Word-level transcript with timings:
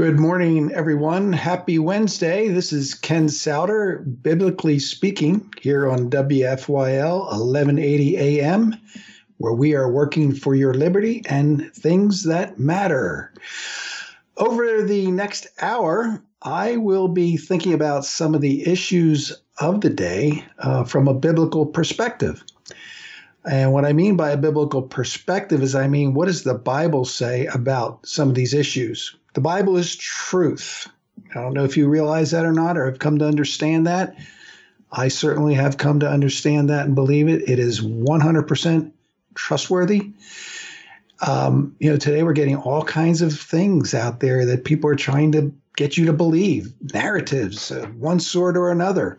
Good 0.00 0.18
morning, 0.18 0.72
everyone. 0.72 1.30
Happy 1.34 1.78
Wednesday. 1.78 2.48
This 2.48 2.72
is 2.72 2.94
Ken 2.94 3.28
Souter, 3.28 3.98
biblically 3.98 4.78
speaking, 4.78 5.52
here 5.60 5.90
on 5.90 6.08
WFYL 6.08 7.18
1180 7.18 8.16
AM, 8.16 8.76
where 9.36 9.52
we 9.52 9.74
are 9.74 9.92
working 9.92 10.34
for 10.34 10.54
your 10.54 10.72
liberty 10.72 11.22
and 11.26 11.70
things 11.74 12.24
that 12.24 12.58
matter. 12.58 13.34
Over 14.38 14.80
the 14.80 15.10
next 15.10 15.48
hour, 15.60 16.24
I 16.40 16.78
will 16.78 17.08
be 17.08 17.36
thinking 17.36 17.74
about 17.74 18.06
some 18.06 18.34
of 18.34 18.40
the 18.40 18.66
issues 18.66 19.38
of 19.58 19.82
the 19.82 19.90
day 19.90 20.46
uh, 20.60 20.84
from 20.84 21.08
a 21.08 21.14
biblical 21.14 21.66
perspective. 21.66 22.42
And 23.44 23.74
what 23.74 23.84
I 23.84 23.92
mean 23.92 24.16
by 24.16 24.30
a 24.30 24.38
biblical 24.38 24.80
perspective 24.80 25.62
is 25.62 25.74
I 25.74 25.88
mean, 25.88 26.14
what 26.14 26.24
does 26.24 26.42
the 26.42 26.54
Bible 26.54 27.04
say 27.04 27.44
about 27.48 28.06
some 28.06 28.30
of 28.30 28.34
these 28.34 28.54
issues? 28.54 29.14
The 29.34 29.40
Bible 29.40 29.76
is 29.76 29.96
truth. 29.96 30.88
I 31.30 31.40
don't 31.40 31.54
know 31.54 31.64
if 31.64 31.76
you 31.76 31.88
realize 31.88 32.32
that 32.32 32.44
or 32.44 32.52
not, 32.52 32.76
or 32.76 32.86
have 32.86 32.98
come 32.98 33.18
to 33.18 33.26
understand 33.26 33.86
that. 33.86 34.16
I 34.92 35.08
certainly 35.08 35.54
have 35.54 35.76
come 35.76 36.00
to 36.00 36.10
understand 36.10 36.70
that 36.70 36.86
and 36.86 36.94
believe 36.94 37.28
it. 37.28 37.48
It 37.48 37.58
is 37.58 37.80
100% 37.80 38.92
trustworthy. 39.34 40.12
Um, 41.20 41.76
you 41.78 41.90
know, 41.90 41.96
today 41.96 42.22
we're 42.22 42.32
getting 42.32 42.56
all 42.56 42.82
kinds 42.82 43.22
of 43.22 43.38
things 43.38 43.94
out 43.94 44.20
there 44.20 44.46
that 44.46 44.64
people 44.64 44.90
are 44.90 44.96
trying 44.96 45.32
to 45.32 45.54
get 45.76 45.96
you 45.96 46.06
to 46.06 46.12
believe, 46.12 46.72
narratives, 46.92 47.70
uh, 47.70 47.86
one 47.98 48.20
sort 48.20 48.56
or 48.56 48.70
another. 48.70 49.18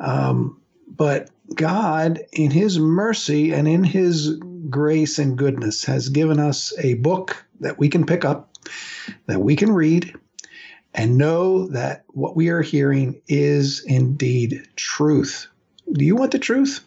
Um, 0.00 0.60
but 0.88 1.30
God, 1.54 2.20
in 2.32 2.50
His 2.50 2.78
mercy 2.78 3.52
and 3.52 3.68
in 3.68 3.84
His 3.84 4.36
grace 4.68 5.18
and 5.18 5.36
goodness, 5.36 5.84
has 5.84 6.08
given 6.08 6.40
us 6.40 6.72
a 6.78 6.94
book 6.94 7.44
that 7.60 7.78
we 7.78 7.88
can 7.88 8.04
pick 8.06 8.24
up, 8.24 8.51
that 9.26 9.40
we 9.40 9.56
can 9.56 9.72
read, 9.72 10.14
and 10.94 11.16
know 11.16 11.68
that 11.68 12.04
what 12.08 12.36
we 12.36 12.48
are 12.48 12.62
hearing 12.62 13.20
is 13.26 13.82
indeed 13.84 14.68
truth. 14.76 15.46
Do 15.90 16.04
you 16.04 16.16
want 16.16 16.32
the 16.32 16.38
truth? 16.38 16.84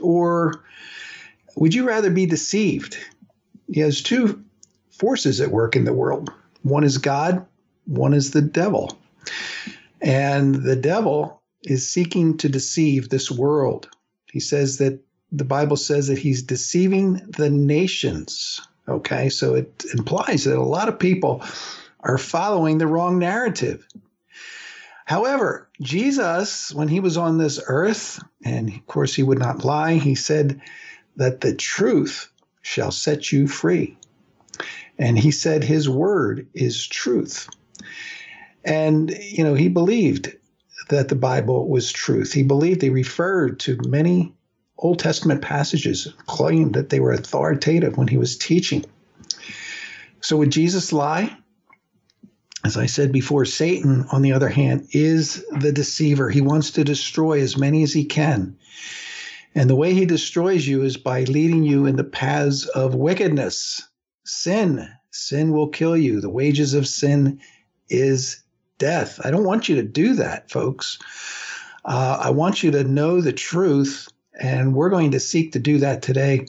Or 0.00 0.64
would 1.56 1.74
you 1.74 1.86
rather 1.86 2.10
be 2.10 2.26
deceived? 2.26 2.96
There's 3.68 4.02
two 4.02 4.44
forces 4.90 5.40
at 5.40 5.50
work 5.50 5.76
in 5.76 5.84
the 5.84 5.92
world 5.92 6.30
one 6.62 6.84
is 6.84 6.98
God, 6.98 7.46
one 7.86 8.12
is 8.12 8.30
the 8.30 8.42
devil. 8.42 8.98
And 10.00 10.54
the 10.54 10.76
devil 10.76 11.42
is 11.62 11.90
seeking 11.90 12.36
to 12.38 12.48
deceive 12.48 13.08
this 13.08 13.30
world. 13.30 13.88
He 14.30 14.40
says 14.40 14.78
that 14.78 15.00
the 15.32 15.44
Bible 15.44 15.76
says 15.76 16.08
that 16.08 16.18
he's 16.18 16.42
deceiving 16.42 17.14
the 17.14 17.50
nations. 17.50 18.60
Okay, 18.90 19.28
so 19.28 19.54
it 19.54 19.84
implies 19.94 20.44
that 20.44 20.58
a 20.58 20.62
lot 20.62 20.88
of 20.88 20.98
people 20.98 21.44
are 22.00 22.18
following 22.18 22.78
the 22.78 22.88
wrong 22.88 23.20
narrative. 23.20 23.86
However, 25.04 25.68
Jesus, 25.80 26.72
when 26.74 26.88
he 26.88 26.98
was 26.98 27.16
on 27.16 27.38
this 27.38 27.60
earth, 27.66 28.20
and 28.44 28.68
of 28.68 28.86
course 28.86 29.14
he 29.14 29.22
would 29.22 29.38
not 29.38 29.64
lie, 29.64 29.94
he 29.94 30.16
said 30.16 30.60
that 31.16 31.40
the 31.40 31.54
truth 31.54 32.32
shall 32.62 32.90
set 32.90 33.30
you 33.30 33.46
free. 33.46 33.96
And 34.98 35.18
he 35.18 35.30
said 35.30 35.62
his 35.62 35.88
word 35.88 36.48
is 36.52 36.86
truth. 36.86 37.48
And, 38.64 39.10
you 39.10 39.44
know, 39.44 39.54
he 39.54 39.68
believed 39.68 40.36
that 40.88 41.08
the 41.08 41.16
Bible 41.16 41.68
was 41.68 41.92
truth. 41.92 42.32
He 42.32 42.42
believed 42.42 42.80
they 42.80 42.90
referred 42.90 43.60
to 43.60 43.78
many 43.86 44.34
Old 44.80 44.98
Testament 44.98 45.42
passages, 45.42 46.12
claimed 46.26 46.74
that 46.74 46.88
they 46.88 47.00
were 47.00 47.12
authoritative 47.12 47.96
when 47.96 48.08
he 48.08 48.16
was 48.16 48.36
teaching. 48.36 48.84
So 50.20 50.38
would 50.38 50.50
Jesus 50.50 50.92
lie? 50.92 51.36
As 52.64 52.76
I 52.76 52.86
said 52.86 53.12
before, 53.12 53.44
Satan, 53.44 54.06
on 54.10 54.22
the 54.22 54.32
other 54.32 54.48
hand, 54.48 54.88
is 54.92 55.44
the 55.50 55.72
deceiver. 55.72 56.28
He 56.28 56.40
wants 56.40 56.72
to 56.72 56.84
destroy 56.84 57.40
as 57.40 57.56
many 57.56 57.82
as 57.82 57.92
he 57.92 58.04
can. 58.04 58.58
And 59.54 59.68
the 59.68 59.76
way 59.76 59.94
he 59.94 60.06
destroys 60.06 60.66
you 60.66 60.82
is 60.82 60.96
by 60.96 61.24
leading 61.24 61.62
you 61.62 61.86
in 61.86 61.96
the 61.96 62.04
paths 62.04 62.66
of 62.66 62.94
wickedness. 62.94 63.82
Sin. 64.24 64.88
Sin 65.10 65.52
will 65.52 65.68
kill 65.68 65.96
you. 65.96 66.20
The 66.20 66.30
wages 66.30 66.74
of 66.74 66.86
sin 66.86 67.40
is 67.88 68.42
death. 68.78 69.20
I 69.24 69.30
don't 69.30 69.44
want 69.44 69.68
you 69.68 69.76
to 69.76 69.82
do 69.82 70.14
that, 70.14 70.50
folks. 70.50 70.98
Uh, 71.84 72.18
I 72.20 72.30
want 72.30 72.62
you 72.62 72.70
to 72.72 72.84
know 72.84 73.20
the 73.20 73.32
truth, 73.32 74.08
and 74.38 74.74
we're 74.74 74.90
going 74.90 75.12
to 75.12 75.20
seek 75.20 75.52
to 75.52 75.58
do 75.58 75.78
that 75.78 76.02
today 76.02 76.46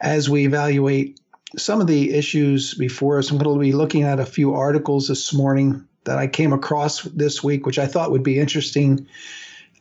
as 0.00 0.28
we 0.28 0.44
evaluate 0.44 1.20
some 1.56 1.80
of 1.80 1.86
the 1.86 2.14
issues 2.14 2.74
before 2.74 3.18
us. 3.18 3.30
I'm 3.30 3.38
going 3.38 3.56
to 3.56 3.60
be 3.60 3.72
looking 3.72 4.02
at 4.02 4.20
a 4.20 4.26
few 4.26 4.54
articles 4.54 5.08
this 5.08 5.32
morning 5.32 5.86
that 6.04 6.18
I 6.18 6.26
came 6.26 6.52
across 6.52 7.02
this 7.02 7.42
week, 7.42 7.66
which 7.66 7.78
I 7.78 7.86
thought 7.86 8.10
would 8.10 8.22
be 8.22 8.38
interesting 8.38 9.06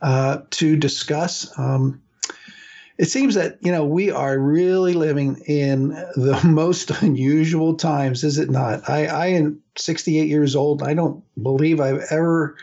uh, 0.01 0.39
to 0.51 0.75
discuss. 0.75 1.57
Um, 1.57 2.01
it 2.97 3.09
seems 3.09 3.35
that 3.35 3.57
you 3.61 3.71
know 3.71 3.85
we 3.85 4.11
are 4.11 4.37
really 4.37 4.93
living 4.93 5.37
in 5.47 5.89
the 5.89 6.39
most 6.47 6.91
unusual 7.01 7.75
times, 7.75 8.23
is 8.23 8.37
it 8.37 8.49
not? 8.49 8.87
I, 8.89 9.07
I 9.07 9.25
am 9.27 9.61
68 9.77 10.27
years 10.27 10.55
old. 10.55 10.83
I 10.83 10.93
don't 10.93 11.23
believe 11.41 11.79
I've 11.79 12.05
ever 12.11 12.57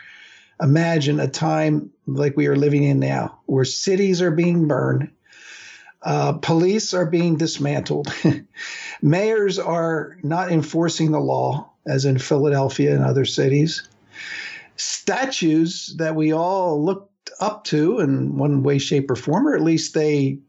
imagined 0.61 1.19
a 1.19 1.27
time 1.27 1.91
like 2.15 2.37
we 2.37 2.47
are 2.47 2.55
living 2.55 2.83
in 2.83 2.99
now, 2.99 3.39
where 3.45 3.65
cities 3.65 4.21
are 4.21 4.31
being 4.31 4.67
burned, 4.67 5.11
uh, 6.01 6.33
police 6.33 6.93
are 6.93 7.05
being 7.05 7.37
dismantled, 7.37 8.13
mayors 9.01 9.59
are 9.59 10.17
not 10.23 10.51
enforcing 10.51 11.11
the 11.11 11.19
law, 11.19 11.69
as 11.85 12.05
in 12.05 12.17
Philadelphia 12.17 12.95
and 12.95 13.03
other 13.03 13.25
cities. 13.25 13.87
Statues 14.75 15.95
that 15.97 16.15
we 16.15 16.33
all 16.33 16.83
looked 16.83 17.29
up 17.39 17.63
to 17.65 17.99
in 17.99 18.37
one 18.37 18.63
way, 18.63 18.77
shape, 18.77 19.11
or 19.11 19.15
form, 19.15 19.47
or 19.47 19.55
at 19.55 19.61
least 19.61 19.93
they, 19.93 20.39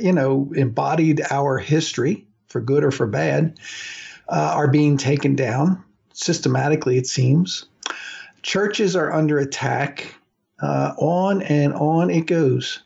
you 0.00 0.12
know, 0.12 0.50
embodied 0.54 1.22
our 1.30 1.58
history 1.58 2.26
for 2.48 2.60
good 2.60 2.84
or 2.84 2.90
for 2.90 3.06
bad, 3.06 3.58
uh, 4.28 4.52
are 4.54 4.68
being 4.68 4.96
taken 4.96 5.34
down 5.34 5.82
systematically, 6.12 6.98
it 6.98 7.06
seems. 7.06 7.66
Churches 8.42 8.96
are 8.96 9.12
under 9.12 9.38
attack. 9.38 10.14
Uh, 10.60 10.92
on 10.98 11.42
and 11.42 11.72
on 11.74 12.10
it 12.10 12.26
goes. 12.26 12.82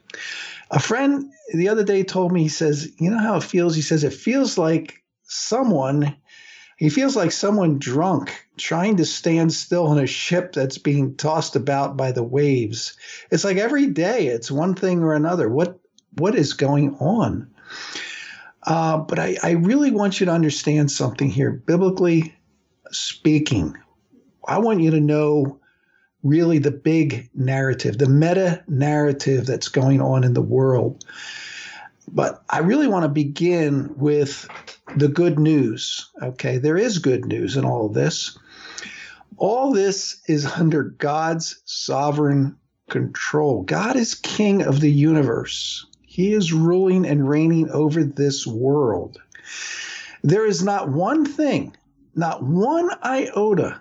A 0.71 0.79
friend 0.79 1.31
the 1.55 1.69
other 1.69 1.85
day 1.85 2.03
told 2.03 2.33
me, 2.33 2.43
he 2.43 2.49
says, 2.49 2.91
You 2.99 3.11
know 3.11 3.19
how 3.19 3.37
it 3.37 3.43
feels? 3.43 3.75
He 3.75 3.83
says, 3.83 4.05
It 4.05 4.13
feels 4.13 4.59
like 4.59 5.03
someone 5.25 6.17
he 6.83 6.91
feels 6.91 7.15
like 7.15 7.31
someone 7.31 7.79
drunk 7.79 8.47
trying 8.57 8.97
to 8.97 9.05
stand 9.05 9.53
still 9.53 9.87
on 9.87 10.01
a 10.01 10.07
ship 10.07 10.53
that's 10.53 10.79
being 10.79 11.15
tossed 11.15 11.55
about 11.55 11.97
by 11.97 12.11
the 12.11 12.25
waves. 12.25 12.97
It's 13.31 13.45
like 13.45 13.57
every 13.57 13.87
day 13.87 14.27
it's 14.27 14.51
one 14.51 14.75
thing 14.75 15.01
or 15.01 15.15
another. 15.15 15.49
What 15.49 15.79
what 16.19 16.35
is 16.35 16.55
going 16.55 16.97
on? 16.97 17.55
Uh, 18.65 18.99
but 18.99 19.21
I, 19.21 19.37
I 19.43 19.51
really 19.53 19.93
want 19.93 20.19
you 20.19 20.27
to 20.27 20.33
understand 20.33 20.91
something 20.91 21.31
here, 21.31 21.53
biblically 21.53 22.35
speaking. 22.91 23.77
I 24.47 24.59
want 24.59 24.81
you 24.81 24.91
to 24.91 25.01
know 25.01 25.61
really 26.23 26.59
the 26.59 26.71
big 26.71 27.29
narrative, 27.35 27.99
the 27.99 28.09
meta 28.09 28.63
narrative 28.69 29.47
that's 29.47 29.69
going 29.69 30.01
on 30.01 30.25
in 30.25 30.35
the 30.35 30.43
world. 30.43 31.05
But 32.09 32.43
I 32.51 32.59
really 32.59 32.89
want 32.89 33.05
to 33.05 33.09
begin 33.09 33.95
with 33.97 34.49
the 34.97 35.09
good 35.09 35.39
news. 35.39 36.11
Okay, 36.23 36.59
there 36.59 36.77
is 36.77 36.99
good 36.99 37.27
news 37.27 37.57
in 37.57 37.65
all 37.65 37.87
of 37.87 37.95
this. 37.95 38.39
All 39.37 39.73
this 39.73 40.21
is 40.29 40.47
under 40.47 40.83
God's 40.83 41.61
sovereign 41.65 42.57
control. 42.91 43.63
God 43.63 43.97
is 43.97 44.15
king 44.15 44.63
of 44.63 44.81
the 44.81 44.91
universe, 44.91 45.87
He 46.03 46.35
is 46.35 46.53
ruling 46.53 47.07
and 47.07 47.29
reigning 47.29 47.71
over 47.71 48.05
this 48.05 48.47
world. 48.47 49.19
There 50.23 50.47
is 50.47 50.63
not 50.63 50.91
one 50.91 51.25
thing, 51.25 51.75
not 52.15 52.43
one 52.43 52.91
iota 53.03 53.81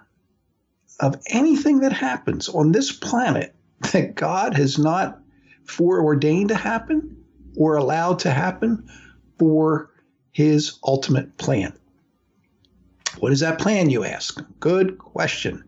of 1.01 1.19
anything 1.27 1.79
that 1.79 1.91
happens 1.91 2.47
on 2.47 2.71
this 2.71 2.91
planet 2.91 3.53
that 3.91 4.15
God 4.15 4.55
has 4.55 4.77
not 4.77 5.19
foreordained 5.65 6.49
to 6.49 6.55
happen 6.55 7.17
or 7.57 7.75
allowed 7.75 8.19
to 8.19 8.31
happen 8.31 8.89
for 9.37 9.91
his 10.31 10.77
ultimate 10.83 11.37
plan. 11.37 11.73
What 13.19 13.33
is 13.33 13.41
that 13.41 13.59
plan, 13.59 13.89
you 13.89 14.05
ask? 14.05 14.41
Good 14.59 14.97
question. 14.97 15.65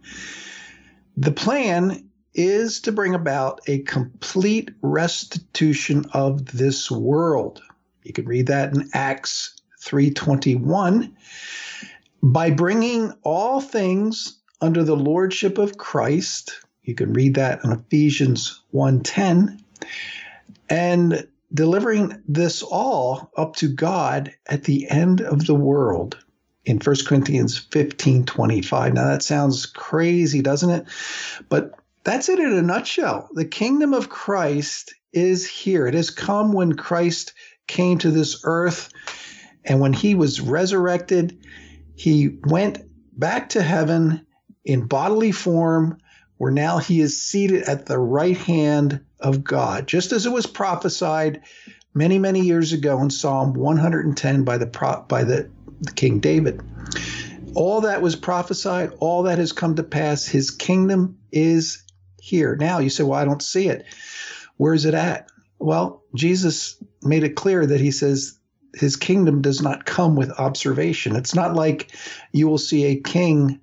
The 1.17 1.31
plan 1.31 2.09
is 2.33 2.81
to 2.81 2.91
bring 2.91 3.13
about 3.13 3.61
a 3.67 3.79
complete 3.79 4.71
restitution 4.81 6.05
of 6.13 6.45
this 6.45 6.89
world. 6.89 7.61
You 8.03 8.13
can 8.13 8.25
read 8.25 8.47
that 8.47 8.73
in 8.73 8.89
Acts 8.93 9.55
3:21 9.81 11.15
by 12.21 12.49
bringing 12.51 13.11
all 13.23 13.59
things 13.59 14.39
under 14.63 14.85
the 14.85 14.95
lordship 14.95 15.57
of 15.57 15.77
Christ. 15.77 16.61
You 16.83 16.95
can 16.95 17.11
read 17.11 17.35
that 17.35 17.65
in 17.65 17.73
Ephesians 17.73 18.61
1:10 18.71 19.59
and 20.69 21.27
delivering 21.53 22.23
this 22.29 22.63
all 22.63 23.29
up 23.35 23.57
to 23.57 23.67
God 23.67 24.33
at 24.47 24.63
the 24.63 24.89
end 24.89 25.19
of 25.19 25.45
the 25.45 25.55
world. 25.55 26.17
in 26.65 26.79
1 26.79 26.95
Corinthians 27.05 27.57
15 27.57 28.23
25. 28.23 28.93
Now, 28.93 29.09
that 29.09 29.21
sounds 29.21 29.65
crazy, 29.65 30.41
doesn't 30.41 30.69
it? 30.69 30.85
But 31.49 31.73
that's 32.05 32.29
it 32.29 32.39
in 32.39 32.53
a 32.53 32.61
nutshell. 32.61 33.27
The 33.33 33.43
kingdom 33.43 33.93
of 33.93 34.07
Christ 34.07 34.95
is 35.11 35.45
here. 35.45 35.87
It 35.87 35.93
has 35.93 36.09
come 36.09 36.53
when 36.53 36.77
Christ 36.77 37.33
came 37.67 37.97
to 37.97 38.11
this 38.11 38.43
earth. 38.45 38.93
And 39.65 39.81
when 39.81 39.91
he 39.91 40.15
was 40.15 40.39
resurrected, 40.39 41.37
he 41.95 42.37
went 42.45 42.79
back 43.19 43.49
to 43.49 43.61
heaven 43.61 44.25
in 44.65 44.87
bodily 44.87 45.31
form, 45.31 45.97
where 46.37 46.51
now 46.51 46.77
he 46.77 46.99
is 46.99 47.21
seated 47.21 47.63
at 47.63 47.85
the 47.85 47.97
right 47.99 48.37
hand 48.37 49.01
of 49.19 49.43
God, 49.43 49.87
just 49.87 50.11
as 50.11 50.25
it 50.25 50.31
was 50.31 50.45
prophesied 50.45 51.41
many, 51.93 52.19
many 52.19 52.41
years 52.41 52.73
ago 52.73 53.01
in 53.01 53.09
Psalm 53.09 53.53
110 53.53 54.43
by 54.43 54.57
the 54.57 55.05
by 55.07 55.23
the, 55.23 55.49
the 55.81 55.91
King 55.91 56.19
David. 56.19 56.61
All 57.55 57.81
that 57.81 58.01
was 58.01 58.15
prophesied, 58.15 58.91
all 58.99 59.23
that 59.23 59.37
has 59.37 59.51
come 59.51 59.75
to 59.75 59.83
pass. 59.83 60.25
His 60.25 60.49
kingdom 60.49 61.19
is 61.31 61.83
here. 62.19 62.55
Now 62.55 62.79
you 62.79 62.89
say, 62.89 63.03
Well, 63.03 63.19
I 63.19 63.25
don't 63.25 63.43
see 63.43 63.67
it. 63.67 63.85
Where 64.57 64.73
is 64.73 64.85
it 64.85 64.93
at? 64.93 65.29
Well, 65.59 66.03
Jesus 66.15 66.81
made 67.01 67.23
it 67.23 67.35
clear 67.35 67.65
that 67.65 67.79
he 67.79 67.91
says 67.91 68.37
his 68.73 68.95
kingdom 68.95 69.41
does 69.41 69.61
not 69.61 69.85
come 69.85 70.15
with 70.15 70.31
observation. 70.31 71.15
It's 71.15 71.35
not 71.35 71.53
like 71.53 71.91
you 72.31 72.47
will 72.47 72.57
see 72.57 72.85
a 72.85 72.99
king 72.99 73.61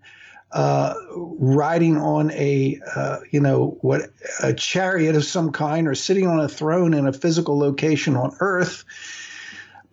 uh, 0.52 0.94
riding 1.14 1.96
on 1.96 2.30
a 2.32 2.80
uh, 2.94 3.18
you 3.30 3.40
know 3.40 3.78
what 3.82 4.10
a 4.42 4.52
chariot 4.52 5.14
of 5.14 5.24
some 5.24 5.52
kind 5.52 5.86
or 5.86 5.94
sitting 5.94 6.26
on 6.26 6.40
a 6.40 6.48
throne 6.48 6.94
in 6.94 7.06
a 7.06 7.12
physical 7.12 7.58
location 7.58 8.16
on 8.16 8.36
earth. 8.40 8.84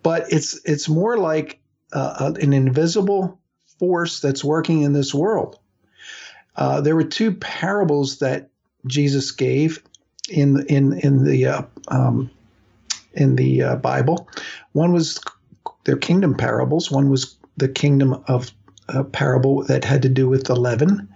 But 0.02 0.32
it's 0.32 0.60
it's 0.64 0.88
more 0.88 1.16
like 1.16 1.60
uh, 1.92 2.32
an 2.40 2.52
invisible 2.52 3.38
force 3.78 4.20
that's 4.20 4.44
working 4.44 4.82
in 4.82 4.92
this 4.92 5.14
world. 5.14 5.58
Uh, 6.56 6.80
there 6.80 6.96
were 6.96 7.04
two 7.04 7.32
parables 7.32 8.18
that 8.18 8.50
Jesus 8.86 9.30
gave 9.30 9.82
in 10.28 10.66
in 10.66 10.98
in 10.98 11.24
the 11.24 11.46
uh, 11.46 11.62
um, 11.88 12.30
in 13.14 13.36
the 13.36 13.62
uh, 13.62 13.76
Bible. 13.76 14.28
One 14.72 14.92
was 14.92 15.20
their 15.84 15.96
kingdom 15.96 16.34
parables. 16.34 16.90
One 16.90 17.10
was 17.10 17.36
the 17.56 17.68
kingdom 17.68 18.24
of 18.26 18.50
a 18.88 19.04
parable 19.04 19.64
that 19.64 19.84
had 19.84 20.02
to 20.02 20.08
do 20.08 20.28
with 20.28 20.44
the 20.44 20.56
leaven. 20.56 21.08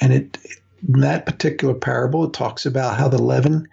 And 0.00 0.12
it, 0.12 0.38
in 0.86 1.00
that 1.00 1.26
particular 1.26 1.74
parable, 1.74 2.24
it 2.24 2.32
talks 2.32 2.66
about 2.66 2.98
how 2.98 3.08
the 3.08 3.22
leaven 3.22 3.68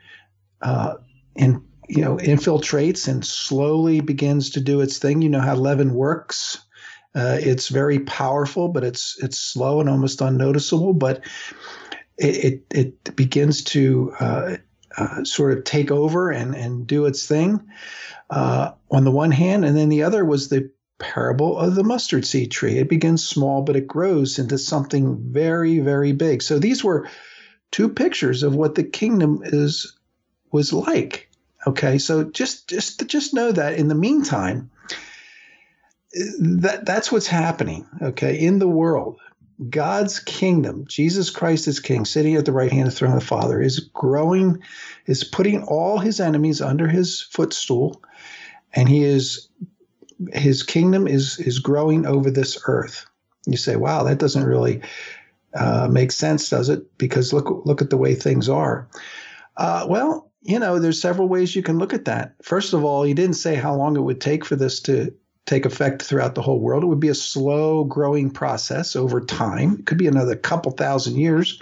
uh, 0.61 0.95
in, 1.35 1.63
you 1.87 2.01
know, 2.01 2.17
infiltrates 2.17 3.07
and 3.07 3.25
slowly 3.25 4.01
begins 4.01 4.49
to 4.51 4.61
do 4.61 4.81
its 4.81 4.97
thing. 4.97 5.21
You 5.21 5.29
know 5.29 5.41
how 5.41 5.55
leaven 5.55 5.93
works. 5.93 6.61
Uh, 7.13 7.37
it's 7.39 7.69
very 7.69 7.99
powerful, 7.99 8.67
but 8.67 8.83
it's 8.83 9.17
it's 9.23 9.37
slow 9.37 9.79
and 9.79 9.89
almost 9.89 10.21
unnoticeable. 10.21 10.93
But 10.93 11.23
it 12.17 12.35
it, 12.43 12.63
it 12.71 13.15
begins 13.15 13.63
to 13.65 14.13
uh, 14.19 14.57
uh, 14.97 15.23
sort 15.23 15.57
of 15.57 15.63
take 15.63 15.91
over 15.91 16.31
and 16.31 16.55
and 16.55 16.87
do 16.87 17.05
its 17.05 17.27
thing 17.27 17.61
uh, 18.29 18.71
on 18.91 19.03
the 19.03 19.11
one 19.11 19.31
hand, 19.31 19.63
and 19.63 19.77
then 19.77 19.89
the 19.89 20.03
other 20.03 20.25
was 20.25 20.49
the 20.49 20.71
parable 20.97 21.57
of 21.57 21.75
the 21.75 21.83
mustard 21.83 22.25
seed 22.25 22.51
tree. 22.51 22.77
It 22.77 22.89
begins 22.89 23.25
small, 23.25 23.61
but 23.61 23.75
it 23.75 23.87
grows 23.87 24.39
into 24.39 24.57
something 24.57 25.17
very, 25.31 25.79
very 25.79 26.13
big. 26.13 26.41
So 26.41 26.59
these 26.59 26.83
were 26.83 27.09
two 27.71 27.89
pictures 27.89 28.43
of 28.43 28.55
what 28.55 28.75
the 28.75 28.83
kingdom 28.83 29.41
is 29.43 29.97
was 30.51 30.71
like. 30.71 31.29
Okay, 31.67 31.97
so 31.97 32.23
just 32.23 32.69
just 32.69 33.07
just 33.07 33.33
know 33.33 33.51
that 33.51 33.73
in 33.73 33.87
the 33.87 33.95
meantime, 33.95 34.69
that 36.39 36.85
that's 36.85 37.11
what's 37.11 37.27
happening. 37.27 37.87
Okay, 38.01 38.39
in 38.39 38.59
the 38.59 38.67
world, 38.67 39.19
God's 39.69 40.19
kingdom, 40.19 40.85
Jesus 40.87 41.29
Christ 41.29 41.67
is 41.67 41.79
King, 41.79 42.05
sitting 42.05 42.35
at 42.35 42.45
the 42.45 42.51
right 42.51 42.71
hand 42.71 42.87
of 42.87 42.93
the 42.93 42.97
throne 42.97 43.13
of 43.13 43.19
the 43.19 43.25
Father, 43.25 43.61
is 43.61 43.79
growing, 43.79 44.61
is 45.05 45.23
putting 45.23 45.63
all 45.63 45.97
his 45.97 46.19
enemies 46.19 46.61
under 46.61 46.87
his 46.87 47.21
footstool, 47.21 48.01
and 48.73 48.87
he 48.87 49.03
is 49.03 49.49
his 50.33 50.63
kingdom 50.63 51.07
is 51.07 51.39
is 51.39 51.59
growing 51.59 52.05
over 52.05 52.31
this 52.31 52.57
earth. 52.67 53.05
You 53.45 53.57
say, 53.57 53.75
"Wow, 53.75 54.03
that 54.03 54.19
doesn't 54.19 54.45
really 54.45 54.81
uh, 55.53 55.87
make 55.89 56.11
sense, 56.11 56.49
does 56.49 56.69
it?" 56.69 56.97
Because 56.97 57.33
look 57.33 57.65
look 57.65 57.81
at 57.81 57.89
the 57.89 57.97
way 57.97 58.15
things 58.15 58.49
are. 58.49 58.87
Uh, 59.57 59.85
well, 59.87 60.31
you 60.41 60.59
know, 60.59 60.79
there's 60.79 61.01
several 61.01 61.27
ways 61.27 61.55
you 61.55 61.63
can 61.63 61.77
look 61.77 61.93
at 61.93 62.05
that. 62.05 62.35
First 62.41 62.73
of 62.73 62.83
all, 62.83 63.03
he 63.03 63.13
didn't 63.13 63.35
say 63.35 63.55
how 63.55 63.75
long 63.75 63.95
it 63.95 64.01
would 64.01 64.21
take 64.21 64.45
for 64.45 64.55
this 64.55 64.79
to 64.81 65.13
take 65.45 65.65
effect 65.65 66.01
throughout 66.01 66.35
the 66.35 66.41
whole 66.41 66.59
world. 66.59 66.83
It 66.83 66.87
would 66.87 66.99
be 66.99 67.09
a 67.09 67.15
slow 67.15 67.83
growing 67.83 68.31
process 68.31 68.95
over 68.95 69.21
time. 69.21 69.77
It 69.79 69.85
could 69.85 69.97
be 69.97 70.07
another 70.07 70.35
couple 70.35 70.71
thousand 70.71 71.17
years. 71.17 71.61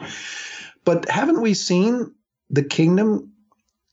But 0.85 1.09
haven't 1.09 1.41
we 1.41 1.53
seen 1.53 2.13
the 2.49 2.63
kingdom 2.63 3.31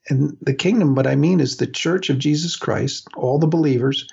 and 0.09 0.37
the 0.41 0.55
kingdom, 0.55 0.95
what 0.95 1.07
I 1.07 1.15
mean 1.15 1.41
is 1.41 1.57
the 1.57 1.67
church 1.67 2.11
of 2.11 2.19
Jesus 2.19 2.57
Christ, 2.57 3.09
all 3.17 3.39
the 3.39 3.47
believers, 3.47 4.09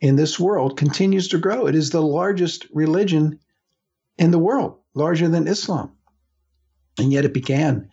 in 0.00 0.16
this 0.16 0.38
world 0.38 0.76
continues 0.76 1.28
to 1.28 1.38
grow. 1.38 1.66
It 1.66 1.74
is 1.74 1.90
the 1.90 2.02
largest 2.02 2.66
religion 2.72 3.38
in 4.18 4.30
the 4.30 4.38
world, 4.38 4.78
larger 4.94 5.28
than 5.28 5.48
Islam. 5.48 5.92
And 6.98 7.12
yet 7.12 7.24
it 7.24 7.34
began 7.34 7.90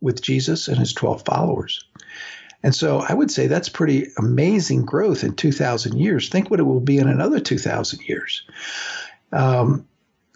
with 0.00 0.22
Jesus 0.22 0.68
and 0.68 0.78
his 0.78 0.92
12 0.92 1.24
followers. 1.24 1.84
And 2.62 2.74
so 2.74 2.98
I 2.98 3.14
would 3.14 3.30
say 3.30 3.46
that's 3.46 3.68
pretty 3.68 4.08
amazing 4.18 4.84
growth 4.84 5.22
in 5.22 5.34
2,000 5.34 5.98
years. 5.98 6.28
Think 6.28 6.50
what 6.50 6.60
it 6.60 6.64
will 6.64 6.80
be 6.80 6.98
in 6.98 7.08
another 7.08 7.40
2,000 7.40 8.00
years. 8.08 8.42
Um, 9.32 9.86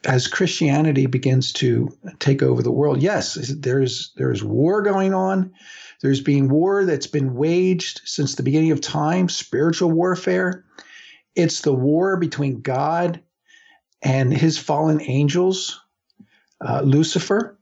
as 0.04 0.26
Christianity 0.26 1.06
begins 1.06 1.52
to 1.54 1.96
take 2.18 2.42
over 2.42 2.62
the 2.62 2.72
world, 2.72 3.02
yes, 3.02 3.34
there's 3.34 4.12
there's 4.16 4.42
war 4.42 4.82
going 4.82 5.14
on. 5.14 5.52
There's 6.00 6.20
been 6.20 6.48
war 6.48 6.84
that's 6.84 7.06
been 7.06 7.34
waged 7.34 8.00
since 8.04 8.34
the 8.34 8.42
beginning 8.42 8.72
of 8.72 8.80
time, 8.80 9.28
spiritual 9.28 9.92
warfare. 9.92 10.64
It's 11.34 11.62
the 11.62 11.72
war 11.72 12.16
between 12.16 12.60
God 12.60 13.22
and 14.02 14.32
his 14.32 14.58
fallen 14.58 15.00
angels, 15.00 15.80
uh, 16.60 16.82
Lucifer. 16.82 17.58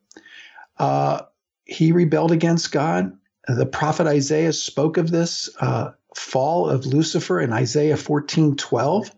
Uh, 0.79 1.23
he 1.65 1.93
rebelled 1.93 2.33
against 2.33 2.73
God. 2.73 3.17
The 3.47 3.67
prophet 3.67 4.07
Isaiah 4.07 4.53
spoke 4.53 4.97
of 4.97 5.11
this 5.11 5.51
uh, 5.61 5.93
fall 6.17 6.69
of 6.69 6.87
Lucifer 6.87 7.41
in 7.41 7.53
Isaiah 7.53 7.97
14 7.97 8.57
12. 8.57 9.11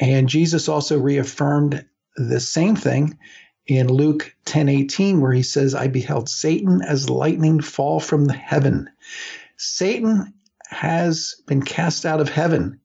And 0.00 0.28
Jesus 0.28 0.68
also 0.68 0.98
reaffirmed 0.98 1.84
the 2.16 2.40
same 2.40 2.76
thing 2.76 3.18
in 3.66 3.88
Luke 3.88 4.34
10 4.44 4.68
18, 4.68 5.20
where 5.20 5.32
he 5.32 5.42
says, 5.42 5.74
I 5.74 5.88
beheld 5.88 6.28
Satan 6.28 6.82
as 6.82 7.10
lightning 7.10 7.60
fall 7.60 8.00
from 8.00 8.24
the 8.24 8.34
heaven. 8.34 8.88
Satan 9.56 10.32
has 10.68 11.42
been 11.46 11.62
cast 11.62 12.06
out 12.06 12.20
of 12.20 12.28
heaven. 12.28 12.80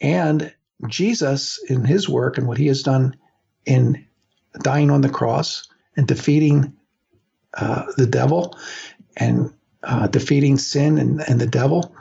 And 0.00 0.52
Jesus, 0.88 1.58
in 1.68 1.84
his 1.84 2.08
work 2.08 2.38
and 2.38 2.46
what 2.46 2.58
he 2.58 2.66
has 2.66 2.82
done 2.82 3.16
in 3.64 4.06
dying 4.62 4.90
on 4.90 5.00
the 5.00 5.08
cross 5.08 5.68
and 5.96 6.06
defeating 6.06 6.74
uh, 7.54 7.84
the 7.96 8.06
devil 8.06 8.58
and 9.16 9.52
uh, 9.82 10.06
defeating 10.08 10.58
sin 10.58 10.98
and, 10.98 11.20
and 11.20 11.40
the 11.40 11.46
devil, 11.46 11.94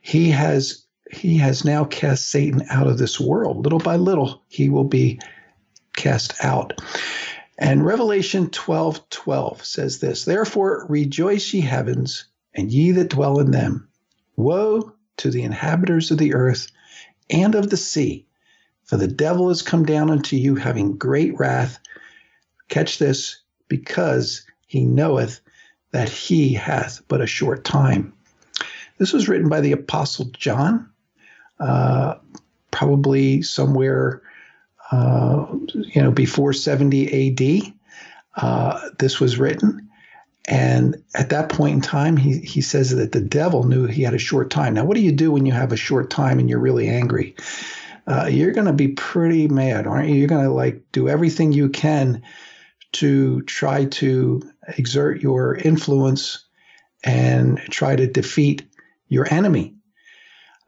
he 0.00 0.30
has 0.30 0.84
he 1.10 1.36
has 1.36 1.64
now 1.64 1.84
cast 1.84 2.28
Satan 2.30 2.64
out 2.70 2.86
of 2.86 2.96
this 2.96 3.20
world. 3.20 3.64
Little 3.64 3.78
by 3.78 3.96
little, 3.96 4.42
he 4.48 4.70
will 4.70 4.84
be 4.84 5.20
cast 5.94 6.42
out. 6.42 6.80
And 7.58 7.84
Revelation 7.84 8.48
12 8.48 9.08
12 9.10 9.64
says 9.64 9.98
this 9.98 10.24
Therefore 10.24 10.86
rejoice, 10.88 11.52
ye 11.52 11.60
heavens, 11.60 12.24
and 12.54 12.72
ye 12.72 12.92
that 12.92 13.10
dwell 13.10 13.40
in 13.40 13.50
them. 13.50 13.88
Woe 14.36 14.92
to 15.18 15.30
the 15.30 15.42
inhabitants 15.42 16.10
of 16.10 16.18
the 16.18 16.34
earth 16.34 16.68
and 17.32 17.54
of 17.54 17.70
the 17.70 17.76
sea. 17.76 18.26
For 18.84 18.96
the 18.96 19.08
devil 19.08 19.50
is 19.50 19.62
come 19.62 19.84
down 19.84 20.10
unto 20.10 20.36
you 20.36 20.54
having 20.56 20.96
great 20.96 21.38
wrath. 21.38 21.78
Catch 22.68 22.98
this, 22.98 23.38
because 23.68 24.44
he 24.66 24.84
knoweth 24.84 25.40
that 25.92 26.08
he 26.08 26.52
hath 26.52 27.02
but 27.08 27.20
a 27.20 27.26
short 27.26 27.64
time. 27.64 28.12
This 28.98 29.12
was 29.12 29.28
written 29.28 29.48
by 29.48 29.60
the 29.60 29.72
Apostle 29.72 30.26
John, 30.26 30.90
uh, 31.58 32.16
probably 32.70 33.42
somewhere, 33.42 34.22
uh, 34.90 35.46
you 35.72 36.02
know, 36.02 36.10
before 36.10 36.52
70 36.52 37.66
AD. 37.66 37.72
Uh, 38.36 38.88
this 38.98 39.20
was 39.20 39.38
written. 39.38 39.81
And 40.46 41.02
at 41.14 41.30
that 41.30 41.48
point 41.50 41.74
in 41.76 41.80
time, 41.82 42.16
he, 42.16 42.38
he 42.40 42.62
says 42.62 42.90
that 42.96 43.12
the 43.12 43.20
devil 43.20 43.64
knew 43.64 43.86
he 43.86 44.02
had 44.02 44.14
a 44.14 44.18
short 44.18 44.50
time. 44.50 44.74
Now, 44.74 44.84
what 44.84 44.96
do 44.96 45.02
you 45.02 45.12
do 45.12 45.32
when 45.32 45.46
you 45.46 45.52
have 45.52 45.72
a 45.72 45.76
short 45.76 46.10
time 46.10 46.38
and 46.40 46.50
you're 46.50 46.58
really 46.60 46.88
angry? 46.88 47.36
Uh, 48.06 48.26
you're 48.30 48.52
going 48.52 48.66
to 48.66 48.72
be 48.72 48.88
pretty 48.88 49.48
mad, 49.48 49.86
aren't 49.86 50.08
you? 50.08 50.16
You're 50.16 50.28
going 50.28 50.44
to 50.44 50.52
like 50.52 50.82
do 50.92 51.08
everything 51.08 51.52
you 51.52 51.68
can 51.70 52.22
to 52.94 53.42
try 53.42 53.86
to 53.86 54.42
exert 54.78 55.22
your 55.22 55.56
influence 55.56 56.44
and 57.04 57.58
try 57.70 57.96
to 57.96 58.06
defeat 58.06 58.64
your 59.08 59.32
enemy. 59.32 59.76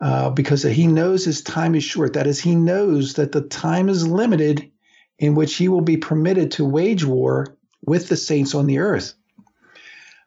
uh, 0.00 0.30
because 0.30 0.62
he 0.64 0.86
knows 0.86 1.24
his 1.24 1.42
time 1.42 1.74
is 1.74 1.84
short. 1.84 2.14
That 2.14 2.28
is, 2.28 2.40
he 2.40 2.54
knows 2.56 3.14
that 3.14 3.32
the 3.32 3.42
time 3.42 3.88
is 3.88 4.06
limited 4.06 4.70
in 5.18 5.34
which 5.34 5.56
he 5.56 5.68
will 5.68 5.82
be 5.82 5.96
permitted 5.98 6.52
to 6.52 6.66
wage 6.66 7.04
war 7.04 7.56
with 7.86 8.08
the 8.08 8.16
saints 8.16 8.54
on 8.54 8.66
the 8.66 8.80
earth. 8.80 9.14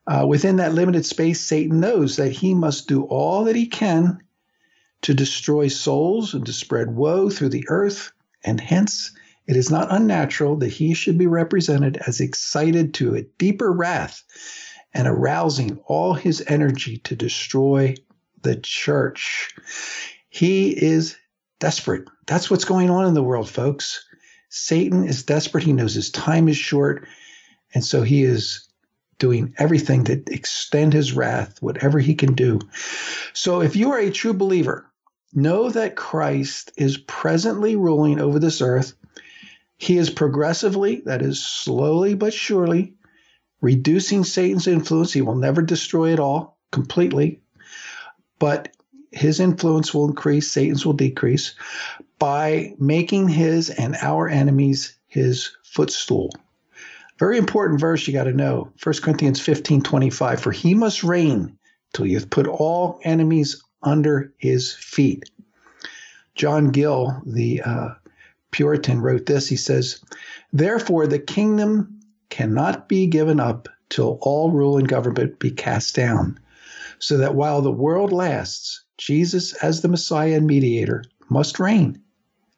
Uh, 0.08 0.26
within 0.26 0.56
that 0.56 0.74
limited 0.74 1.06
space, 1.06 1.42
Satan 1.42 1.82
knows 1.82 2.16
that 2.16 2.32
he 2.32 2.54
must 2.54 2.88
do 2.88 3.04
all 3.04 3.44
that 3.44 3.56
he 3.56 3.68
can 3.68 4.24
to 5.02 5.14
destroy 5.14 5.68
souls 5.68 6.34
and 6.34 6.46
to 6.46 6.54
spread 6.54 6.96
woe 6.96 7.30
through 7.30 7.50
the 7.50 7.66
earth, 7.68 8.12
and 8.44 8.60
hence 8.60 9.12
it 9.48 9.58
is 9.58 9.70
not 9.70 9.92
unnatural 9.92 10.56
that 10.58 10.70
he 10.70 10.94
should 10.94 11.18
be 11.18 11.28
represented 11.28 11.98
as 12.08 12.22
excited 12.22 12.94
to 12.94 13.16
a 13.16 13.24
deeper 13.38 13.72
wrath 13.72 14.24
and 14.94 15.08
arousing 15.08 15.78
all 15.86 16.14
his 16.14 16.44
energy 16.48 16.98
to 17.00 17.16
destroy 17.16 17.96
the 18.42 18.56
church. 18.56 19.54
He 20.30 20.70
is 20.70 21.18
desperate. 21.60 22.08
That's 22.26 22.50
what's 22.50 22.66
going 22.66 22.90
on 22.90 23.06
in 23.06 23.14
the 23.14 23.24
world, 23.24 23.50
folks. 23.50 24.06
Satan 24.50 25.06
is 25.06 25.24
desperate. 25.24 25.64
He 25.64 25.74
knows 25.74 25.94
his 25.94 26.12
time 26.12 26.48
is 26.48 26.58
short. 26.58 27.08
And 27.74 27.84
so 27.84 28.02
he 28.02 28.24
is 28.24 28.67
doing 29.20 29.54
everything 29.58 30.04
to 30.06 30.22
extend 30.28 30.94
his 30.94 31.14
wrath, 31.14 31.62
whatever 31.62 32.00
he 32.00 32.16
can 32.16 32.34
do. 32.34 32.60
So 33.34 33.62
if 33.62 33.76
you 33.76 33.92
are 33.92 34.00
a 34.00 34.12
true 34.12 34.34
believer, 34.34 34.92
know 35.34 35.70
that 35.70 35.96
Christ 35.96 36.72
is 36.78 36.98
presently 36.98 37.76
ruling 37.76 38.20
over 38.20 38.40
this 38.40 38.62
earth. 38.62 38.94
He 39.78 39.98
is 39.98 40.10
progressively, 40.10 41.02
that 41.06 41.22
is, 41.22 41.44
slowly 41.44 42.16
but 42.16 42.34
surely, 42.34 42.94
reducing 43.62 44.24
Satan's 44.24 44.68
influence. 44.68 45.14
He 45.14 45.22
will 45.22 45.36
never 45.36 45.62
destroy 45.62 46.14
it 46.14 46.20
all 46.20 46.58
completely, 46.72 47.42
but 48.40 48.70
his 49.12 49.40
influence 49.40 49.94
will 49.94 50.08
increase, 50.08 50.52
Satan's 50.52 50.86
will 50.86 50.94
decrease 50.94 51.56
by 52.20 52.74
making 52.80 53.30
his 53.30 53.70
and 53.70 53.96
our 54.02 54.28
enemies 54.28 54.96
his 55.08 55.52
footstool. 55.64 56.32
Very 57.20 57.38
important 57.38 57.80
verse 57.80 58.08
you 58.08 58.14
got 58.14 58.26
to 58.26 58.34
know. 58.34 58.72
1 58.84 58.96
Corinthians 59.02 59.40
15 59.40 59.82
25. 59.82 60.40
For 60.40 60.52
he 60.52 60.74
must 60.74 61.04
reign 61.04 61.58
till 61.94 62.06
he 62.06 62.14
hath 62.14 62.30
put 62.30 62.48
all 62.48 63.00
enemies 63.04 63.64
under 63.82 64.34
his 64.38 64.74
feet. 64.74 65.30
John 66.36 66.70
Gill, 66.70 67.22
the 67.26 67.62
uh, 67.64 67.90
Puritan, 68.52 69.02
wrote 69.02 69.26
this. 69.26 69.48
He 69.48 69.56
says, 69.56 70.00
Therefore, 70.54 71.08
the 71.08 71.20
kingdom 71.20 72.00
cannot 72.30 72.88
be 72.88 73.08
given 73.08 73.40
up 73.40 73.68
till 73.90 74.20
all 74.22 74.52
rule 74.52 74.78
and 74.78 74.88
government 74.88 75.40
be 75.40 75.50
cast 75.50 75.96
down, 75.96 76.40
so 77.00 77.18
that 77.18 77.36
while 77.36 77.62
the 77.62 77.72
world 77.72 78.12
lasts, 78.12 78.84
Jesus, 78.98 79.54
as 79.54 79.82
the 79.82 79.88
Messiah 79.88 80.36
and 80.36 80.46
mediator, 80.46 81.04
must 81.30 81.60
reign, 81.60 82.02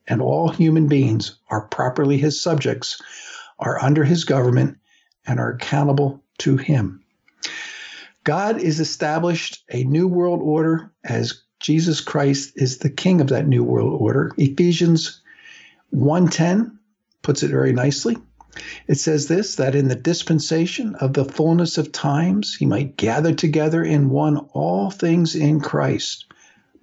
and 0.08 0.22
all 0.22 0.50
human 0.50 0.88
beings 0.88 1.38
are 1.50 1.68
properly 1.68 2.18
his 2.18 2.42
subjects 2.42 3.02
are 3.60 3.82
under 3.84 4.04
his 4.04 4.24
government 4.24 4.78
and 5.26 5.40
are 5.40 5.52
accountable 5.52 6.24
to 6.40 6.58
him. 6.58 7.04
God 8.24 8.60
is 8.60 8.80
established 8.80 9.64
a 9.70 9.84
new 9.84 10.08
world 10.08 10.42
order 10.42 10.92
as 11.04 11.42
Jesus 11.60 12.00
Christ 12.02 12.54
is 12.56 12.78
the 12.78 12.90
king 12.90 13.22
of 13.22 13.28
that 13.28 13.48
new 13.48 13.64
world 13.64 14.00
order. 14.00 14.32
Ephesians 14.38 15.22
1:10 15.94 16.78
puts 17.22 17.44
it 17.44 17.52
very 17.52 17.74
nicely. 17.74 18.18
It 18.88 18.96
says 18.96 19.28
this 19.28 19.56
that 19.56 19.76
in 19.76 19.88
the 19.88 19.96
dispensation 19.96 20.96
of 20.96 21.14
the 21.14 21.26
fullness 21.26 21.78
of 21.78 21.92
times 21.92 22.56
he 22.56 22.66
might 22.66 22.98
gather 22.98 23.34
together 23.34 23.84
in 23.84 24.10
one 24.10 24.38
all 24.54 24.90
things 24.90 25.36
in 25.36 25.60
Christ, 25.60 26.26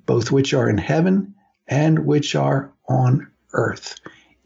both 0.04 0.30
which 0.30 0.54
are 0.54 0.68
in 0.68 0.78
heaven 0.78 1.35
and 1.66 2.06
which 2.06 2.35
are 2.35 2.73
on 2.88 3.26
earth, 3.52 3.97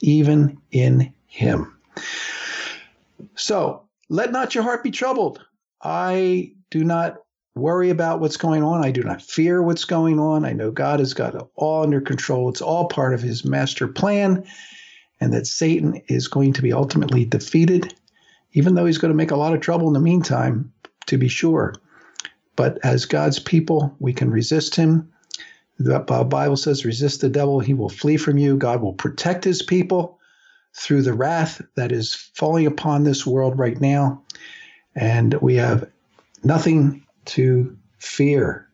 even 0.00 0.58
in 0.70 1.12
him. 1.26 1.76
So 3.34 3.88
let 4.08 4.32
not 4.32 4.54
your 4.54 4.64
heart 4.64 4.82
be 4.84 4.90
troubled. 4.90 5.44
I 5.82 6.52
do 6.70 6.84
not 6.84 7.18
worry 7.54 7.90
about 7.90 8.20
what's 8.20 8.36
going 8.36 8.62
on. 8.62 8.84
I 8.84 8.90
do 8.90 9.02
not 9.02 9.22
fear 9.22 9.62
what's 9.62 9.84
going 9.84 10.20
on. 10.20 10.44
I 10.44 10.52
know 10.52 10.70
God 10.70 11.00
has 11.00 11.14
got 11.14 11.34
it 11.34 11.42
all 11.56 11.82
under 11.82 12.00
control. 12.00 12.48
It's 12.48 12.62
all 12.62 12.88
part 12.88 13.12
of 13.12 13.22
his 13.22 13.44
master 13.44 13.88
plan, 13.88 14.46
and 15.20 15.32
that 15.32 15.46
Satan 15.46 16.00
is 16.06 16.28
going 16.28 16.52
to 16.54 16.62
be 16.62 16.72
ultimately 16.72 17.24
defeated, 17.24 17.94
even 18.52 18.74
though 18.74 18.86
he's 18.86 18.98
going 18.98 19.10
to 19.10 19.16
make 19.16 19.32
a 19.32 19.36
lot 19.36 19.52
of 19.52 19.60
trouble 19.60 19.88
in 19.88 19.94
the 19.94 20.00
meantime, 20.00 20.72
to 21.06 21.18
be 21.18 21.28
sure. 21.28 21.74
But 22.56 22.78
as 22.84 23.04
God's 23.04 23.38
people, 23.38 23.94
we 23.98 24.12
can 24.12 24.30
resist 24.30 24.76
him. 24.76 25.10
The 25.78 25.98
Bible 25.98 26.56
says, 26.56 26.84
resist 26.84 27.20
the 27.20 27.28
devil, 27.28 27.58
he 27.58 27.74
will 27.74 27.88
flee 27.88 28.16
from 28.16 28.38
you. 28.38 28.56
God 28.56 28.80
will 28.80 28.92
protect 28.92 29.44
his 29.44 29.62
people 29.62 30.19
through 30.76 31.02
the 31.02 31.14
wrath 31.14 31.60
that 31.76 31.92
is 31.92 32.14
falling 32.34 32.66
upon 32.66 33.04
this 33.04 33.26
world 33.26 33.58
right 33.58 33.80
now. 33.80 34.22
And 34.94 35.34
we 35.34 35.56
have 35.56 35.88
nothing 36.42 37.06
to 37.26 37.76
fear. 37.98 38.68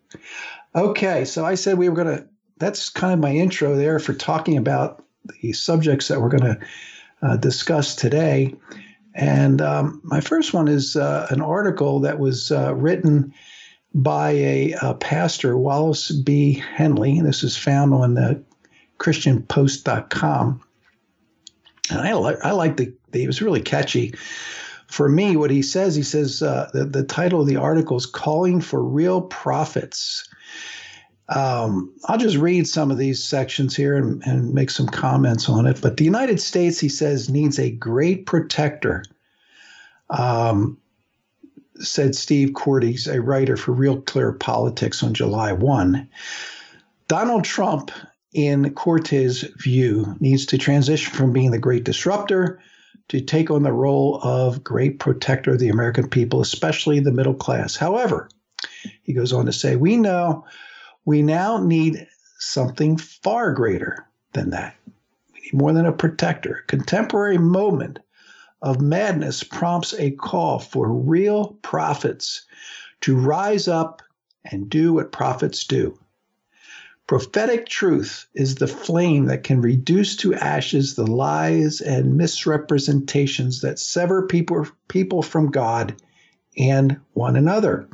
Okay, 0.75 1.25
so 1.25 1.45
I 1.45 1.55
said 1.55 1.79
we 1.79 1.89
were 1.89 1.95
going 1.97 2.17
to, 2.19 2.29
that's 2.59 2.91
kind 2.91 3.13
of 3.13 3.19
my 3.19 3.33
intro 3.33 3.77
there 3.77 3.99
for 3.99 4.15
talking 4.15 4.57
about 4.57 5.05
the 5.43 5.53
subjects 5.53 6.09
that 6.09 6.21
we're 6.21 6.29
going 6.29 6.55
to 6.55 6.61
uh, 7.23 7.37
discuss 7.37 7.95
today. 7.95 8.55
And 9.15 9.63
um, 9.63 10.01
my 10.05 10.21
first 10.21 10.53
one 10.53 10.69
is 10.69 10.95
uh, 10.97 11.27
an 11.31 11.41
article 11.41 12.01
that 12.01 12.19
was 12.19 12.53
uh, 12.53 12.75
written 12.75 13.33
by 13.95 14.33
a, 14.33 14.75
a, 14.83 14.95
pastor, 14.95 15.57
Wallace 15.57 16.11
B. 16.11 16.53
Henley. 16.53 17.21
This 17.23 17.43
is 17.43 17.57
found 17.57 17.95
on 17.95 18.13
the 18.15 18.45
ChristianPost.com. 18.99 20.61
And 21.91 22.01
I 22.01 22.13
like 22.15 22.45
I 22.45 22.53
like 22.53 22.77
the, 22.77 22.93
it 23.13 23.27
was 23.27 23.43
really 23.43 23.63
catchy. 23.63 24.15
For 24.89 25.09
me, 25.09 25.37
what 25.37 25.51
he 25.51 25.63
says, 25.63 25.97
he 25.97 26.03
says 26.03 26.43
uh, 26.43 26.71
the, 26.73 26.85
the 26.85 27.03
title 27.03 27.41
of 27.41 27.47
the 27.47 27.57
article 27.57 27.97
is 27.97 28.07
"Calling 28.07 28.61
for 28.61 28.83
Real 28.83 29.23
Prophets." 29.23 30.29
Um, 31.29 31.93
I'll 32.05 32.19
just 32.19 32.37
read 32.37 32.69
some 32.69 32.93
of 32.93 32.99
these 32.99 33.23
sections 33.23 33.75
here 33.75 33.97
and, 33.97 34.23
and 34.25 34.55
make 34.55 34.71
some 34.71 34.87
comments 34.87 35.49
on 35.49 35.67
it. 35.67 35.81
But 35.83 35.97
the 35.97 36.05
United 36.05 36.41
States, 36.41 36.79
he 36.79 36.89
says, 36.89 37.29
needs 37.29 37.59
a 37.59 37.71
great 37.71 38.27
protector. 38.27 39.05
Um, 40.09 40.79
said 41.81 42.15
Steve 42.15 42.55
Cortes, 42.55 43.07
a 43.07 43.21
writer 43.21 43.57
for 43.57 43.73
Real 43.73 44.01
Clear 44.03 44.33
Politics 44.33 45.03
on 45.03 45.15
July 45.15 45.53
1. 45.53 46.09
Donald 47.09 47.45
Trump 47.45 47.91
in 48.37 48.75
Cortes's 48.75 49.45
view, 49.57 50.15
needs 50.21 50.45
to 50.47 50.59
transition 50.59 51.11
from 51.11 51.33
being 51.33 51.53
the 51.53 51.59
great 51.59 51.85
disruptor 51.85 52.61
to 53.09 53.23
take 53.23 53.51
on 53.51 53.63
the 53.63 53.73
role 53.73 54.21
of 54.23 54.63
great 54.63 54.99
protector 54.99 55.53
of 55.53 55.59
the 55.59 55.71
American 55.71 56.07
people, 56.11 56.43
especially 56.43 57.01
the 57.01 57.11
middle 57.11 57.33
class. 57.33 57.77
However, 57.77 58.29
he 59.03 59.15
goes 59.15 59.33
on 59.33 59.47
to 59.47 59.55
say, 59.55 59.77
we 59.77 59.97
know 59.97 60.45
we 61.07 61.23
now 61.23 61.65
need 61.65 62.07
something 62.39 62.99
far 62.99 63.53
greater 63.53 64.07
than 64.35 64.51
that. 64.51 64.77
We 65.33 65.41
need 65.41 65.55
more 65.55 65.73
than 65.73 65.87
a 65.87 65.93
protector. 65.93 66.63
A 66.63 66.67
contemporary 66.67 67.39
moment 67.39 68.01
of 68.61 68.83
madness 68.83 69.45
prompts 69.45 69.95
a 69.95 70.11
call 70.11 70.59
for 70.59 70.93
real 70.93 71.57
prophets 71.63 72.45
to 73.01 73.17
rise 73.17 73.67
up 73.67 74.03
and 74.45 74.69
do 74.69 74.93
what 74.93 75.11
prophets 75.11 75.65
do 75.65 75.99
Prophetic 77.07 77.69
truth 77.69 78.27
is 78.35 78.57
the 78.57 78.67
flame 78.67 79.27
that 79.27 79.45
can 79.45 79.61
reduce 79.61 80.17
to 80.17 80.35
ashes 80.35 80.97
the 80.97 81.07
lies 81.07 81.81
and 81.81 82.17
misrepresentations 82.17 83.61
that 83.61 83.79
sever 83.79 84.27
people, 84.27 84.67
people 84.89 85.23
from 85.23 85.53
God 85.53 85.95
and 86.59 86.99
one 87.13 87.37
another. 87.37 87.89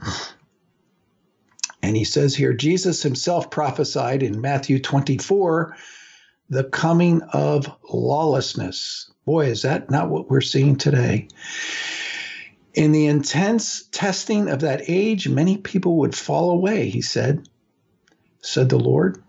And 1.83 1.95
he 1.95 2.05
says 2.05 2.35
here 2.35 2.55
Jesus 2.55 3.03
himself 3.03 3.51
prophesied 3.51 4.23
in 4.23 4.41
Matthew 4.41 4.81
24 4.81 5.77
the 6.49 6.65
coming 6.65 7.21
of 7.35 7.71
lawlessness. 7.93 9.11
Boy, 9.27 9.47
is 9.47 9.63
that 9.63 9.91
not 9.91 10.09
what 10.09 10.31
we're 10.31 10.41
seeing 10.41 10.77
today? 10.77 11.29
In 12.73 12.93
the 12.93 13.07
intense 13.07 13.85
testing 13.93 14.49
of 14.49 14.61
that 14.61 14.85
age, 14.89 15.29
many 15.29 15.59
people 15.59 15.99
would 15.99 16.15
fall 16.15 16.51
away, 16.51 16.89
he 16.89 17.03
said 17.03 17.47
said 18.43 18.69
the 18.69 18.79
Lord. 18.79 19.23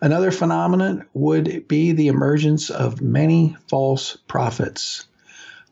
Another 0.00 0.30
phenomenon 0.30 1.06
would 1.14 1.68
be 1.68 1.92
the 1.92 2.08
emergence 2.08 2.68
of 2.68 3.00
many 3.00 3.56
false 3.68 4.16
prophets. 4.28 5.06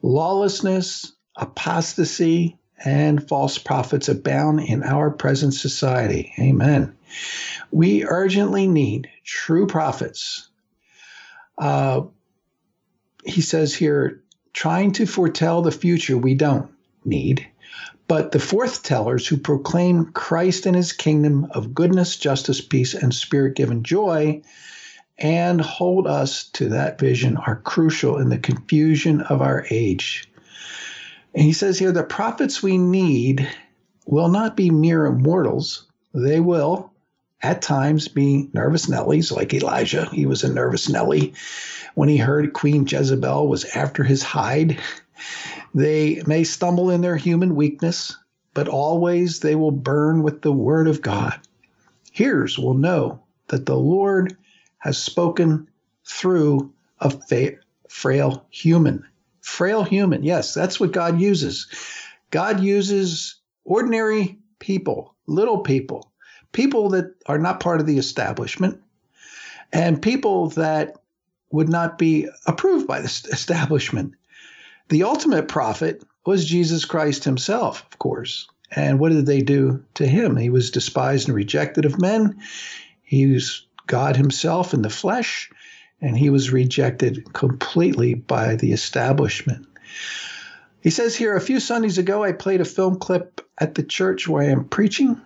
Lawlessness, 0.01 1.13
apostasy, 1.37 2.59
and 2.85 3.29
false 3.29 3.59
prophets 3.59 4.09
abound 4.09 4.61
in 4.61 4.83
our 4.83 5.11
present 5.11 5.55
society. 5.55 6.33
Amen. 6.39 6.97
We 7.71 8.05
urgently 8.05 8.67
need 8.67 9.11
true 9.25 9.67
prophets. 9.67 10.49
Uh, 11.59 12.03
he 13.25 13.41
says 13.41 13.75
here, 13.75 14.23
trying 14.53 14.93
to 14.93 15.07
foretell 15.07 15.63
the 15.63 15.71
future, 15.71 16.17
we 16.17 16.35
don't 16.35 16.71
need. 17.05 17.49
But 18.12 18.31
the 18.31 18.38
forth 18.38 18.83
tellers 18.83 19.26
who 19.26 19.38
proclaim 19.38 20.12
Christ 20.12 20.66
and 20.66 20.76
his 20.76 20.92
kingdom 20.92 21.47
of 21.52 21.73
goodness, 21.73 22.19
justice, 22.19 22.61
peace, 22.61 22.92
and 22.92 23.14
spirit 23.14 23.57
given 23.57 23.85
joy 23.85 24.42
and 25.16 25.59
hold 25.62 26.07
us 26.07 26.45
to 26.50 26.69
that 26.69 26.99
vision 26.99 27.38
are 27.38 27.57
crucial 27.57 28.19
in 28.19 28.28
the 28.28 28.37
confusion 28.37 29.23
of 29.23 29.40
our 29.40 29.64
age. 29.71 30.31
And 31.35 31.42
he 31.42 31.54
says 31.54 31.78
here 31.78 31.90
the 31.90 32.04
prophets 32.04 32.62
we 32.62 32.76
need 32.76 33.49
will 34.04 34.28
not 34.28 34.59
be 34.59 34.69
mere 34.71 35.11
mortals. 35.11 35.87
They 36.12 36.38
will, 36.38 36.92
at 37.40 37.62
times, 37.62 38.09
be 38.09 38.50
nervous 38.52 38.90
Nellies 38.90 39.35
like 39.35 39.54
Elijah. 39.54 40.11
He 40.12 40.26
was 40.26 40.45
a 40.45 40.52
nervous 40.52 40.87
Nelly 40.90 41.33
when 41.95 42.11
he 42.11 42.19
heard 42.19 42.52
Queen 42.52 42.87
Jezebel 42.87 43.49
was 43.49 43.64
after 43.64 44.04
his 44.04 44.23
hide. 44.23 44.78
They 45.75 46.23
may 46.26 46.45
stumble 46.45 46.91
in 46.91 47.00
their 47.00 47.17
human 47.17 47.55
weakness, 47.55 48.17
but 48.55 48.69
always 48.69 49.41
they 49.41 49.55
will 49.55 49.71
burn 49.71 50.23
with 50.23 50.43
the 50.43 50.52
word 50.52 50.87
of 50.87 51.02
God. 51.02 51.38
Hearers 52.12 52.59
will 52.59 52.75
know 52.75 53.23
that 53.49 53.67
the 53.67 53.76
Lord 53.76 54.37
has 54.79 54.99
spoken 54.99 55.69
through 56.05 56.73
a 57.00 57.11
fa- 57.11 57.57
frail 57.88 58.45
human. 58.50 59.05
Frail 59.41 59.83
human. 59.83 60.23
Yes, 60.23 60.55
that's 60.55 60.79
what 60.79 60.93
God 60.93 61.21
uses. 61.21 61.67
God 62.31 62.61
uses 62.61 63.37
ordinary 63.64 64.38
people, 64.59 65.14
little 65.26 65.61
people, 65.61 66.12
people 66.52 66.91
that 66.91 67.14
are 67.26 67.38
not 67.38 67.61
part 67.61 67.81
of 67.81 67.87
the 67.87 67.99
establishment, 67.99 68.81
and 69.73 70.02
people 70.02 70.50
that 70.50 70.97
would 71.50 71.69
not 71.69 71.99
be 71.99 72.29
approved 72.47 72.87
by 72.87 73.00
the 73.00 73.07
establishment. 73.07 74.14
The 74.89 75.05
ultimate 75.05 75.49
prophet 75.49 76.03
was 76.27 76.45
Jesus 76.45 76.85
Christ 76.85 77.25
himself, 77.25 77.85
of 77.91 77.99
course. 77.99 78.49
And 78.75 78.99
what 78.99 79.12
did 79.12 79.27
they 79.27 79.43
do 79.43 79.85
to 79.95 80.07
him? 80.07 80.37
He 80.37 80.51
was 80.51 80.71
despised 80.71 81.29
and 81.29 81.35
rejected 81.35 81.85
of 81.85 82.01
men. 82.01 82.41
He 83.03 83.27
was 83.27 83.67
God 83.87 84.17
himself 84.17 84.73
in 84.73 84.83
the 84.83 84.91
flesh, 84.91 85.51
and 86.01 86.17
he 86.17 86.31
was 86.31 86.51
rejected 86.51 87.33
completely 87.33 88.15
by 88.15 88.57
the 88.57 88.73
establishment. 88.73 89.67
He 90.81 90.91
says 90.91 91.15
here, 91.15 91.37
a 91.37 91.41
few 91.41 91.61
Sundays 91.61 91.99
ago, 91.99 92.25
I 92.25 92.33
played 92.33 92.61
a 92.61 92.65
film 92.65 92.99
clip 92.99 93.41
at 93.59 93.75
the 93.75 93.83
church 93.83 94.27
where 94.27 94.43
I 94.43 94.51
am 94.51 94.65
preaching. 94.65 95.21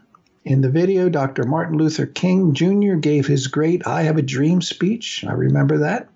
In 0.47 0.61
the 0.61 0.71
video, 0.71 1.09
Dr. 1.09 1.43
Martin 1.43 1.77
Luther 1.77 2.07
King 2.07 2.55
Jr. 2.55 2.95
gave 2.95 3.27
his 3.27 3.49
great 3.49 3.85
I 3.85 4.03
Have 4.03 4.17
a 4.17 4.23
Dream 4.23 4.63
speech. 4.63 5.25
I 5.27 5.33
remember 5.33 5.79
that 5.79 6.09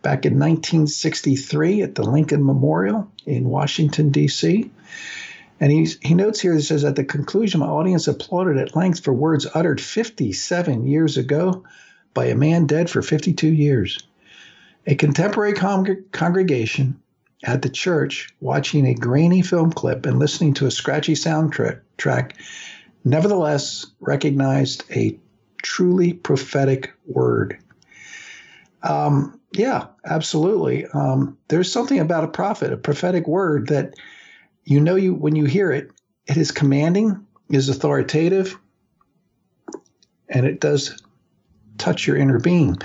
back 0.00 0.24
in 0.24 0.38
1963 0.38 1.82
at 1.82 1.94
the 1.94 2.02
Lincoln 2.02 2.42
Memorial 2.42 3.12
in 3.26 3.50
Washington, 3.50 4.08
D.C. 4.08 4.70
And 5.60 5.70
he's, 5.70 5.98
he 6.00 6.14
notes 6.14 6.40
here, 6.40 6.54
he 6.54 6.62
says, 6.62 6.84
at 6.84 6.96
the 6.96 7.04
conclusion, 7.04 7.60
my 7.60 7.66
audience 7.66 8.08
applauded 8.08 8.56
at 8.56 8.74
length 8.74 9.04
for 9.04 9.12
words 9.12 9.46
uttered 9.52 9.78
57 9.78 10.86
years 10.86 11.18
ago 11.18 11.62
by 12.14 12.24
a 12.28 12.34
man 12.34 12.64
dead 12.64 12.88
for 12.88 13.02
52 13.02 13.46
years. 13.46 13.98
A 14.86 14.94
contemporary 14.94 15.52
con- 15.52 16.02
congregation 16.12 16.98
at 17.44 17.60
the 17.60 17.68
church 17.68 18.30
watching 18.40 18.86
a 18.86 18.94
grainy 18.94 19.42
film 19.42 19.70
clip 19.70 20.06
and 20.06 20.18
listening 20.18 20.54
to 20.54 20.66
a 20.66 20.70
scratchy 20.70 21.12
soundtrack, 21.12 22.32
nevertheless 23.06 23.86
recognized 24.00 24.84
a 24.90 25.18
truly 25.62 26.12
prophetic 26.12 26.92
word. 27.06 27.58
Um, 28.82 29.40
yeah, 29.52 29.86
absolutely. 30.04 30.86
Um, 30.86 31.38
there's 31.48 31.72
something 31.72 32.00
about 32.00 32.24
a 32.24 32.28
prophet, 32.28 32.72
a 32.72 32.76
prophetic 32.76 33.26
word 33.28 33.68
that 33.68 33.94
you 34.64 34.80
know 34.80 34.96
you 34.96 35.14
when 35.14 35.36
you 35.36 35.44
hear 35.44 35.70
it, 35.70 35.90
it 36.26 36.36
is 36.36 36.50
commanding, 36.50 37.24
is 37.48 37.68
authoritative, 37.68 38.58
and 40.28 40.44
it 40.44 40.60
does 40.60 41.00
touch 41.78 42.06
your 42.06 42.16
inner 42.16 42.40
being. 42.40 42.76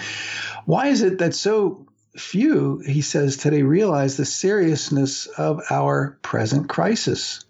Why 0.66 0.88
is 0.88 1.02
it 1.02 1.18
that 1.18 1.34
so 1.34 1.88
few, 2.16 2.80
he 2.80 3.02
says 3.02 3.38
today, 3.38 3.64
realize 3.64 4.18
the 4.18 4.26
seriousness 4.26 5.26
of 5.26 5.62
our 5.72 6.20
present 6.22 6.70
crisis. 6.70 7.44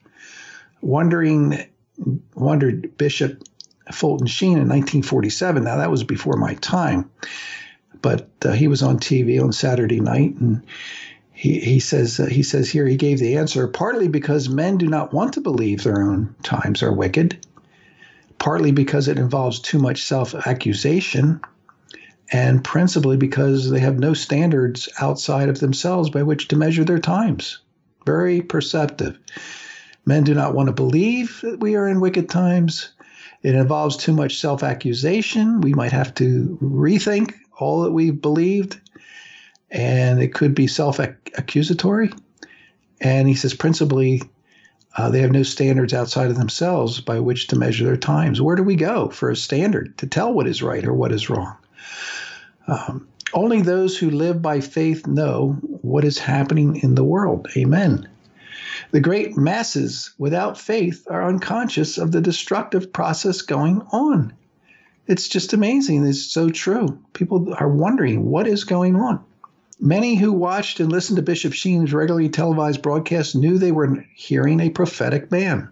Wondering, 0.81 1.70
wondered 2.41 2.97
Bishop 2.97 3.43
Fulton 3.91 4.27
Sheen 4.27 4.53
in 4.53 4.67
1947. 4.67 5.63
Now, 5.63 5.77
that 5.77 5.91
was 5.91 6.03
before 6.03 6.35
my 6.35 6.55
time, 6.55 7.09
but 8.01 8.29
uh, 8.43 8.51
he 8.51 8.67
was 8.67 8.83
on 8.83 8.99
TV 8.99 9.41
on 9.41 9.51
Saturday 9.53 9.99
night 9.99 10.35
and 10.35 10.63
he, 11.41 11.59
he 11.59 11.79
says 11.79 12.19
uh, 12.19 12.27
he 12.27 12.43
says 12.43 12.69
here 12.69 12.85
he 12.85 12.97
gave 12.97 13.17
the 13.17 13.37
answer 13.37 13.67
partly 13.67 14.07
because 14.07 14.47
men 14.47 14.77
do 14.77 14.87
not 14.87 15.11
want 15.11 15.33
to 15.33 15.41
believe 15.41 15.83
their 15.83 16.03
own 16.03 16.35
times 16.43 16.83
are 16.83 16.93
wicked, 16.93 17.43
partly 18.37 18.71
because 18.71 19.07
it 19.07 19.17
involves 19.17 19.59
too 19.59 19.79
much 19.79 20.03
self 20.03 20.35
accusation, 20.35 21.41
and 22.31 22.63
principally 22.63 23.17
because 23.17 23.71
they 23.71 23.79
have 23.79 23.97
no 23.97 24.13
standards 24.13 24.87
outside 24.99 25.49
of 25.49 25.59
themselves 25.59 26.11
by 26.11 26.21
which 26.21 26.47
to 26.49 26.55
measure 26.55 26.83
their 26.83 26.99
times. 26.99 27.57
Very 28.05 28.41
perceptive. 28.41 29.17
Men 30.05 30.23
do 30.23 30.33
not 30.33 30.55
want 30.55 30.67
to 30.67 30.73
believe 30.73 31.39
that 31.43 31.59
we 31.59 31.75
are 31.75 31.87
in 31.87 31.99
wicked 31.99 32.29
times. 32.29 32.91
It 33.43 33.55
involves 33.55 33.97
too 33.97 34.13
much 34.13 34.39
self 34.39 34.63
accusation. 34.63 35.61
We 35.61 35.73
might 35.73 35.91
have 35.91 36.13
to 36.15 36.57
rethink 36.61 37.33
all 37.59 37.81
that 37.83 37.91
we've 37.91 38.21
believed, 38.21 38.79
and 39.69 40.21
it 40.21 40.33
could 40.33 40.55
be 40.55 40.67
self 40.67 40.99
accusatory. 40.99 42.11
And 42.99 43.27
he 43.27 43.33
says, 43.33 43.53
principally, 43.53 44.21
uh, 44.97 45.09
they 45.09 45.21
have 45.21 45.31
no 45.31 45.43
standards 45.43 45.93
outside 45.93 46.29
of 46.29 46.37
themselves 46.37 46.99
by 46.99 47.19
which 47.19 47.47
to 47.47 47.55
measure 47.55 47.85
their 47.85 47.97
times. 47.97 48.41
Where 48.41 48.55
do 48.55 48.63
we 48.63 48.75
go 48.75 49.09
for 49.09 49.29
a 49.29 49.35
standard 49.35 49.97
to 49.99 50.07
tell 50.07 50.33
what 50.33 50.47
is 50.47 50.61
right 50.61 50.85
or 50.85 50.93
what 50.93 51.11
is 51.11 51.29
wrong? 51.29 51.55
Um, 52.67 53.07
only 53.33 53.61
those 53.61 53.97
who 53.97 54.09
live 54.09 54.41
by 54.41 54.59
faith 54.59 55.07
know 55.07 55.53
what 55.81 56.03
is 56.03 56.17
happening 56.17 56.75
in 56.77 56.95
the 56.95 57.03
world. 57.03 57.47
Amen. 57.55 58.07
The 58.89 58.99
great 58.99 59.37
masses 59.37 60.11
without 60.17 60.57
faith 60.57 61.05
are 61.09 61.27
unconscious 61.27 61.97
of 61.97 62.11
the 62.11 62.21
destructive 62.21 62.91
process 62.91 63.41
going 63.41 63.81
on. 63.91 64.33
It's 65.07 65.27
just 65.27 65.53
amazing. 65.53 66.05
It's 66.05 66.25
so 66.25 66.49
true. 66.49 66.99
People 67.13 67.53
are 67.59 67.69
wondering 67.69 68.29
what 68.29 68.47
is 68.47 68.63
going 68.63 68.95
on. 68.95 69.23
Many 69.79 70.15
who 70.15 70.31
watched 70.31 70.79
and 70.79 70.91
listened 70.91 71.17
to 71.17 71.23
Bishop 71.23 71.53
Sheen's 71.53 71.93
regularly 71.93 72.29
televised 72.29 72.81
broadcast 72.81 73.35
knew 73.35 73.57
they 73.57 73.71
were 73.71 74.05
hearing 74.15 74.59
a 74.59 74.69
prophetic 74.69 75.31
man, 75.31 75.69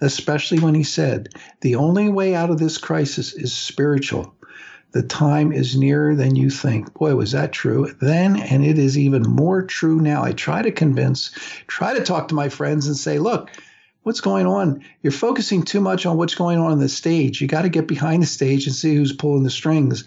especially 0.00 0.60
when 0.60 0.74
he 0.74 0.84
said, 0.84 1.30
The 1.60 1.74
only 1.74 2.08
way 2.08 2.34
out 2.34 2.50
of 2.50 2.58
this 2.58 2.78
crisis 2.78 3.32
is 3.32 3.52
spiritual. 3.52 4.34
The 4.92 5.02
time 5.02 5.52
is 5.52 5.76
nearer 5.76 6.16
than 6.16 6.34
you 6.34 6.50
think. 6.50 6.92
Boy, 6.94 7.14
was 7.14 7.32
that 7.32 7.52
true 7.52 7.94
then, 8.00 8.40
and 8.40 8.64
it 8.64 8.78
is 8.78 8.98
even 8.98 9.22
more 9.22 9.62
true 9.62 10.00
now. 10.00 10.24
I 10.24 10.32
try 10.32 10.62
to 10.62 10.72
convince, 10.72 11.30
try 11.68 11.94
to 11.94 12.04
talk 12.04 12.28
to 12.28 12.34
my 12.34 12.48
friends 12.48 12.88
and 12.88 12.96
say, 12.96 13.18
look, 13.18 13.50
what's 14.02 14.20
going 14.20 14.46
on? 14.46 14.84
You're 15.02 15.12
focusing 15.12 15.62
too 15.62 15.80
much 15.80 16.06
on 16.06 16.16
what's 16.16 16.34
going 16.34 16.58
on 16.58 16.72
on 16.72 16.80
the 16.80 16.88
stage. 16.88 17.40
You 17.40 17.46
got 17.46 17.62
to 17.62 17.68
get 17.68 17.86
behind 17.86 18.22
the 18.22 18.26
stage 18.26 18.66
and 18.66 18.74
see 18.74 18.94
who's 18.94 19.12
pulling 19.12 19.44
the 19.44 19.50
strings 19.50 20.04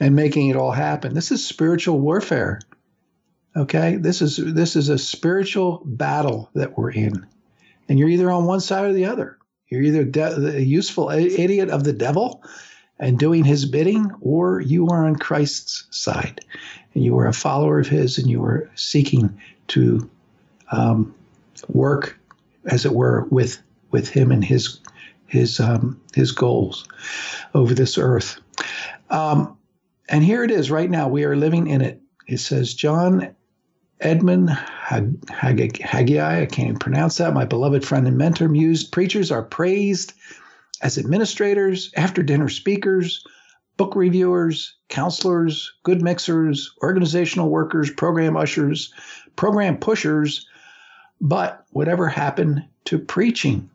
and 0.00 0.16
making 0.16 0.48
it 0.48 0.56
all 0.56 0.72
happen. 0.72 1.14
This 1.14 1.30
is 1.30 1.46
spiritual 1.46 2.00
warfare. 2.00 2.60
Okay? 3.56 3.96
This 3.96 4.20
is 4.22 4.36
this 4.36 4.76
is 4.76 4.88
a 4.88 4.98
spiritual 4.98 5.82
battle 5.84 6.50
that 6.54 6.76
we're 6.76 6.90
in. 6.90 7.26
And 7.88 7.98
you're 7.98 8.08
either 8.08 8.30
on 8.30 8.46
one 8.46 8.60
side 8.60 8.84
or 8.84 8.92
the 8.92 9.06
other. 9.06 9.38
You're 9.68 9.82
either 9.82 10.04
de- 10.04 10.40
the 10.40 10.64
useful 10.64 11.10
idiot 11.10 11.70
of 11.70 11.84
the 11.84 11.92
devil 11.92 12.42
and 12.98 13.18
doing 13.18 13.44
his 13.44 13.64
bidding, 13.64 14.10
or 14.20 14.60
you 14.60 14.88
are 14.88 15.06
on 15.06 15.16
Christ's 15.16 15.84
side 15.90 16.44
and 16.94 17.04
you 17.04 17.18
are 17.18 17.26
a 17.26 17.32
follower 17.32 17.78
of 17.78 17.86
his 17.86 18.18
and 18.18 18.28
you 18.28 18.44
are 18.44 18.70
seeking 18.74 19.40
to 19.68 20.08
um, 20.72 21.14
work, 21.68 22.18
as 22.66 22.84
it 22.84 22.92
were, 22.92 23.26
with 23.30 23.60
with 23.90 24.08
him 24.08 24.32
and 24.32 24.44
his 24.44 24.80
his 25.26 25.60
um, 25.60 26.00
his 26.14 26.32
goals 26.32 26.86
over 27.54 27.74
this 27.74 27.98
earth. 27.98 28.40
Um, 29.10 29.56
and 30.08 30.24
here 30.24 30.42
it 30.42 30.50
is 30.50 30.70
right 30.70 30.90
now. 30.90 31.08
We 31.08 31.24
are 31.24 31.36
living 31.36 31.68
in 31.68 31.82
it. 31.82 32.00
It 32.26 32.38
says, 32.38 32.74
John 32.74 33.34
Edmund 34.00 34.50
Haggai, 34.50 36.42
I 36.42 36.46
can't 36.46 36.68
even 36.68 36.78
pronounce 36.78 37.18
that, 37.18 37.34
my 37.34 37.44
beloved 37.44 37.84
friend 37.84 38.06
and 38.06 38.16
mentor, 38.16 38.48
mused, 38.48 38.92
preachers 38.92 39.30
are 39.30 39.42
praised 39.42 40.12
as 40.82 40.98
administrators, 40.98 41.90
after 41.96 42.22
dinner 42.22 42.48
speakers, 42.48 43.24
book 43.76 43.94
reviewers, 43.96 44.74
counselors, 44.88 45.72
good 45.82 46.02
mixers, 46.02 46.72
organizational 46.82 47.48
workers, 47.48 47.90
program 47.90 48.36
ushers, 48.36 48.92
program 49.36 49.78
pushers. 49.78 50.46
But 51.20 51.64
whatever 51.70 52.08
happened 52.08 52.64
to 52.86 52.98
preaching? 52.98 53.70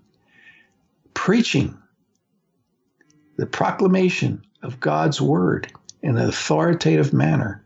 Preaching, 1.14 1.78
the 3.38 3.46
proclamation 3.46 4.44
of 4.62 4.80
God's 4.80 5.22
word 5.22 5.72
in 6.02 6.18
an 6.18 6.28
authoritative 6.28 7.14
manner. 7.14 7.64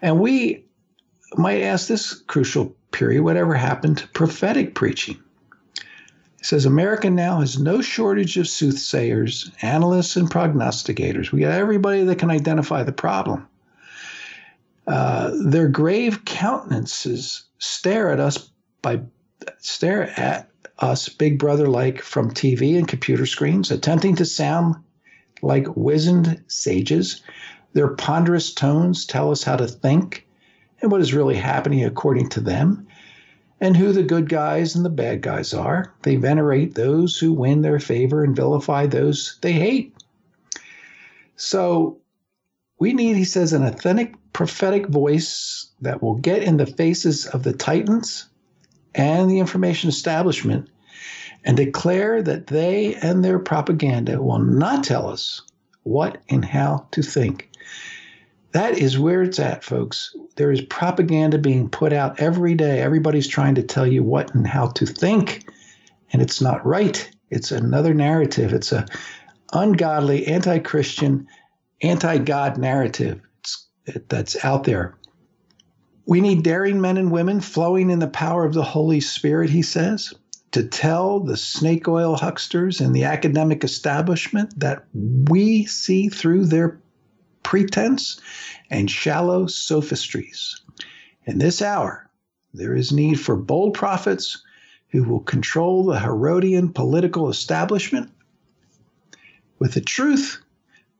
And 0.00 0.20
we 0.20 0.64
might 1.36 1.62
ask 1.62 1.88
this 1.88 2.14
crucial 2.14 2.76
period 2.92 3.22
whatever 3.22 3.54
happened 3.54 3.98
to 3.98 4.08
prophetic 4.08 4.74
preaching? 4.74 5.20
Says 6.42 6.66
America 6.66 7.08
now 7.08 7.40
has 7.40 7.58
no 7.58 7.80
shortage 7.80 8.36
of 8.36 8.48
soothsayers, 8.48 9.50
analysts, 9.62 10.16
and 10.16 10.28
prognosticators. 10.28 11.30
We 11.30 11.40
got 11.40 11.52
everybody 11.52 12.02
that 12.04 12.18
can 12.18 12.30
identify 12.30 12.82
the 12.82 12.92
problem. 12.92 13.46
Uh, 14.86 15.30
their 15.44 15.68
grave 15.68 16.24
countenances 16.24 17.44
stare 17.58 18.10
at 18.10 18.18
us 18.18 18.50
by 18.82 19.00
stare 19.58 20.18
at 20.18 20.50
us, 20.80 21.08
Big 21.08 21.38
Brother 21.38 21.68
like, 21.68 22.02
from 22.02 22.32
TV 22.32 22.76
and 22.76 22.88
computer 22.88 23.24
screens, 23.26 23.70
attempting 23.70 24.16
to 24.16 24.24
sound 24.24 24.74
like 25.42 25.76
wizened 25.76 26.42
sages. 26.48 27.22
Their 27.72 27.88
ponderous 27.88 28.52
tones 28.52 29.06
tell 29.06 29.30
us 29.30 29.44
how 29.44 29.56
to 29.56 29.68
think 29.68 30.26
and 30.80 30.90
what 30.90 31.00
is 31.00 31.14
really 31.14 31.36
happening 31.36 31.84
according 31.84 32.28
to 32.30 32.40
them, 32.40 32.86
and 33.62 33.76
who 33.76 33.92
the 33.92 34.02
good 34.02 34.28
guys 34.28 34.74
and 34.74 34.84
the 34.84 34.90
bad 34.90 35.22
guys 35.22 35.54
are. 35.54 35.94
They 36.02 36.16
venerate 36.16 36.74
those 36.74 37.16
who 37.16 37.32
win 37.32 37.62
their 37.62 37.78
favor 37.78 38.24
and 38.24 38.34
vilify 38.34 38.86
those 38.86 39.38
they 39.40 39.52
hate. 39.52 39.94
So 41.36 41.98
we 42.80 42.92
need, 42.92 43.16
he 43.16 43.24
says, 43.24 43.52
an 43.52 43.64
authentic 43.64 44.16
prophetic 44.32 44.88
voice 44.88 45.70
that 45.80 46.02
will 46.02 46.16
get 46.16 46.42
in 46.42 46.56
the 46.56 46.66
faces 46.66 47.26
of 47.26 47.44
the 47.44 47.52
titans 47.52 48.28
and 48.96 49.30
the 49.30 49.38
information 49.38 49.88
establishment 49.88 50.68
and 51.44 51.56
declare 51.56 52.20
that 52.20 52.48
they 52.48 52.96
and 52.96 53.24
their 53.24 53.38
propaganda 53.38 54.20
will 54.20 54.40
not 54.40 54.82
tell 54.82 55.08
us 55.08 55.40
what 55.84 56.20
and 56.28 56.44
how 56.44 56.88
to 56.90 57.00
think. 57.00 57.48
That 58.52 58.76
is 58.78 58.98
where 58.98 59.22
it's 59.22 59.38
at, 59.38 59.64
folks. 59.64 60.14
There 60.36 60.52
is 60.52 60.60
propaganda 60.60 61.38
being 61.38 61.68
put 61.70 61.92
out 61.92 62.20
every 62.20 62.54
day. 62.54 62.80
Everybody's 62.80 63.28
trying 63.28 63.54
to 63.54 63.62
tell 63.62 63.86
you 63.86 64.02
what 64.04 64.34
and 64.34 64.46
how 64.46 64.68
to 64.68 64.86
think, 64.86 65.46
and 66.12 66.20
it's 66.20 66.40
not 66.40 66.64
right. 66.66 67.10
It's 67.30 67.50
another 67.50 67.94
narrative. 67.94 68.52
It's 68.52 68.72
a 68.72 68.86
ungodly, 69.54 70.26
anti-Christian, 70.26 71.26
anti-God 71.82 72.58
narrative 72.58 73.20
that's 74.08 74.44
out 74.44 74.64
there. 74.64 74.98
We 76.06 76.20
need 76.20 76.42
daring 76.42 76.80
men 76.80 76.96
and 76.98 77.10
women 77.10 77.40
flowing 77.40 77.90
in 77.90 78.00
the 78.00 78.08
power 78.08 78.44
of 78.44 78.54
the 78.54 78.62
Holy 78.62 79.00
Spirit, 79.00 79.48
he 79.50 79.62
says, 79.62 80.12
to 80.50 80.62
tell 80.64 81.20
the 81.20 81.36
snake 81.36 81.88
oil 81.88 82.16
hucksters 82.16 82.80
and 82.80 82.94
the 82.94 83.04
academic 83.04 83.64
establishment 83.64 84.58
that 84.60 84.84
we 84.92 85.64
see 85.64 86.08
through 86.08 86.46
their 86.46 86.81
pretense 87.42 88.20
and 88.70 88.90
shallow 88.90 89.46
sophistries. 89.46 90.60
In 91.24 91.38
this 91.38 91.62
hour, 91.62 92.08
there 92.54 92.74
is 92.74 92.92
need 92.92 93.20
for 93.20 93.36
bold 93.36 93.74
prophets 93.74 94.42
who 94.88 95.04
will 95.04 95.20
control 95.20 95.84
the 95.84 95.98
Herodian 95.98 96.72
political 96.72 97.28
establishment 97.28 98.10
with 99.58 99.74
the 99.74 99.80
truth 99.80 100.42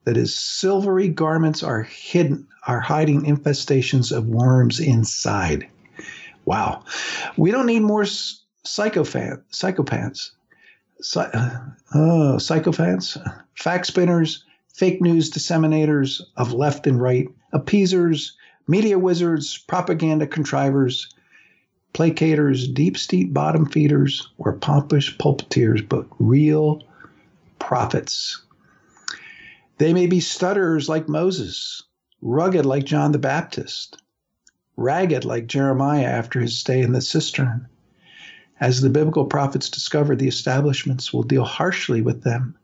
that 0.05 0.17
his 0.17 0.35
silvery 0.35 1.09
garments 1.09 1.63
are 1.63 1.83
hidden, 1.83 2.47
are 2.67 2.81
hiding 2.81 3.23
infestations 3.23 4.17
of 4.17 4.27
worms 4.27 4.81
inside. 4.81 5.69
Wow. 6.45 6.85
We 7.37 7.51
don't 7.51 7.67
need 7.67 7.83
more 7.83 8.07
psychopath, 8.65 9.41
psychopaths, 9.53 10.31
Psy, 11.03 11.29
uh, 11.35 11.59
oh, 11.95 12.37
psychopaths, 12.39 13.19
fact 13.55 13.87
spinners, 13.87 14.45
fake 14.73 15.01
news 15.01 15.31
disseminators 15.31 16.21
of 16.37 16.53
left 16.53 16.87
and 16.87 17.01
right, 17.01 17.29
appeasers, 17.53 18.37
media 18.67 18.99
wizards, 18.99 19.59
propaganda 19.59 20.27
contrivers, 20.27 21.15
placaters, 21.95 22.73
deep 22.73 22.97
state 22.97 23.33
bottom 23.35 23.67
feeders, 23.67 24.29
or 24.39 24.53
pompous 24.55 25.11
pulpiteers, 25.11 25.87
but 25.87 26.07
real 26.19 26.83
prophets 27.59 28.43
they 29.83 29.93
may 29.93 30.07
be 30.07 30.21
stutterers 30.21 30.89
like 30.89 31.09
Moses, 31.09 31.83
rugged 32.21 32.65
like 32.65 32.85
John 32.85 33.11
the 33.11 33.19
Baptist, 33.19 34.01
ragged 34.77 35.25
like 35.25 35.49
Jeremiah 35.49 36.05
after 36.05 36.39
his 36.39 36.57
stay 36.57 36.83
in 36.83 36.93
the 36.93 37.01
cistern. 37.01 37.67
As 38.61 38.81
the 38.81 38.91
biblical 38.91 39.25
prophets 39.25 39.69
discovered, 39.69 40.21
the 40.21 40.29
establishments 40.29 41.13
will 41.13 41.25
deal 41.25 41.43
harshly 41.43 42.01
with 42.01 42.23
them. 42.23 42.57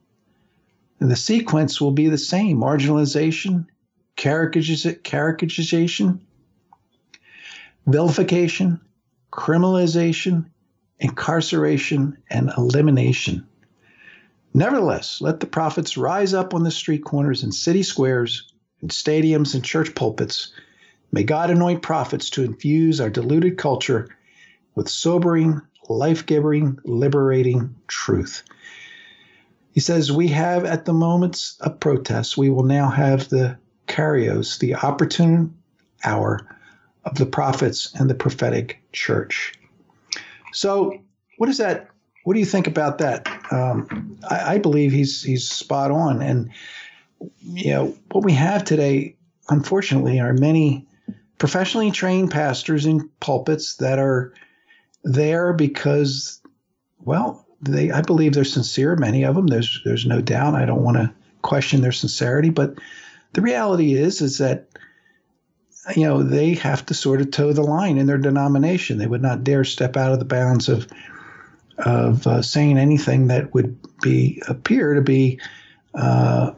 And 1.00 1.11
the 1.11 1.16
sequence 1.16 1.80
will 1.80 1.92
be 1.92 2.08
the 2.08 2.18
same 2.18 2.58
marginalization, 2.58 3.66
caricaturization, 4.16 6.20
vilification, 7.87 8.80
criminalization, 9.32 10.46
incarceration, 10.98 12.18
and 12.30 12.50
elimination. 12.56 13.46
Nevertheless, 14.54 15.20
let 15.20 15.40
the 15.40 15.46
prophets 15.46 15.96
rise 15.96 16.34
up 16.34 16.54
on 16.54 16.64
the 16.64 16.70
street 16.70 17.04
corners 17.04 17.42
and 17.42 17.54
city 17.54 17.82
squares, 17.82 18.52
in 18.80 18.88
stadiums 18.88 19.54
and 19.54 19.64
church 19.64 19.94
pulpits. 19.94 20.52
May 21.12 21.22
God 21.22 21.50
anoint 21.50 21.82
prophets 21.82 22.30
to 22.30 22.44
infuse 22.44 23.00
our 23.00 23.11
deluded 23.11 23.58
culture 23.58 24.08
with 24.74 24.88
sobering, 24.88 25.61
life 25.88 26.26
giving, 26.26 26.78
liberating 26.84 27.74
truth. 27.87 28.42
He 29.79 29.81
says, 29.81 30.11
We 30.11 30.27
have 30.27 30.64
at 30.64 30.87
the 30.87 30.93
moments 30.93 31.57
of 31.61 31.79
protest, 31.79 32.37
we 32.37 32.51
will 32.51 32.64
now 32.64 32.91
have 32.91 33.29
the 33.29 33.57
kairos, 33.87 34.59
the 34.59 34.75
opportune 34.75 35.57
hour 36.03 36.45
of 37.05 37.17
the 37.17 37.27
prophets 37.27 37.95
and 37.95 38.11
the 38.11 38.17
prophetic 38.17 38.83
church. 38.91 39.53
So, 40.53 41.01
what 41.37 41.49
is 41.49 41.59
that 41.59 41.91
what 42.25 42.35
do 42.35 42.41
you 42.41 42.45
think 42.45 42.67
about 42.67 42.99
that? 42.99 43.29
Um, 43.53 44.19
I, 44.29 44.55
I, 44.55 44.59
believe 44.59 44.91
he's 44.91 45.23
he's 45.23 45.49
spot 45.49 45.93
on, 45.93 46.23
and 46.23 46.51
you 47.45 47.71
know 47.71 47.97
what 48.11 48.25
we 48.25 48.33
have 48.33 48.64
today, 48.64 49.14
unfortunately, 49.49 50.19
are 50.19 50.33
many 50.33 50.88
professionally 51.38 51.93
trained 51.93 52.33
pastors 52.33 52.85
in 52.85 53.09
pulpits 53.21 53.77
that 53.77 54.01
are 54.01 54.35
there 55.05 55.53
because, 55.53 56.43
well, 56.99 57.47
they 57.61 57.90
I 57.90 58.03
believe 58.03 58.33
they're 58.33 58.44
sincere. 58.44 58.97
Many 58.97 59.25
of 59.25 59.35
them, 59.35 59.47
there's 59.47 59.81
there's 59.85 60.07
no 60.07 60.21
doubt. 60.21 60.55
I 60.55 60.64
don't 60.64 60.85
want 60.85 60.97
to 60.97 61.12
question 61.42 61.81
their 61.81 61.92
sincerity, 61.92 62.51
but 62.51 62.75
the 63.33 63.42
reality 63.42 63.94
is 63.94 64.21
is 64.21 64.38
that 64.38 64.68
you 65.97 66.05
know 66.05 66.23
they 66.23 66.55
have 66.55 66.87
to 66.87 66.94
sort 66.94 67.21
of 67.21 67.31
toe 67.31 67.53
the 67.53 67.62
line 67.62 67.99
in 67.99 68.07
their 68.07 68.18
denomination. 68.18 68.99
They 68.99 69.07
would 69.07 69.23
not 69.23 69.44
dare 69.44 69.64
step 69.64 69.97
out 69.97 70.12
of 70.12 70.18
the 70.18 70.25
bounds 70.25 70.68
of 70.68 70.87
of 71.79 72.27
uh, 72.27 72.42
saying 72.42 72.79
anything 72.79 73.29
that 73.29 73.55
would 73.55 73.79
be 74.01 74.42
appear 74.49 74.94
to 74.94 75.03
be 75.03 75.40
uh, 75.94 76.53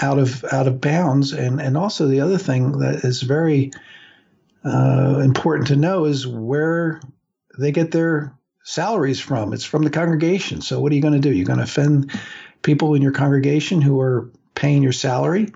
out 0.00 0.18
of 0.18 0.44
out 0.44 0.66
of 0.66 0.80
bounds. 0.80 1.32
And 1.32 1.60
and 1.60 1.76
also 1.76 2.06
the 2.06 2.20
other 2.20 2.38
thing 2.38 2.78
that 2.78 3.04
is 3.04 3.22
very 3.22 3.72
uh, 4.64 5.20
important 5.22 5.68
to 5.68 5.76
know 5.76 6.04
is 6.04 6.26
where 6.26 7.00
they 7.58 7.72
get 7.72 7.90
their 7.90 8.34
salaries 8.64 9.20
from. 9.20 9.52
It's 9.52 9.64
from 9.64 9.82
the 9.82 9.90
congregation. 9.90 10.60
So 10.62 10.80
what 10.80 10.90
are 10.90 10.94
you 10.94 11.02
going 11.02 11.14
to 11.14 11.20
do? 11.20 11.32
You're 11.32 11.46
going 11.46 11.58
to 11.58 11.64
offend 11.64 12.10
people 12.62 12.94
in 12.94 13.02
your 13.02 13.12
congregation 13.12 13.80
who 13.80 14.00
are 14.00 14.30
paying 14.54 14.82
your 14.82 14.92
salary. 14.92 15.52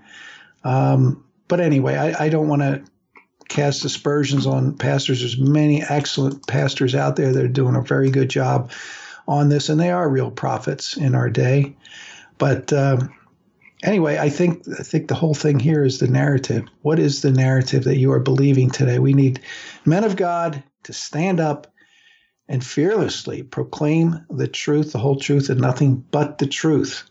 Um, 0.63 1.25
but 1.49 1.61
anyway, 1.61 1.97
I, 1.97 2.27
I 2.27 2.29
don't 2.29 2.49
want 2.49 2.63
to 2.63 2.85
cast 3.49 3.85
aspersions 3.85 4.47
on 4.47 4.77
pastors. 4.77 5.21
There's 5.21 5.39
many 5.39 5.83
excellent 5.83 6.47
pastors 6.47 6.95
out 6.95 7.17
there 7.17 7.33
that 7.33 7.45
are 7.45 7.49
doing 7.49 7.75
a 7.75 7.83
very 7.83 8.11
good 8.11 8.29
job 8.29 8.71
on 9.27 9.49
this, 9.49 9.71
and 9.71 9.81
they 9.81 9.91
are 9.91 10.09
real 10.09 10.31
prophets 10.31 10.97
in 10.97 11.15
our 11.15 11.31
day. 11.31 11.75
But 12.37 12.73
um, 12.75 13.15
anyway, 13.83 14.19
I 14.19 14.29
think 14.29 14.65
I 14.79 14.83
think 14.83 15.09
the 15.09 15.15
whole 15.15 15.35
thing 15.35 15.59
here 15.59 15.83
is 15.83 15.99
the 15.99 16.09
narrative. 16.09 16.69
What 16.83 16.99
is 16.99 17.23
the 17.23 17.33
narrative 17.33 17.85
that 17.85 17.97
you 17.97 18.13
are 18.13 18.21
believing 18.21 18.71
today? 18.71 18.99
We 18.99 19.15
need 19.15 19.41
men 19.87 20.05
of 20.05 20.17
God 20.17 20.63
to 20.83 20.93
stand 20.93 21.41
up 21.41 21.73
and 22.49 22.65
fearlessly 22.65 23.43
proclaim 23.43 24.25
the 24.31 24.49
truth, 24.49 24.93
the 24.93 24.99
whole 24.99 25.19
truth, 25.19 25.51
and 25.51 25.61
nothing 25.61 26.05
but 26.11 26.39
the 26.39 26.47
truth. 26.47 27.05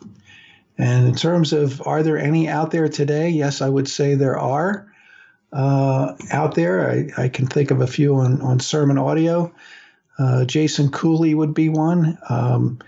And 0.78 1.08
in 1.08 1.16
terms 1.16 1.54
of 1.54 1.86
are 1.86 2.04
there 2.04 2.18
any 2.18 2.48
out 2.48 2.72
there 2.72 2.90
today? 2.90 3.30
Yes, 3.30 3.62
I 3.62 3.70
would 3.70 3.88
say 3.88 4.16
there 4.16 4.40
are 4.40 4.92
uh, 5.54 6.14
out 6.32 6.56
there. 6.56 6.90
I, 6.90 7.24
I, 7.24 7.30
can 7.30 7.48
think 7.48 7.72
of 7.72 7.82
a 7.82 7.88
few 7.88 8.16
on, 8.16 8.42
on 8.42 8.60
sermon 8.60 8.98
audio. 8.98 9.54
Uh, 10.20 10.46
Jason 10.46 10.90
Cooley 10.90 11.34
would 11.34 11.54
be 11.54 11.70
one. 11.70 12.18
Um, 12.30 12.80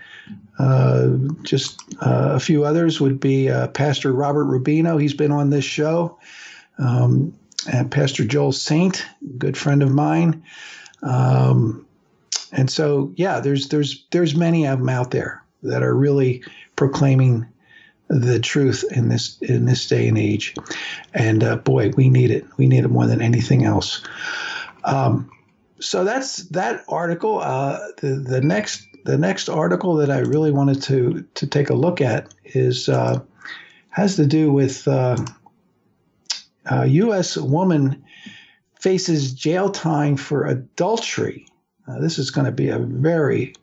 uh, 0.58 1.08
just 1.42 1.80
uh, 2.02 2.32
a 2.34 2.40
few 2.40 2.64
others 2.64 3.00
would 3.00 3.18
be 3.18 3.48
uh, 3.48 3.68
Pastor 3.68 4.12
Robert 4.12 4.44
Rubino. 4.44 5.00
He's 5.00 5.14
been 5.14 5.32
on 5.32 5.50
this 5.50 5.64
show. 5.64 6.18
Um, 6.78 7.34
and 7.70 7.90
Pastor 7.90 8.24
Joel 8.24 8.52
Saint, 8.52 9.06
good 9.38 9.56
friend 9.56 9.82
of 9.82 9.90
mine. 9.90 10.42
Um, 11.02 11.86
and 12.52 12.70
so, 12.70 13.12
yeah, 13.16 13.40
there's 13.40 13.68
there's 13.68 14.04
there's 14.10 14.34
many 14.34 14.66
of 14.66 14.78
them 14.78 14.88
out 14.88 15.10
there 15.10 15.44
that 15.62 15.82
are 15.82 15.94
really 15.94 16.42
proclaiming 16.76 17.46
the 18.08 18.40
truth 18.40 18.84
in 18.90 19.08
this 19.08 19.40
in 19.40 19.66
this 19.66 19.86
day 19.86 20.08
and 20.08 20.18
age. 20.18 20.54
And 21.14 21.44
uh, 21.44 21.56
boy, 21.56 21.90
we 21.96 22.10
need 22.10 22.30
it. 22.30 22.44
We 22.56 22.66
need 22.66 22.84
it 22.84 22.88
more 22.88 23.06
than 23.06 23.22
anything 23.22 23.64
else. 23.64 24.02
Um, 24.84 25.30
so 25.78 26.04
that's 26.04 26.38
that 26.48 26.84
article. 26.88 27.38
Uh, 27.38 27.78
the 27.98 28.16
the 28.16 28.40
next 28.40 28.86
the 29.04 29.16
next 29.16 29.48
article 29.48 29.94
that 29.96 30.10
I 30.10 30.18
really 30.18 30.50
wanted 30.50 30.82
to 30.82 31.24
to 31.34 31.46
take 31.46 31.70
a 31.70 31.74
look 31.74 32.00
at 32.00 32.34
is 32.44 32.88
uh, 32.88 33.20
has 33.90 34.16
to 34.16 34.26
do 34.26 34.52
with 34.52 34.88
uh, 34.88 35.16
a 36.66 36.86
U.S. 36.86 37.36
woman 37.36 38.04
faces 38.80 39.32
jail 39.32 39.70
time 39.70 40.16
for 40.16 40.46
adultery. 40.46 41.46
Uh, 41.90 41.98
this 41.98 42.18
is 42.18 42.30
going 42.30 42.44
to 42.44 42.52
be 42.52 42.68
a 42.68 42.78
very 42.78 43.54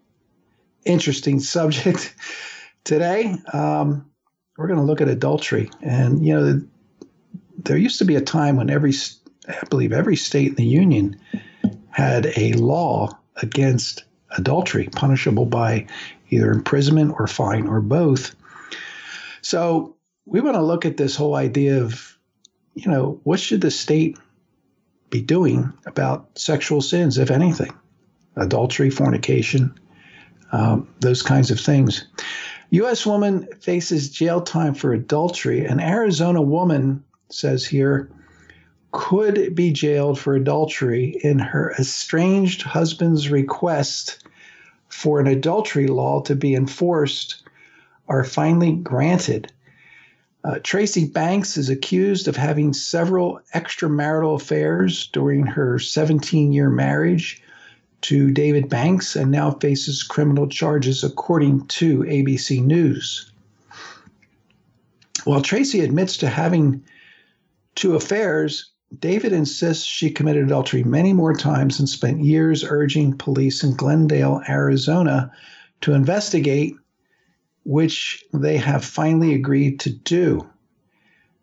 interesting 0.85 1.39
subject 1.39 2.13
today. 2.83 3.35
Um, 3.53 4.09
we're 4.57 4.67
going 4.67 4.79
to 4.79 4.85
look 4.85 5.01
at 5.01 5.07
adultery, 5.07 5.69
and 5.81 6.25
you 6.25 6.33
know, 6.33 6.61
there 7.57 7.77
used 7.77 7.99
to 7.99 8.05
be 8.05 8.15
a 8.15 8.21
time 8.21 8.57
when 8.57 8.69
every, 8.69 8.93
I 9.47 9.65
believe, 9.69 9.93
every 9.93 10.15
state 10.15 10.49
in 10.49 10.55
the 10.55 10.65
union 10.65 11.19
had 11.91 12.33
a 12.37 12.53
law 12.53 13.17
against 13.37 14.03
adultery, 14.31 14.89
punishable 14.93 15.45
by 15.45 15.85
either 16.29 16.51
imprisonment 16.51 17.15
or 17.19 17.27
fine 17.27 17.67
or 17.67 17.81
both. 17.81 18.35
So 19.41 19.95
we 20.25 20.41
want 20.41 20.55
to 20.55 20.63
look 20.63 20.85
at 20.85 20.97
this 20.97 21.15
whole 21.15 21.35
idea 21.35 21.81
of, 21.81 22.17
you 22.73 22.91
know, 22.91 23.21
what 23.23 23.39
should 23.39 23.61
the 23.61 23.71
state 23.71 24.17
be 25.09 25.21
doing 25.21 25.71
about 25.85 26.37
sexual 26.37 26.81
sins, 26.81 27.17
if 27.17 27.31
anything? 27.31 27.73
Adultery, 28.37 28.89
fornication, 28.89 29.77
um, 30.51 30.87
those 30.99 31.21
kinds 31.21 31.51
of 31.51 31.59
things. 31.59 32.07
U.S. 32.69 33.05
woman 33.05 33.47
faces 33.59 34.09
jail 34.09 34.41
time 34.41 34.73
for 34.73 34.93
adultery. 34.93 35.65
An 35.65 35.79
Arizona 35.79 36.41
woman 36.41 37.03
says 37.29 37.65
here 37.65 38.09
could 38.91 39.53
be 39.53 39.71
jailed 39.71 40.19
for 40.19 40.35
adultery 40.35 41.19
in 41.23 41.39
her 41.39 41.73
estranged 41.77 42.61
husband's 42.61 43.29
request 43.29 44.23
for 44.89 45.19
an 45.19 45.27
adultery 45.27 45.87
law 45.87 46.21
to 46.21 46.35
be 46.35 46.55
enforced 46.55 47.43
are 48.07 48.23
finally 48.23 48.71
granted. 48.73 49.51
Uh, 50.43 50.59
Tracy 50.63 51.05
Banks 51.05 51.57
is 51.57 51.69
accused 51.69 52.27
of 52.27 52.37
having 52.37 52.71
several 52.73 53.41
extramarital 53.53 54.35
affairs 54.35 55.07
during 55.07 55.45
her 55.45 55.77
17 55.77 56.53
year 56.53 56.69
marriage 56.69 57.41
to 58.01 58.31
David 58.31 58.69
Banks 58.69 59.15
and 59.15 59.31
now 59.31 59.51
faces 59.51 60.03
criminal 60.03 60.47
charges, 60.47 61.03
according 61.03 61.65
to 61.67 61.99
ABC 62.03 62.63
News. 62.63 63.31
While 65.23 65.41
Tracy 65.41 65.81
admits 65.81 66.17
to 66.17 66.29
having 66.29 66.83
two 67.75 67.95
affairs, 67.95 68.71
David 68.99 69.33
insists 69.33 69.85
she 69.85 70.09
committed 70.09 70.45
adultery 70.45 70.83
many 70.83 71.11
more 71.11 71.33
times 71.33 71.79
and 71.79 71.89
spent 71.89 72.23
years 72.23 72.63
urging 72.63 73.17
police 73.17 73.63
in 73.63 73.75
Glendale, 73.75 74.41
Arizona 74.47 75.31
to 75.81 75.93
investigate, 75.93 76.75
which 77.65 78.23
they 78.33 78.57
have 78.57 78.85
finally 78.85 79.33
agreed 79.33 79.79
to 79.81 79.89
do. 79.91 80.47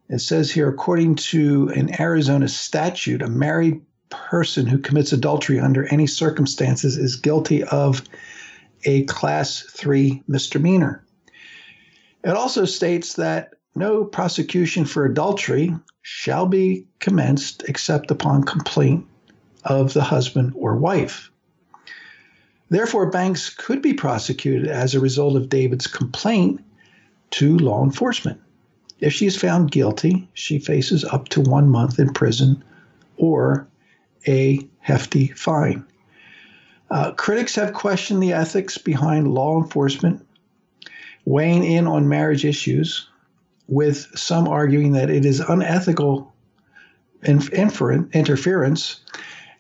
It 0.08 0.20
says 0.20 0.50
here, 0.50 0.68
according 0.68 1.16
to 1.16 1.68
an 1.70 2.00
Arizona 2.00 2.48
statute, 2.48 3.22
a 3.22 3.28
married 3.28 3.80
person 4.28 4.66
who 4.66 4.78
commits 4.78 5.12
adultery 5.12 5.58
under 5.58 5.86
any 5.86 6.06
circumstances 6.06 6.96
is 6.96 7.16
guilty 7.16 7.62
of 7.64 8.02
a 8.84 9.04
class 9.04 9.60
three 9.70 10.22
misdemeanor. 10.28 11.04
It 12.22 12.30
also 12.30 12.64
states 12.64 13.14
that 13.14 13.54
no 13.74 14.04
prosecution 14.04 14.84
for 14.84 15.04
adultery 15.04 15.74
shall 16.02 16.46
be 16.46 16.86
commenced 17.00 17.64
except 17.68 18.10
upon 18.10 18.44
complaint 18.44 19.06
of 19.64 19.92
the 19.92 20.02
husband 20.02 20.52
or 20.56 20.76
wife. 20.76 21.30
Therefore, 22.70 23.10
Banks 23.10 23.50
could 23.50 23.82
be 23.82 23.94
prosecuted 23.94 24.68
as 24.68 24.94
a 24.94 25.00
result 25.00 25.36
of 25.36 25.48
David's 25.48 25.86
complaint 25.86 26.62
to 27.30 27.58
law 27.58 27.84
enforcement. 27.84 28.40
If 29.00 29.12
she 29.12 29.26
is 29.26 29.36
found 29.36 29.70
guilty, 29.70 30.28
she 30.34 30.58
faces 30.58 31.04
up 31.04 31.28
to 31.30 31.40
one 31.40 31.68
month 31.68 31.98
in 31.98 32.12
prison 32.12 32.62
or 33.16 33.68
a 34.26 34.60
hefty 34.80 35.28
fine. 35.28 35.84
Uh, 36.90 37.12
critics 37.12 37.54
have 37.54 37.72
questioned 37.72 38.22
the 38.22 38.32
ethics 38.32 38.78
behind 38.78 39.32
law 39.32 39.60
enforcement 39.60 40.26
weighing 41.24 41.64
in 41.64 41.86
on 41.86 42.08
marriage 42.08 42.44
issues 42.44 43.08
with 43.66 44.06
some 44.14 44.46
arguing 44.46 44.92
that 44.92 45.10
it 45.10 45.24
is 45.24 45.40
unethical 45.40 46.32
interference 47.24 49.00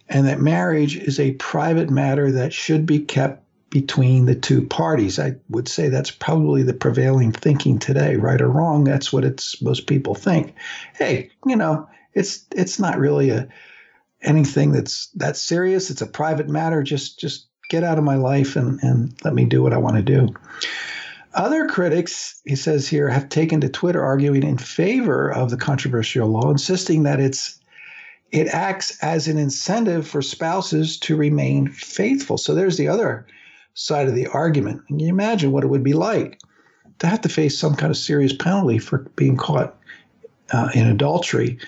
and 0.08 0.26
that 0.26 0.40
marriage 0.40 0.96
is 0.96 1.18
a 1.18 1.32
private 1.32 1.88
matter 1.88 2.30
that 2.32 2.52
should 2.52 2.84
be 2.84 2.98
kept 2.98 3.42
between 3.70 4.26
the 4.26 4.34
two 4.34 4.64
parties. 4.66 5.18
I 5.18 5.34
would 5.48 5.66
say 5.66 5.88
that's 5.88 6.10
probably 6.10 6.62
the 6.62 6.74
prevailing 6.74 7.32
thinking 7.32 7.78
today, 7.78 8.16
right 8.16 8.40
or 8.40 8.48
wrong. 8.48 8.84
That's 8.84 9.12
what 9.12 9.24
it's 9.24 9.60
most 9.62 9.86
people 9.86 10.14
think. 10.14 10.54
Hey, 10.96 11.30
you 11.46 11.56
know, 11.56 11.88
it's 12.12 12.46
it's 12.52 12.78
not 12.78 12.98
really 12.98 13.30
a 13.30 13.48
anything 14.24 14.72
that's 14.72 15.06
that 15.14 15.36
serious. 15.36 15.90
It's 15.90 16.02
a 16.02 16.06
private 16.06 16.48
matter. 16.48 16.82
Just 16.82 17.18
just 17.18 17.46
get 17.70 17.84
out 17.84 17.98
of 17.98 18.04
my 18.04 18.16
life 18.16 18.56
and 18.56 18.80
and 18.82 19.14
let 19.24 19.34
me 19.34 19.44
do 19.44 19.62
what 19.62 19.72
I 19.72 19.78
want 19.78 19.96
to 19.96 20.02
do. 20.02 20.34
Other 21.34 21.66
critics, 21.66 22.40
he 22.44 22.54
says 22.54 22.86
here, 22.86 23.08
have 23.08 23.28
taken 23.28 23.60
to 23.60 23.68
Twitter 23.68 24.04
arguing 24.04 24.44
in 24.44 24.56
favor 24.56 25.32
of 25.32 25.50
the 25.50 25.56
controversial 25.56 26.28
law, 26.28 26.50
insisting 26.50 27.02
that 27.02 27.20
it's 27.20 27.58
it 28.30 28.48
acts 28.48 28.98
as 29.00 29.28
an 29.28 29.38
incentive 29.38 30.06
for 30.06 30.22
spouses 30.22 30.98
to 30.98 31.16
remain 31.16 31.68
faithful. 31.68 32.36
So 32.36 32.54
there's 32.54 32.76
the 32.76 32.88
other 32.88 33.26
side 33.74 34.08
of 34.08 34.14
the 34.14 34.26
argument. 34.28 34.86
Can 34.86 34.98
you 34.98 35.08
imagine 35.08 35.52
what 35.52 35.64
it 35.64 35.68
would 35.68 35.84
be 35.84 35.92
like 35.92 36.40
to 36.98 37.06
have 37.06 37.20
to 37.22 37.28
face 37.28 37.58
some 37.58 37.74
kind 37.74 37.90
of 37.90 37.96
serious 37.96 38.32
penalty 38.32 38.78
for 38.78 38.98
being 39.16 39.36
caught 39.36 39.76
uh, 40.52 40.68
in 40.74 40.86
adultery? 40.86 41.58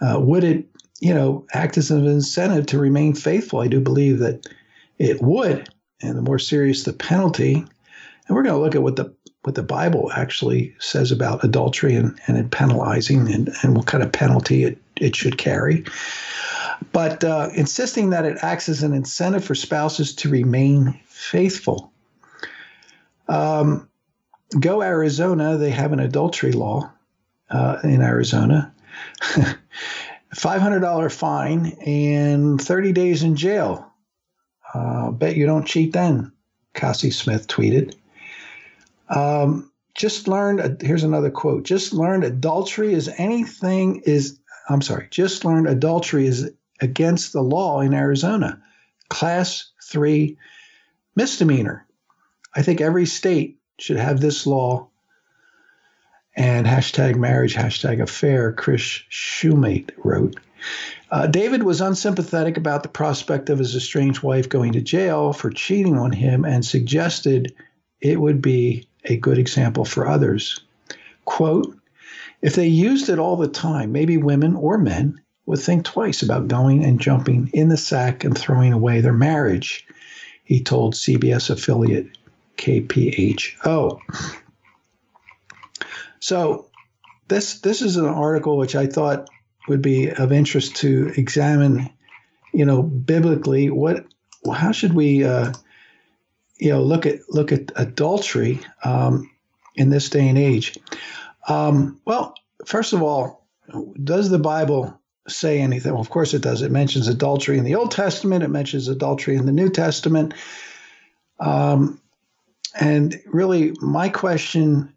Uh, 0.00 0.18
would 0.20 0.44
it, 0.44 0.66
you 1.02 1.12
know, 1.12 1.44
act 1.52 1.76
as 1.76 1.90
an 1.90 2.06
incentive 2.06 2.64
to 2.66 2.78
remain 2.78 3.12
faithful? 3.12 3.58
I 3.58 3.66
do 3.66 3.80
believe 3.80 4.20
that 4.20 4.46
it 4.98 5.20
would. 5.20 5.68
And 6.00 6.16
the 6.16 6.22
more 6.22 6.38
serious 6.38 6.84
the 6.84 6.92
penalty, 6.92 7.54
and 7.54 8.36
we're 8.36 8.44
going 8.44 8.54
to 8.54 8.60
look 8.60 8.76
at 8.76 8.82
what 8.82 8.96
the 8.96 9.12
what 9.42 9.56
the 9.56 9.64
Bible 9.64 10.12
actually 10.14 10.72
says 10.78 11.10
about 11.10 11.42
adultery 11.42 11.96
and, 11.96 12.16
and 12.28 12.52
penalizing 12.52 13.28
and, 13.32 13.50
and 13.62 13.76
what 13.76 13.86
kind 13.86 14.04
of 14.04 14.12
penalty 14.12 14.62
it, 14.62 14.78
it 15.00 15.16
should 15.16 15.36
carry. 15.36 15.84
But 16.92 17.24
uh, 17.24 17.48
insisting 17.52 18.10
that 18.10 18.24
it 18.24 18.38
acts 18.40 18.68
as 18.68 18.84
an 18.84 18.92
incentive 18.92 19.44
for 19.44 19.56
spouses 19.56 20.14
to 20.16 20.28
remain 20.28 21.00
faithful. 21.08 21.92
Um, 23.26 23.88
go 24.60 24.80
Arizona, 24.80 25.56
they 25.56 25.70
have 25.70 25.92
an 25.92 25.98
adultery 25.98 26.52
law 26.52 26.92
uh, 27.50 27.78
in 27.82 28.00
Arizona. 28.00 28.72
$500 30.34 31.12
fine 31.12 31.66
and 31.84 32.60
30 32.60 32.92
days 32.92 33.22
in 33.22 33.36
jail. 33.36 33.92
Uh, 34.72 35.10
bet 35.10 35.36
you 35.36 35.46
don't 35.46 35.66
cheat 35.66 35.92
then, 35.92 36.32
Cassie 36.74 37.10
Smith 37.10 37.46
tweeted. 37.46 37.94
Um, 39.08 39.70
just 39.94 40.26
learned, 40.26 40.80
here's 40.80 41.04
another 41.04 41.30
quote 41.30 41.64
just 41.64 41.92
learned 41.92 42.24
adultery 42.24 42.94
is 42.94 43.10
anything 43.18 44.02
is, 44.06 44.38
I'm 44.70 44.80
sorry, 44.80 45.08
just 45.10 45.44
learned 45.44 45.68
adultery 45.68 46.26
is 46.26 46.50
against 46.80 47.32
the 47.32 47.42
law 47.42 47.80
in 47.80 47.92
Arizona. 47.92 48.62
Class 49.10 49.70
three 49.84 50.38
misdemeanor. 51.14 51.86
I 52.54 52.62
think 52.62 52.80
every 52.80 53.04
state 53.04 53.58
should 53.78 53.98
have 53.98 54.20
this 54.20 54.46
law. 54.46 54.88
And 56.34 56.66
hashtag 56.66 57.16
marriage, 57.16 57.54
hashtag 57.54 58.00
affair, 58.00 58.52
Chris 58.52 59.02
Shumate 59.10 59.90
wrote. 59.98 60.36
Uh, 61.10 61.26
David 61.26 61.62
was 61.62 61.80
unsympathetic 61.80 62.56
about 62.56 62.82
the 62.82 62.88
prospect 62.88 63.50
of 63.50 63.58
his 63.58 63.74
estranged 63.76 64.22
wife 64.22 64.48
going 64.48 64.72
to 64.72 64.80
jail 64.80 65.32
for 65.32 65.50
cheating 65.50 65.98
on 65.98 66.12
him 66.12 66.44
and 66.44 66.64
suggested 66.64 67.54
it 68.00 68.20
would 68.20 68.40
be 68.40 68.86
a 69.04 69.16
good 69.16 69.38
example 69.38 69.84
for 69.84 70.06
others. 70.08 70.60
Quote, 71.24 71.76
if 72.40 72.54
they 72.54 72.66
used 72.66 73.08
it 73.08 73.18
all 73.18 73.36
the 73.36 73.48
time, 73.48 73.92
maybe 73.92 74.16
women 74.16 74.56
or 74.56 74.78
men 74.78 75.20
would 75.46 75.60
think 75.60 75.84
twice 75.84 76.22
about 76.22 76.48
going 76.48 76.84
and 76.84 77.00
jumping 77.00 77.50
in 77.52 77.68
the 77.68 77.76
sack 77.76 78.24
and 78.24 78.36
throwing 78.36 78.72
away 78.72 79.00
their 79.00 79.12
marriage, 79.12 79.86
he 80.44 80.62
told 80.62 80.94
CBS 80.94 81.50
affiliate 81.50 82.08
KPHO. 82.56 84.00
So 86.22 86.70
this 87.26 87.58
this 87.60 87.82
is 87.82 87.96
an 87.96 88.06
article 88.06 88.56
which 88.56 88.76
I 88.76 88.86
thought 88.86 89.28
would 89.66 89.82
be 89.82 90.08
of 90.08 90.30
interest 90.30 90.76
to 90.76 91.12
examine, 91.16 91.90
you 92.54 92.64
know, 92.64 92.80
biblically 92.80 93.70
what 93.70 94.06
how 94.54 94.70
should 94.70 94.94
we 94.94 95.24
uh, 95.24 95.52
you 96.58 96.70
know 96.70 96.80
look 96.80 97.06
at 97.06 97.28
look 97.28 97.50
at 97.50 97.72
adultery 97.74 98.60
um, 98.84 99.32
in 99.74 99.90
this 99.90 100.10
day 100.10 100.28
and 100.28 100.38
age. 100.38 100.78
Um, 101.48 102.00
well, 102.04 102.34
first 102.66 102.92
of 102.92 103.02
all, 103.02 103.44
does 104.00 104.30
the 104.30 104.38
Bible 104.38 104.96
say 105.26 105.58
anything? 105.58 105.90
Well, 105.90 106.00
of 106.00 106.10
course 106.10 106.34
it 106.34 106.42
does. 106.42 106.62
It 106.62 106.70
mentions 106.70 107.08
adultery 107.08 107.58
in 107.58 107.64
the 107.64 107.74
Old 107.74 107.90
Testament. 107.90 108.44
It 108.44 108.48
mentions 108.48 108.86
adultery 108.86 109.34
in 109.34 109.46
the 109.46 109.50
New 109.50 109.70
Testament. 109.70 110.34
Um, 111.40 112.00
and 112.78 113.20
really, 113.26 113.74
my 113.80 114.08
question 114.08 114.94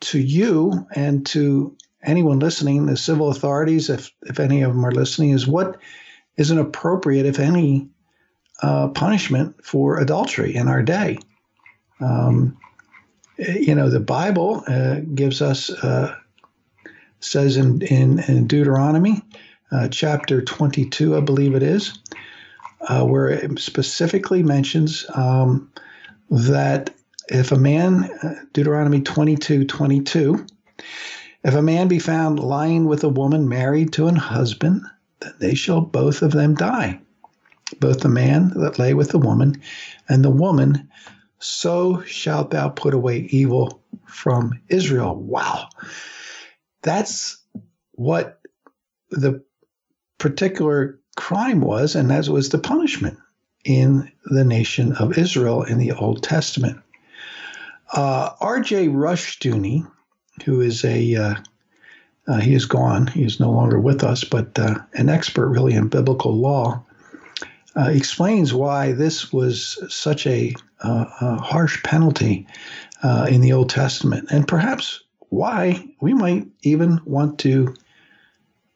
to 0.00 0.18
you 0.18 0.86
and 0.94 1.26
to 1.26 1.76
anyone 2.02 2.38
listening, 2.38 2.86
the 2.86 2.96
civil 2.96 3.30
authorities, 3.30 3.90
if, 3.90 4.12
if 4.22 4.40
any 4.40 4.62
of 4.62 4.72
them 4.72 4.84
are 4.84 4.92
listening, 4.92 5.30
is 5.30 5.46
what 5.46 5.78
is 6.36 6.50
an 6.50 6.58
appropriate, 6.58 7.26
if 7.26 7.38
any, 7.38 7.88
uh, 8.62 8.88
punishment 8.88 9.64
for 9.64 9.98
adultery 9.98 10.54
in 10.54 10.68
our 10.68 10.82
day? 10.82 11.18
Um, 12.00 12.56
you 13.36 13.74
know, 13.74 13.88
the 13.90 14.00
Bible 14.00 14.64
uh, 14.66 15.00
gives 15.14 15.42
us, 15.42 15.70
uh, 15.70 16.16
says 17.20 17.56
in, 17.56 17.82
in, 17.82 18.20
in 18.20 18.46
Deuteronomy 18.46 19.22
uh, 19.70 19.88
chapter 19.88 20.42
22, 20.42 21.16
I 21.16 21.20
believe 21.20 21.54
it 21.54 21.62
is, 21.62 21.98
uh, 22.82 23.04
where 23.04 23.28
it 23.28 23.58
specifically 23.58 24.42
mentions 24.42 25.04
um, 25.14 25.70
that 26.30 26.94
if 27.28 27.52
a 27.52 27.58
man, 27.58 28.04
uh, 28.22 28.34
Deuteronomy 28.52 29.00
22 29.00 29.64
22, 29.64 30.46
if 31.44 31.54
a 31.54 31.62
man 31.62 31.88
be 31.88 31.98
found 31.98 32.40
lying 32.40 32.86
with 32.86 33.04
a 33.04 33.08
woman 33.08 33.48
married 33.48 33.92
to 33.94 34.08
an 34.08 34.16
husband, 34.16 34.82
then 35.20 35.34
they 35.38 35.54
shall 35.54 35.80
both 35.80 36.22
of 36.22 36.32
them 36.32 36.54
die. 36.54 37.00
Both 37.80 38.00
the 38.00 38.08
man 38.08 38.50
that 38.56 38.78
lay 38.78 38.94
with 38.94 39.10
the 39.10 39.18
woman 39.18 39.60
and 40.08 40.24
the 40.24 40.30
woman, 40.30 40.88
so 41.38 42.02
shalt 42.02 42.50
thou 42.50 42.70
put 42.70 42.94
away 42.94 43.28
evil 43.30 43.82
from 44.06 44.60
Israel. 44.68 45.14
Wow. 45.14 45.68
That's 46.82 47.38
what 47.92 48.40
the 49.10 49.42
particular 50.18 50.98
crime 51.16 51.60
was, 51.60 51.94
and 51.94 52.10
that 52.10 52.28
was 52.28 52.48
the 52.48 52.58
punishment 52.58 53.18
in 53.64 54.10
the 54.24 54.44
nation 54.44 54.92
of 54.94 55.18
Israel 55.18 55.62
in 55.62 55.78
the 55.78 55.92
Old 55.92 56.22
Testament. 56.22 56.80
Uh, 57.90 58.30
R.J. 58.40 58.88
Rushdoony, 58.88 59.90
who 60.44 60.60
is 60.60 60.84
a 60.84 61.14
uh, 61.14 61.34
uh, 62.28 62.40
he 62.40 62.54
is 62.54 62.66
gone. 62.66 63.06
He 63.06 63.24
is 63.24 63.40
no 63.40 63.50
longer 63.50 63.80
with 63.80 64.04
us, 64.04 64.22
but 64.22 64.58
uh, 64.58 64.80
an 64.92 65.08
expert 65.08 65.48
really 65.48 65.72
in 65.72 65.88
biblical 65.88 66.36
law, 66.36 66.84
uh, 67.74 67.88
explains 67.88 68.52
why 68.52 68.92
this 68.92 69.32
was 69.32 69.82
such 69.88 70.26
a, 70.26 70.54
uh, 70.84 71.06
a 71.20 71.36
harsh 71.36 71.82
penalty 71.82 72.46
in 73.28 73.40
the 73.40 73.52
Old 73.52 73.70
Testament, 73.70 74.28
and 74.30 74.46
perhaps 74.46 75.02
why 75.30 75.82
we 76.00 76.12
might 76.12 76.46
even 76.62 77.00
want 77.06 77.38
to 77.40 77.74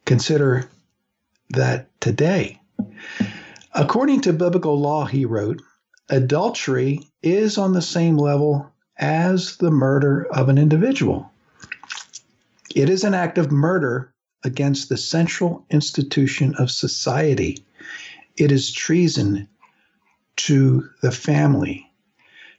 consider 0.07 0.69
that 1.51 1.89
today. 2.01 2.59
According 3.75 4.23
to 4.23 4.33
biblical 4.33 4.81
law, 4.81 5.05
he 5.05 5.27
wrote, 5.27 5.61
adultery 6.09 7.01
is 7.23 7.59
on 7.59 7.73
the 7.73 7.83
same 7.83 8.17
level 8.17 8.73
as 8.99 9.57
the 9.57 9.71
murder 9.71 10.27
of 10.33 10.49
an 10.49 10.59
individual. 10.59 11.31
It 12.75 12.89
is 12.89 13.05
an 13.05 13.15
act 13.15 13.39
of 13.39 13.53
murder 13.53 14.13
against 14.45 14.89
the 14.89 14.97
central 14.97 15.65
institution 15.71 16.55
of 16.57 16.71
society. 16.71 17.65
It 18.37 18.51
is 18.51 18.73
treason 18.73 19.49
to 20.37 20.89
the 21.03 21.13
family. 21.13 21.87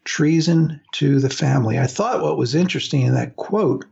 Treason 0.05 0.81
to 0.93 1.19
the 1.19 1.29
family. 1.29 1.79
I 1.79 1.87
thought 1.87 2.21
what 2.21 2.37
was 2.37 2.55
interesting 2.55 3.01
in 3.01 3.13
that 3.15 3.35
quote 3.35 3.85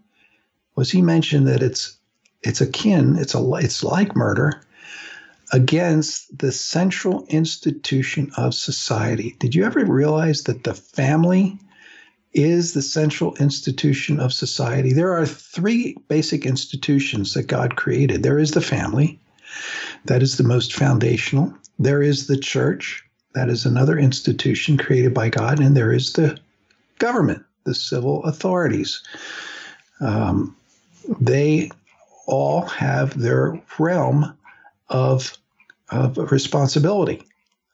was 0.75 0.91
he 0.91 1.01
mentioned 1.01 1.47
that 1.47 1.63
it's 1.63 1.97
it's 2.43 2.61
akin, 2.61 3.17
it's 3.17 3.35
a 3.35 3.53
it's 3.55 3.83
like 3.83 4.15
murder, 4.15 4.61
against 5.53 6.37
the 6.37 6.51
central 6.51 7.25
institution 7.27 8.31
of 8.37 8.53
society. 8.53 9.35
Did 9.39 9.53
you 9.53 9.65
ever 9.65 9.85
realize 9.85 10.43
that 10.43 10.63
the 10.63 10.73
family 10.73 11.59
is 12.33 12.73
the 12.73 12.81
central 12.81 13.35
institution 13.35 14.19
of 14.19 14.33
society? 14.33 14.93
There 14.93 15.13
are 15.13 15.25
three 15.25 15.97
basic 16.07 16.45
institutions 16.45 17.33
that 17.33 17.47
God 17.47 17.75
created 17.75 18.23
there 18.23 18.39
is 18.39 18.51
the 18.51 18.61
family, 18.61 19.19
that 20.05 20.21
is 20.21 20.37
the 20.37 20.43
most 20.43 20.73
foundational, 20.73 21.53
there 21.77 22.01
is 22.01 22.27
the 22.27 22.37
church, 22.37 23.03
that 23.33 23.49
is 23.49 23.65
another 23.65 23.97
institution 23.97 24.77
created 24.77 25.13
by 25.13 25.29
God, 25.29 25.59
and 25.59 25.75
there 25.75 25.91
is 25.91 26.13
the 26.13 26.37
government, 26.99 27.43
the 27.63 27.73
civil 27.73 28.23
authorities. 28.23 29.01
Um, 29.99 30.55
they 31.19 31.71
all 32.27 32.61
have 32.61 33.19
their 33.19 33.59
realm 33.79 34.37
of 34.89 35.37
of 35.89 36.31
responsibility. 36.31 37.21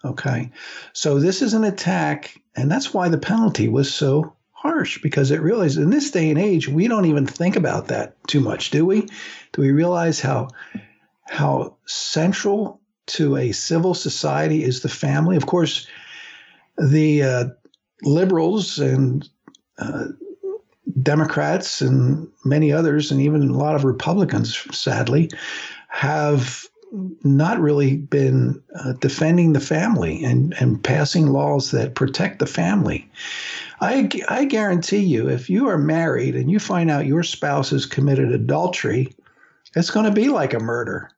Okay. 0.04 0.50
So 0.94 1.20
this 1.20 1.42
is 1.42 1.54
an 1.54 1.64
attack, 1.64 2.40
and 2.56 2.72
that's 2.72 2.94
why 2.94 3.10
the 3.10 3.18
penalty 3.18 3.68
was 3.68 3.94
so 3.94 4.34
harsh 4.58 5.00
because 5.04 5.30
it 5.30 5.40
realized 5.40 5.78
in 5.78 5.92
this 5.92 6.10
day 6.10 6.32
and 6.32 6.40
age, 6.40 6.68
we 6.68 6.88
don't 6.88 7.06
even 7.06 7.28
think 7.28 7.56
about 7.56 7.88
that 7.88 8.16
too 8.28 8.40
much, 8.40 8.72
do 8.72 8.86
we? 8.86 9.02
Do 9.54 9.62
we 9.62 9.72
realize 9.72 10.20
how 10.20 10.50
how 11.30 11.78
central 11.86 12.82
to 13.06 13.38
a 13.38 13.52
civil 13.52 13.94
society 13.94 14.64
is 14.64 14.82
the 14.82 14.90
family? 14.90 15.38
Of 15.38 15.46
course, 15.46 15.88
the 16.78 17.22
uh, 17.22 17.46
liberals 18.02 18.80
and 18.80 19.30
uh, 19.78 20.06
Democrats 21.04 21.82
and 21.82 22.28
many 22.44 22.72
others, 22.72 23.12
and 23.12 23.22
even 23.22 23.50
a 23.50 23.58
lot 23.58 23.76
of 23.76 23.84
Republicans, 23.84 24.58
sadly, 24.76 25.30
have 25.90 26.66
not 26.92 27.60
really 27.60 27.98
been 27.98 28.62
uh, 28.76 28.94
defending 28.94 29.54
the 29.54 29.60
family 29.60 30.24
and, 30.24 30.54
and 30.60 30.84
passing 30.84 31.28
laws 31.28 31.72
that 31.72 31.96
protect 31.96 32.40
the 32.40 32.46
family. 32.46 33.10
I, 33.82 34.10
I 34.28 34.46
guarantee 34.46 35.00
you, 35.00 35.30
if 35.30 35.50
you 35.50 35.68
are 35.68 35.78
married 35.78 36.36
and 36.36 36.50
you 36.50 36.60
find 36.60 36.90
out 36.90 37.06
your 37.06 37.24
spouse 37.24 37.72
has 37.72 37.86
committed 37.86 38.32
adultery, 38.32 39.14
it's 39.76 39.92
going 39.92 40.06
to 40.06 40.12
be 40.12 40.30
like 40.30 40.54
a 40.54 40.60
murder. 40.60 41.12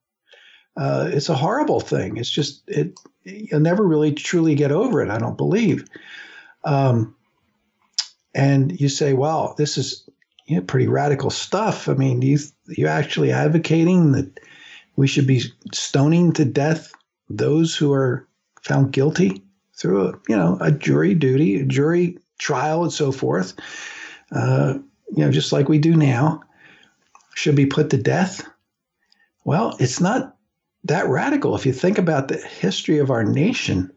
Uh, 0.76 1.10
it's 1.12 1.30
a 1.30 1.36
horrible 1.36 1.80
thing. 1.80 2.18
It's 2.18 2.30
just 2.30 2.62
it. 2.68 3.00
You'll 3.24 3.60
never 3.60 3.86
really 3.86 4.14
truly 4.14 4.56
get 4.56 4.72
over 4.72 5.02
it. 5.02 5.10
I 5.10 5.18
don't 5.18 5.38
believe. 5.38 5.86
Um, 6.64 7.16
and 8.34 8.80
you 8.80 8.88
say, 8.88 9.14
"Well, 9.14 9.56
this 9.58 9.78
is 9.78 10.08
you 10.46 10.58
know, 10.58 10.62
pretty 10.62 10.88
radical 10.88 11.32
stuff." 11.32 11.90
I 11.90 11.96
mean, 11.96 12.22
you 12.22 12.40
you 12.68 12.88
actually 12.88 13.32
advocating 13.32 14.14
that 14.14 14.40
we 15.00 15.08
should 15.08 15.26
be 15.26 15.42
stoning 15.74 16.34
to 16.34 16.44
death 16.44 16.92
those 17.30 17.74
who 17.74 17.94
are 17.94 18.28
found 18.64 18.92
guilty 18.92 19.42
through 19.78 20.10
a 20.10 20.14
you 20.28 20.36
know 20.36 20.58
a 20.60 20.74
jury 20.74 21.16
duty, 21.16 21.62
a 21.62 21.64
jury 21.64 22.18
trial, 22.38 22.84
and 22.84 22.92
so 22.92 23.14
forth. 23.14 23.54
Uh, 24.34 24.74
you 25.16 25.24
know, 25.24 25.32
just 25.32 25.54
like 25.54 25.70
we 25.70 25.80
do 25.80 25.96
now, 25.96 26.42
should 27.34 27.56
be 27.56 27.66
put 27.66 27.90
to 27.92 27.98
death. 27.98 28.46
Well, 29.46 29.78
it's 29.80 30.02
not 30.02 30.36
that 30.84 31.08
radical. 31.08 31.56
If 31.56 31.66
you 31.66 31.72
think 31.72 31.98
about 31.98 32.28
the 32.28 32.36
history 32.38 33.00
of 33.00 33.10
our 33.10 33.24
nation, 33.24 33.90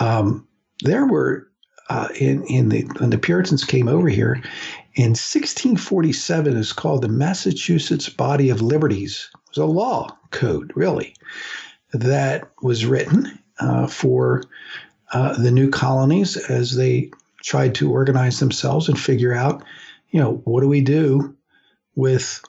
um, 0.00 0.48
there 0.84 1.06
were 1.06 1.50
uh, 1.90 2.08
in 2.18 2.44
in 2.44 2.70
the 2.70 2.82
when 2.96 3.10
the 3.10 3.18
Puritans 3.18 3.62
came 3.62 3.88
over 3.88 4.08
here 4.08 4.40
in 4.94 5.10
1647 5.10 6.56
is 6.56 6.72
called 6.72 7.02
the 7.02 7.08
Massachusetts 7.08 8.08
Body 8.08 8.48
of 8.48 8.62
Liberties 8.62 9.28
was 9.48 9.58
a 9.58 9.64
law 9.64 10.16
code, 10.30 10.72
really, 10.74 11.14
that 11.92 12.50
was 12.62 12.84
written 12.86 13.38
uh, 13.60 13.86
for 13.86 14.42
uh, 15.12 15.40
the 15.40 15.50
new 15.50 15.70
colonies 15.70 16.36
as 16.36 16.76
they 16.76 17.10
tried 17.42 17.74
to 17.76 17.90
organize 17.90 18.40
themselves 18.40 18.88
and 18.88 18.98
figure 18.98 19.34
out, 19.34 19.64
you 20.10 20.20
know, 20.20 20.34
what 20.44 20.60
do 20.60 20.68
we 20.68 20.80
do 20.80 21.34
with, 21.94 22.42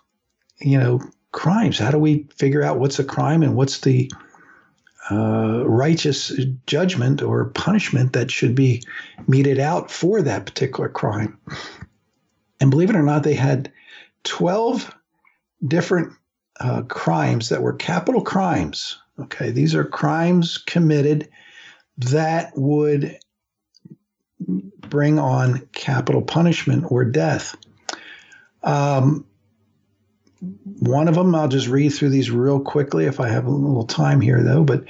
you 0.59 0.77
know, 0.77 0.99
crimes? 1.31 1.77
How 1.77 1.91
do 1.91 1.97
we 1.99 2.27
figure 2.35 2.63
out 2.63 2.79
what's 2.79 2.99
a 2.99 3.03
crime 3.03 3.43
and 3.43 3.55
what's 3.55 3.79
the 3.79 4.11
uh, 5.11 5.63
righteous 5.65 6.33
judgment 6.67 7.21
or 7.21 7.45
punishment 7.45 8.13
that 8.13 8.31
should 8.31 8.55
be 8.55 8.83
meted 9.27 9.59
out 9.59 9.89
for 9.91 10.21
that 10.21 10.45
particular 10.45 10.89
crime? 10.89 11.39
And 12.59 12.71
believe 12.71 12.89
it 12.89 12.95
or 12.95 13.03
not, 13.03 13.23
they 13.23 13.35
had 13.35 13.71
12 14.23 14.93
different 15.65 16.13
uh, 16.59 16.83
crimes 16.83 17.49
that 17.49 17.61
were 17.61 17.73
capital 17.73 18.21
crimes. 18.21 18.97
Okay, 19.19 19.51
these 19.51 19.75
are 19.75 19.83
crimes 19.83 20.57
committed 20.57 21.29
that 21.97 22.53
would 22.55 23.17
bring 24.39 25.19
on 25.19 25.67
capital 25.73 26.21
punishment 26.21 26.85
or 26.89 27.05
death. 27.05 27.55
Um, 28.63 29.25
one 30.79 31.09
of 31.09 31.15
them, 31.15 31.35
I'll 31.35 31.49
just 31.49 31.67
read 31.67 31.89
through 31.89 32.09
these 32.09 32.31
real 32.31 32.61
quickly 32.61 33.05
if 33.05 33.19
I 33.19 33.27
have 33.27 33.45
a 33.45 33.51
little 33.51 33.85
time 33.85 34.21
here, 34.21 34.41
though. 34.41 34.63
But 34.63 34.85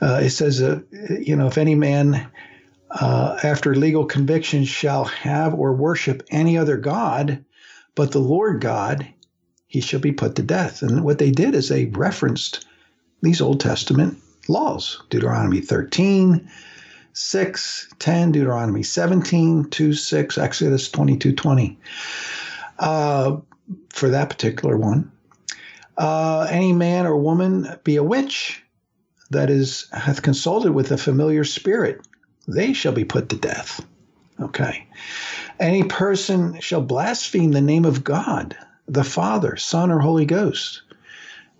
uh, 0.00 0.20
it 0.22 0.30
says, 0.30 0.60
uh, 0.60 0.80
you 1.20 1.36
know, 1.36 1.46
if 1.46 1.58
any 1.58 1.76
man 1.76 2.28
uh, 2.90 3.38
after 3.42 3.74
legal 3.74 4.06
conviction 4.06 4.64
shall 4.64 5.04
have 5.04 5.54
or 5.54 5.72
worship 5.72 6.24
any 6.30 6.58
other 6.58 6.76
God 6.76 7.44
but 7.98 8.12
the 8.12 8.20
Lord 8.20 8.60
God, 8.60 9.12
he 9.68 9.80
shall 9.80 10.00
be 10.00 10.12
put 10.12 10.34
to 10.36 10.42
death. 10.42 10.82
And 10.82 11.04
what 11.04 11.18
they 11.18 11.30
did 11.30 11.54
is 11.54 11.68
they 11.68 11.84
referenced 11.86 12.66
these 13.22 13.40
Old 13.40 13.60
Testament 13.60 14.18
laws 14.48 15.02
Deuteronomy 15.10 15.60
13, 15.60 16.50
6, 17.12 17.88
10, 17.98 18.32
Deuteronomy 18.32 18.82
17, 18.82 19.70
2, 19.70 19.92
6, 19.92 20.38
Exodus 20.38 20.90
22, 20.90 21.34
20. 21.34 21.78
Uh, 22.78 23.36
for 23.90 24.08
that 24.08 24.30
particular 24.30 24.76
one. 24.76 25.10
Uh, 25.96 26.46
any 26.50 26.72
man 26.72 27.06
or 27.06 27.16
woman 27.16 27.68
be 27.84 27.96
a 27.96 28.02
witch 28.02 28.62
that 29.30 29.50
is 29.50 29.88
hath 29.92 30.22
consulted 30.22 30.72
with 30.72 30.90
a 30.92 30.96
familiar 30.96 31.44
spirit, 31.44 32.06
they 32.46 32.72
shall 32.72 32.92
be 32.92 33.04
put 33.04 33.28
to 33.28 33.36
death. 33.36 33.84
Okay. 34.40 34.86
Any 35.58 35.82
person 35.82 36.60
shall 36.60 36.80
blaspheme 36.80 37.50
the 37.50 37.60
name 37.60 37.84
of 37.84 38.04
God, 38.04 38.56
the 38.88 39.04
Father, 39.04 39.56
Son, 39.56 39.90
or 39.90 40.00
Holy 40.00 40.24
Ghost, 40.24 40.82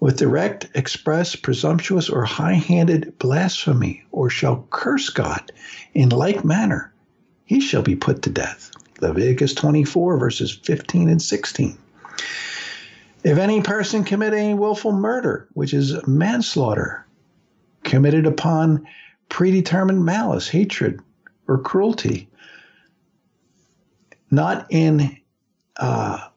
with 0.00 0.16
direct, 0.16 0.68
express, 0.74 1.36
presumptuous, 1.36 2.08
or 2.08 2.24
high 2.24 2.54
handed 2.54 3.18
blasphemy, 3.18 4.04
or 4.12 4.30
shall 4.30 4.66
curse 4.70 5.10
God 5.10 5.52
in 5.92 6.08
like 6.08 6.44
manner, 6.44 6.92
he 7.44 7.60
shall 7.60 7.82
be 7.82 7.96
put 7.96 8.22
to 8.22 8.30
death. 8.30 8.70
Leviticus 9.00 9.54
24, 9.54 10.18
verses 10.18 10.52
15 10.52 11.08
and 11.08 11.22
16. 11.22 11.78
If 13.24 13.38
any 13.38 13.62
person 13.62 14.04
commit 14.04 14.32
any 14.32 14.54
willful 14.54 14.92
murder, 14.92 15.48
which 15.52 15.74
is 15.74 16.06
manslaughter, 16.06 17.04
committed 17.84 18.26
upon 18.26 18.86
predetermined 19.28 20.04
malice, 20.04 20.48
hatred, 20.48 21.00
or 21.46 21.58
cruelty, 21.58 22.28
not 24.30 24.66
in, 24.70 25.18
uh, 25.76 26.28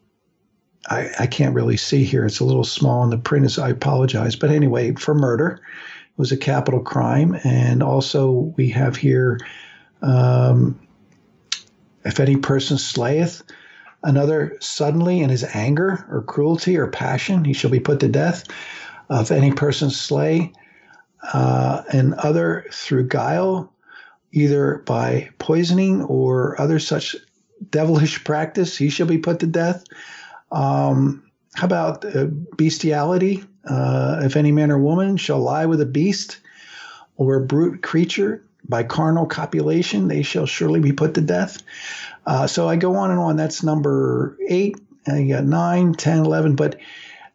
I, 0.88 1.10
I 1.20 1.26
can't 1.26 1.54
really 1.54 1.76
see 1.76 2.04
here. 2.04 2.26
It's 2.26 2.40
a 2.40 2.44
little 2.44 2.64
small 2.64 3.04
in 3.04 3.10
the 3.10 3.18
print. 3.18 3.46
Is 3.46 3.58
I 3.58 3.70
apologize, 3.70 4.36
but 4.36 4.50
anyway, 4.50 4.94
for 4.94 5.14
murder 5.14 5.60
it 5.62 6.18
was 6.18 6.32
a 6.32 6.36
capital 6.36 6.80
crime, 6.80 7.38
and 7.44 7.82
also 7.82 8.52
we 8.56 8.68
have 8.70 8.96
here, 8.96 9.38
um, 10.02 10.78
if 12.04 12.20
any 12.20 12.36
person 12.36 12.78
slayeth 12.78 13.42
another 14.02 14.56
suddenly 14.60 15.20
in 15.20 15.30
his 15.30 15.44
anger 15.54 16.04
or 16.10 16.22
cruelty 16.22 16.76
or 16.76 16.88
passion, 16.88 17.44
he 17.44 17.52
shall 17.52 17.70
be 17.70 17.80
put 17.80 18.00
to 18.00 18.08
death. 18.08 18.44
Uh, 19.08 19.20
if 19.20 19.30
any 19.30 19.52
person 19.52 19.90
slay 19.90 20.52
uh, 21.32 21.82
and 21.92 22.14
other 22.14 22.66
through 22.72 23.06
guile, 23.06 23.72
either 24.32 24.82
by 24.86 25.28
poisoning 25.38 26.02
or 26.02 26.60
other 26.60 26.78
such 26.78 27.14
devilish 27.70 28.24
practice, 28.24 28.76
he 28.76 28.90
shall 28.90 29.06
be 29.06 29.18
put 29.18 29.40
to 29.40 29.46
death. 29.46 29.84
Um, 30.52 31.22
how 31.54 31.66
about 31.66 32.04
uh, 32.04 32.26
bestiality? 32.56 33.44
Uh, 33.64 34.20
if 34.22 34.36
any 34.36 34.52
man 34.52 34.70
or 34.70 34.78
woman 34.78 35.16
shall 35.16 35.40
lie 35.40 35.66
with 35.66 35.80
a 35.80 35.86
beast 35.86 36.38
or 37.16 37.36
a 37.36 37.40
brute 37.40 37.82
creature 37.82 38.44
by 38.68 38.82
carnal 38.82 39.26
copulation, 39.26 40.08
they 40.08 40.22
shall 40.22 40.46
surely 40.46 40.80
be 40.80 40.92
put 40.92 41.14
to 41.14 41.20
death. 41.20 41.62
Uh, 42.26 42.46
so 42.46 42.68
I 42.68 42.76
go 42.76 42.96
on 42.96 43.10
and 43.10 43.18
on. 43.18 43.36
That's 43.36 43.62
number 43.62 44.36
eight. 44.48 44.78
And 45.06 45.28
you 45.28 45.34
got 45.34 45.44
nine, 45.44 45.94
10, 45.94 46.18
11. 46.20 46.54
But 46.54 46.78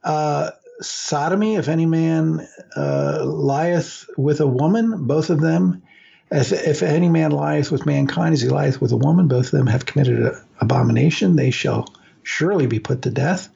uh, 0.03 0.51
sodomy, 0.79 1.55
if 1.55 1.67
any 1.67 1.85
man 1.85 2.47
uh, 2.75 3.23
lieth 3.25 4.05
with 4.17 4.39
a 4.39 4.47
woman, 4.47 5.05
both 5.05 5.29
of 5.29 5.41
them, 5.41 5.83
if, 6.31 6.51
if 6.51 6.83
any 6.83 7.09
man 7.09 7.31
lieth 7.31 7.71
with 7.71 7.85
mankind 7.85 8.33
as 8.33 8.41
he 8.41 8.49
lieth 8.49 8.81
with 8.81 8.91
a 8.91 8.97
woman, 8.97 9.27
both 9.27 9.45
of 9.47 9.51
them 9.51 9.67
have 9.67 9.85
committed 9.85 10.19
an 10.19 10.41
abomination. 10.59 11.35
They 11.35 11.51
shall 11.51 11.87
surely 12.27 12.67
be 12.67 12.79
put 12.79 13.01
to 13.03 13.09
death. 13.09 13.49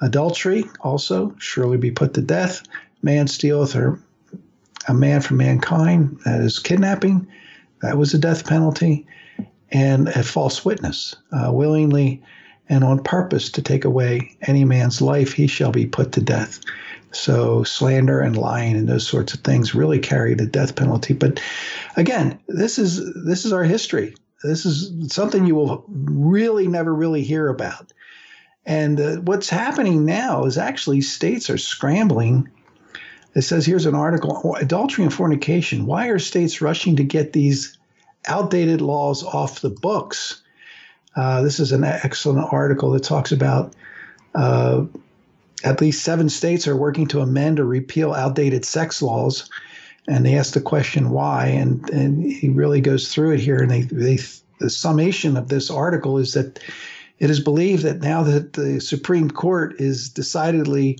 Adultery 0.00 0.64
also 0.80 1.34
surely 1.38 1.76
be 1.76 1.92
put 1.92 2.14
to 2.14 2.20
death. 2.20 2.62
Man 3.00 3.28
stealeth 3.28 3.76
or 3.76 4.00
a 4.88 4.94
man 4.94 5.20
from 5.20 5.36
mankind, 5.36 6.18
that 6.24 6.40
is 6.40 6.58
kidnapping, 6.58 7.28
that 7.80 7.96
was 7.96 8.12
a 8.12 8.18
death 8.18 8.46
penalty 8.46 9.06
and 9.70 10.08
a 10.08 10.24
false 10.24 10.64
witness, 10.64 11.14
uh, 11.32 11.50
willingly 11.52 12.22
and 12.68 12.82
on 12.84 13.02
purpose 13.02 13.50
to 13.50 13.62
take 13.62 13.84
away 13.84 14.36
any 14.42 14.64
man's 14.64 15.00
life, 15.00 15.32
he 15.32 15.46
shall 15.46 15.70
be 15.70 15.86
put 15.86 16.12
to 16.12 16.20
death. 16.20 16.60
So 17.12 17.62
slander 17.62 18.20
and 18.20 18.36
lying 18.36 18.76
and 18.76 18.88
those 18.88 19.06
sorts 19.06 19.34
of 19.34 19.40
things 19.40 19.74
really 19.74 19.98
carry 19.98 20.34
the 20.34 20.46
death 20.46 20.74
penalty. 20.74 21.12
But 21.14 21.40
again, 21.96 22.38
this 22.48 22.78
is 22.78 23.14
this 23.24 23.44
is 23.44 23.52
our 23.52 23.64
history. 23.64 24.14
This 24.42 24.66
is 24.66 25.12
something 25.12 25.46
you 25.46 25.54
will 25.54 25.84
really 25.88 26.66
never 26.68 26.94
really 26.94 27.22
hear 27.22 27.48
about. 27.48 27.92
And 28.64 29.00
uh, 29.00 29.16
what's 29.16 29.48
happening 29.48 30.04
now 30.04 30.44
is 30.44 30.58
actually 30.58 31.00
states 31.00 31.50
are 31.50 31.58
scrambling. 31.58 32.48
It 33.34 33.42
says 33.42 33.66
here's 33.66 33.86
an 33.86 33.94
article: 33.94 34.56
adultery 34.56 35.04
and 35.04 35.12
fornication. 35.12 35.86
Why 35.86 36.08
are 36.08 36.18
states 36.18 36.60
rushing 36.60 36.96
to 36.96 37.04
get 37.04 37.32
these 37.32 37.78
outdated 38.26 38.80
laws 38.80 39.22
off 39.22 39.60
the 39.60 39.70
books. 39.70 40.42
Uh, 41.14 41.42
this 41.42 41.60
is 41.60 41.72
an 41.72 41.84
excellent 41.84 42.52
article 42.52 42.90
that 42.92 43.04
talks 43.04 43.32
about 43.32 43.74
uh, 44.34 44.84
at 45.64 45.80
least 45.80 46.02
seven 46.02 46.28
states 46.28 46.66
are 46.66 46.76
working 46.76 47.06
to 47.08 47.20
amend 47.20 47.60
or 47.60 47.64
repeal 47.64 48.12
outdated 48.12 48.64
sex 48.64 49.02
laws. 49.02 49.50
And 50.08 50.26
they 50.26 50.36
ask 50.36 50.54
the 50.54 50.60
question 50.60 51.10
why, 51.10 51.46
and, 51.46 51.88
and 51.90 52.24
he 52.24 52.48
really 52.48 52.80
goes 52.80 53.12
through 53.12 53.32
it 53.32 53.40
here. 53.40 53.58
And 53.58 53.70
they, 53.70 53.82
they 53.82 54.18
the 54.58 54.70
summation 54.70 55.36
of 55.36 55.48
this 55.48 55.70
article 55.70 56.18
is 56.18 56.34
that 56.34 56.60
it 57.18 57.30
is 57.30 57.40
believed 57.40 57.84
that 57.84 58.00
now 58.00 58.22
that 58.22 58.54
the 58.54 58.80
Supreme 58.80 59.30
Court 59.30 59.80
is 59.80 60.08
decidedly 60.08 60.98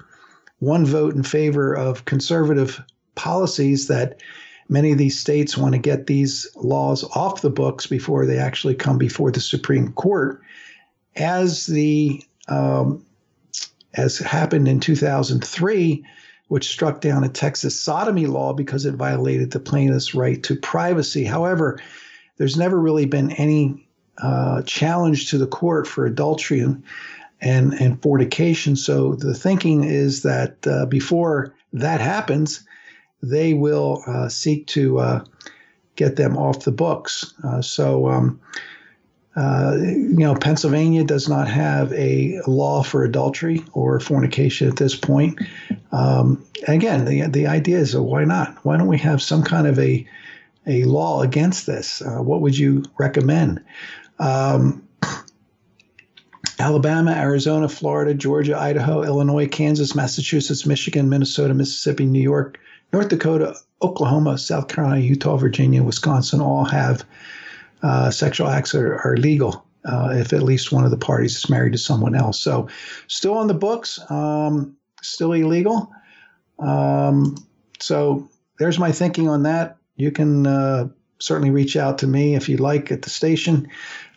one 0.59 0.87
vote 0.87 1.15
in 1.15 1.23
favor 1.23 1.75
of 1.75 2.05
conservative 2.05 2.81
policies, 3.15 3.89
that 3.89 4.21
many 4.69 4.93
of 4.93 4.99
these 4.99 5.19
states 5.19 5.57
want 5.57 5.75
to 5.75 5.81
get 5.81 6.07
these 6.07 6.47
laws 6.57 7.03
off 7.17 7.43
the 7.43 7.51
books 7.51 7.87
before 7.87 8.27
they 8.27 8.39
actually 8.39 8.75
come 8.75 8.99
before 8.99 9.31
the 9.33 9.41
Supreme 9.41 9.93
Court. 9.93 10.41
As 11.17 11.67
the 11.67 12.23
um, 12.49 13.05
as 13.95 14.19
happened 14.19 14.69
in 14.69 14.81
2003, 14.81 16.05
which 16.53 16.69
struck 16.69 17.01
down 17.01 17.25
a 17.25 17.31
Texas 17.31 17.81
sodomy 17.81 18.27
law 18.27 18.53
because 18.53 18.85
it 18.85 18.95
violated 18.95 19.53
the 19.53 19.59
plaintiff's 19.59 20.15
right 20.15 20.43
to 20.43 20.55
privacy. 20.55 21.25
However, 21.25 21.81
there's 22.37 22.59
never 22.59 22.79
really 22.79 23.07
been 23.07 23.31
any 23.33 23.89
uh, 24.19 24.61
challenge 24.65 25.31
to 25.31 25.39
the 25.39 25.47
court 25.47 25.87
for 25.87 26.05
adultery 26.05 26.61
and, 26.61 26.85
and, 27.41 28.03
fornication. 28.03 28.77
So 28.77 29.15
the 29.15 29.33
thinking 29.33 29.85
is 29.85 30.25
that 30.25 30.67
uh, 30.67 30.85
before 30.85 31.55
that 31.73 32.03
happens, 32.03 32.63
they 33.23 33.55
will 33.55 34.03
uh, 34.07 34.29
seek 34.29 34.67
to 34.67 34.99
uh, 34.99 35.25
get 35.97 36.17
them 36.17 36.37
off 36.37 36.65
the 36.65 36.71
books. 36.71 37.33
Uh, 37.43 37.63
so, 37.63 38.11
um, 38.11 38.39
uh, 39.35 39.77
you 39.81 40.19
know, 40.19 40.35
Pennsylvania 40.35 41.05
does 41.05 41.29
not 41.29 41.49
have 41.49 41.93
a 41.95 42.41
law 42.47 42.83
for 42.83 43.03
adultery 43.03 43.65
or 43.73 43.99
fornication 43.99 44.69
at 44.69 44.77
this 44.77 44.95
point. 44.95 45.41
Um, 45.91 46.45
again, 46.69 47.07
the 47.07 47.29
the 47.29 47.47
idea 47.47 47.79
is, 47.79 47.95
uh, 47.95 48.03
why 48.03 48.25
not? 48.25 48.57
Why 48.65 48.77
don't 48.77 48.89
we 48.89 48.99
have 48.99 49.23
some 49.23 49.43
kind 49.43 49.67
of 49.67 49.79
a 49.79 50.07
a 50.67 50.85
law 50.85 51.23
against 51.23 51.67
this? 51.67 52.03
Uh, 52.03 52.19
what 52.19 52.43
would 52.43 52.57
you 52.57 52.85
recommend? 52.99 53.65
Um, 54.19 54.87
Alabama, 56.59 57.13
Arizona, 57.13 57.69
Florida, 57.69 58.15
Georgia, 58.15 58.57
Idaho, 58.57 59.03
Illinois, 59.03 59.49
Kansas, 59.49 59.95
Massachusetts, 59.95 60.67
Michigan, 60.67 61.09
Minnesota, 61.09 61.55
Mississippi, 61.55 62.05
New 62.05 62.23
York, 62.23 62.61
North 62.93 63.09
Dakota, 63.09 63.57
Oklahoma, 63.81 64.37
South 64.37 64.69
Carolina, 64.69 65.01
Utah, 65.01 65.37
Virginia, 65.37 65.83
Wisconsin 65.83 66.41
all 66.41 66.65
have 66.65 67.05
uh, 67.83 68.11
sexual 68.11 68.49
acts 68.49 68.75
are, 68.75 68.97
are 69.05 69.17
legal 69.17 69.65
uh, 69.85 70.11
if 70.13 70.33
at 70.33 70.43
least 70.43 70.73
one 70.73 70.85
of 70.85 70.91
the 70.91 70.97
parties 70.97 71.37
is 71.37 71.51
married 71.51 71.73
to 71.73 71.79
someone 71.79 72.15
else. 72.15 72.41
So, 72.41 72.69
still 73.09 73.35
on 73.35 73.49
the 73.49 73.55
books, 73.55 73.99
um, 74.11 74.77
still 75.03 75.33
illegal. 75.33 75.91
Um, 76.59 77.37
so, 77.81 78.29
there's 78.59 78.79
my 78.79 78.93
thinking 78.93 79.29
on 79.29 79.43
that. 79.43 79.77
You 79.97 80.13
can 80.13 80.47
uh, 80.47 80.89
certainly 81.19 81.51
reach 81.51 81.77
out 81.77 81.99
to 81.99 82.07
me 82.07 82.37
if 82.37 82.49
you'd 82.49 82.61
like 82.61 82.93
at 82.93 83.03
the 83.03 83.11
station. 83.11 83.69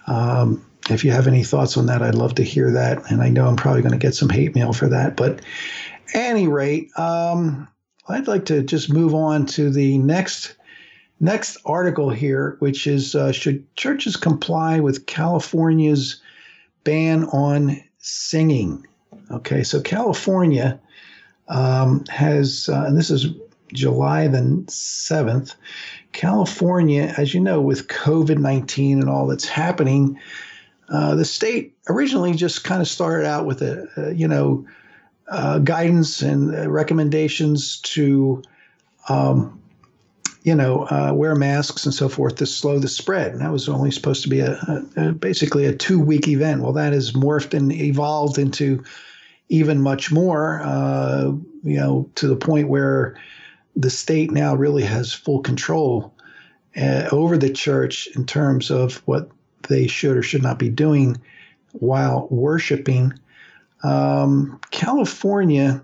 Um, 0.08 0.66
if 0.90 1.04
you 1.04 1.12
have 1.12 1.26
any 1.26 1.44
thoughts 1.44 1.78
on 1.78 1.88
that, 1.88 2.04
I'd 2.04 2.14
love 2.14 2.36
to 2.36 2.44
hear 2.44 2.72
that. 2.72 3.10
And 3.10 3.22
I 3.22 3.30
know 3.30 3.48
I'm 3.48 3.56
probably 3.56 3.82
going 3.82 3.94
to 3.94 3.98
get 3.98 4.14
some 4.14 4.30
hate 4.30 4.54
mail 4.54 4.72
for 4.72 4.88
that. 4.90 5.16
But, 5.18 5.42
any 6.14 6.48
rate, 6.48 6.98
um, 6.98 7.68
I'd 8.08 8.28
like 8.28 8.46
to 8.46 8.62
just 8.62 8.94
move 8.94 9.16
on 9.16 9.48
to 9.48 9.72
the 9.72 9.98
next 9.98 10.56
next 11.20 11.58
article 11.66 12.10
here, 12.10 12.56
which 12.60 12.88
is 12.88 13.16
uh, 13.16 13.32
should 13.32 13.76
churches 13.76 14.16
comply 14.16 14.80
with 14.80 15.06
California's 15.06 16.22
ban 16.84 17.26
on 17.26 17.82
singing? 18.00 18.86
Okay, 19.32 19.64
so 19.64 19.82
California 19.82 20.80
um, 21.48 22.04
has, 22.10 22.70
uh, 22.72 22.84
and 22.86 22.98
this 22.98 23.10
is 23.10 23.28
July 23.74 24.28
the 24.28 24.64
7th. 24.68 25.56
California, 26.12 27.14
as 27.18 27.34
you 27.34 27.40
know, 27.40 27.62
with 27.62 27.88
COVID 27.88 28.38
19 28.38 29.02
and 29.02 29.10
all 29.10 29.28
that's 29.28 29.48
happening, 29.48 30.20
uh, 30.90 31.16
the 31.16 31.26
state 31.26 31.76
originally 31.90 32.34
just 32.34 32.64
kind 32.64 32.82
of 32.82 32.88
started 32.88 33.26
out 33.26 33.46
with 33.46 33.62
a, 33.62 33.88
a 33.98 34.14
you 34.14 34.28
know, 34.28 34.66
uh, 35.28 35.58
guidance 35.60 36.22
and 36.22 36.72
recommendations 36.72 37.80
to 37.82 38.44
um, 39.10 39.60
you 40.46 40.54
know, 40.54 40.84
uh, 40.92 41.12
wear 41.12 41.34
masks 41.34 41.86
and 41.86 41.94
so 41.94 42.08
forth 42.08 42.36
to 42.36 42.46
slow 42.46 42.78
the 42.78 42.88
spread. 42.88 43.32
And 43.32 43.42
that 43.42 43.52
was 43.52 43.68
only 43.68 43.90
supposed 43.90 44.22
to 44.22 44.30
be 44.30 44.42
a, 44.42 44.52
a, 44.96 45.08
a 45.08 45.12
basically 45.12 45.66
a 45.66 45.76
two 45.76 46.00
week 46.00 46.28
event. 46.28 46.62
Well, 46.62 46.74
that 46.74 46.94
has 46.94 47.14
morphed 47.14 47.56
and 47.56 47.72
evolved 47.72 48.38
into 48.38 48.84
even 49.50 49.82
much 49.82 50.12
more, 50.12 50.62
uh, 50.64 51.32
you 51.64 51.78
know, 51.78 52.12
to 52.16 52.28
the 52.28 52.36
point 52.36 52.70
where 52.70 53.20
the 53.76 53.90
state 53.90 54.30
now 54.30 54.54
really 54.54 54.84
has 54.84 55.12
full 55.12 55.42
control 55.42 56.14
uh, 56.80 57.10
over 57.12 57.40
the 57.40 57.50
church 57.50 58.08
in 58.16 58.28
terms 58.28 58.70
of 58.70 58.98
what 59.08 59.32
they 59.68 59.88
should 59.88 60.16
or 60.16 60.22
should 60.22 60.44
not 60.44 60.60
be 60.60 60.70
doing 60.70 61.20
while 61.72 62.28
worshiping. 62.30 63.14
Um, 63.84 64.60
California 64.70 65.84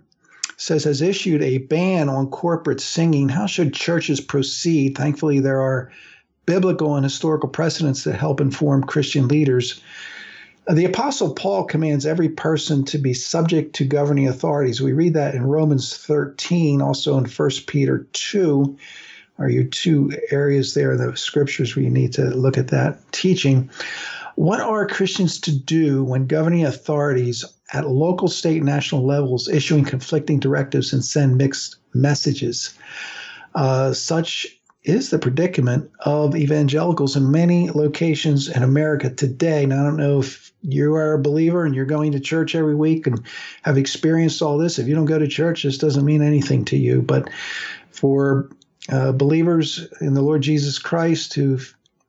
says 0.61 0.83
has 0.83 1.01
issued 1.01 1.41
a 1.41 1.57
ban 1.57 2.07
on 2.07 2.29
corporate 2.29 2.79
singing. 2.79 3.27
How 3.27 3.47
should 3.47 3.73
churches 3.73 4.21
proceed? 4.21 4.95
Thankfully, 4.95 5.39
there 5.39 5.59
are 5.59 5.91
biblical 6.45 6.95
and 6.95 7.03
historical 7.03 7.49
precedents 7.49 8.03
that 8.03 8.13
help 8.13 8.39
inform 8.39 8.83
Christian 8.83 9.27
leaders. 9.27 9.81
Uh, 10.67 10.75
the 10.75 10.85
Apostle 10.85 11.33
Paul 11.33 11.63
commands 11.63 12.05
every 12.05 12.29
person 12.29 12.85
to 12.85 12.99
be 12.99 13.15
subject 13.15 13.73
to 13.77 13.85
governing 13.85 14.27
authorities. 14.27 14.79
We 14.79 14.93
read 14.93 15.15
that 15.15 15.33
in 15.33 15.41
Romans 15.47 15.97
13, 15.97 16.79
also 16.79 17.17
in 17.17 17.25
1 17.25 17.49
Peter 17.65 18.07
2 18.13 18.77
are 19.39 19.49
your 19.49 19.63
two 19.63 20.11
areas 20.29 20.75
there 20.75 20.95
the 20.95 21.17
scriptures 21.17 21.75
where 21.75 21.83
you 21.83 21.89
need 21.89 22.13
to 22.13 22.25
look 22.25 22.59
at 22.59 22.67
that 22.67 22.99
teaching. 23.11 23.71
What 24.35 24.61
are 24.61 24.85
Christians 24.85 25.41
to 25.41 25.51
do 25.57 26.03
when 26.03 26.27
governing 26.27 26.65
authorities 26.65 27.45
at 27.73 27.87
local, 27.87 28.27
state, 28.27 28.57
and 28.57 28.65
national 28.65 29.05
levels 29.05 29.47
issuing 29.47 29.85
conflicting 29.85 30.39
directives 30.39 30.93
and 30.93 31.03
send 31.03 31.37
mixed 31.37 31.77
messages? 31.93 32.73
Uh, 33.55 33.93
such 33.93 34.47
is 34.83 35.09
the 35.09 35.19
predicament 35.19 35.91
of 35.99 36.35
evangelicals 36.35 37.15
in 37.15 37.31
many 37.31 37.69
locations 37.69 38.49
in 38.49 38.63
America 38.63 39.11
today. 39.11 39.65
Now, 39.65 39.81
I 39.81 39.83
don't 39.83 39.97
know 39.97 40.19
if 40.19 40.51
you 40.63 40.95
are 40.95 41.13
a 41.13 41.21
believer 41.21 41.65
and 41.65 41.75
you're 41.75 41.85
going 41.85 42.13
to 42.13 42.19
church 42.19 42.55
every 42.55 42.75
week 42.75 43.05
and 43.05 43.23
have 43.61 43.77
experienced 43.77 44.41
all 44.41 44.57
this. 44.57 44.79
If 44.79 44.87
you 44.87 44.95
don't 44.95 45.05
go 45.05 45.19
to 45.19 45.27
church, 45.27 45.63
this 45.63 45.77
doesn't 45.77 46.05
mean 46.05 46.23
anything 46.23 46.65
to 46.65 46.77
you. 46.77 47.03
But 47.03 47.29
for 47.91 48.49
uh, 48.89 49.11
believers 49.11 49.87
in 50.01 50.15
the 50.15 50.23
Lord 50.23 50.41
Jesus 50.41 50.79
Christ 50.79 51.35
who 51.35 51.59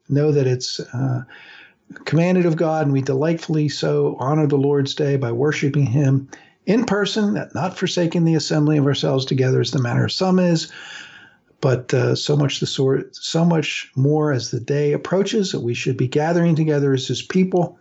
know 0.09 0.33
that 0.33 0.47
it's 0.47 0.81
uh, 0.81 1.25
commanded 2.05 2.47
of 2.47 2.57
God, 2.57 2.87
and 2.87 2.93
we 2.93 3.03
delightfully 3.03 3.69
so 3.69 4.17
honor 4.19 4.47
the 4.47 4.57
Lord's 4.57 4.95
Day 4.95 5.17
by 5.17 5.33
worshiping 5.33 5.87
Him 5.87 6.29
in 6.67 6.85
person, 6.85 7.49
not 7.55 7.79
forsaking 7.79 8.25
the 8.25 8.35
assembly 8.35 8.79
of 8.79 8.87
ourselves 8.87 9.25
together 9.25 9.61
as 9.61 9.71
the 9.71 9.83
manner 9.83 10.05
of 10.05 10.13
some 10.13 10.39
is, 10.39 10.71
but 11.61 11.93
uh, 11.95 12.15
so 12.15 12.37
much 12.37 12.61
the 12.61 12.67
sort, 12.67 13.15
so 13.15 13.45
much 13.45 13.91
more 13.97 14.33
as 14.33 14.51
the 14.51 14.61
day 14.61 14.93
approaches 14.93 15.53
that 15.53 15.61
we 15.61 15.75
should 15.75 15.97
be 15.97 16.09
gathering 16.09 16.55
together 16.55 16.93
as 16.93 17.07
His 17.07 17.23
people. 17.23 17.79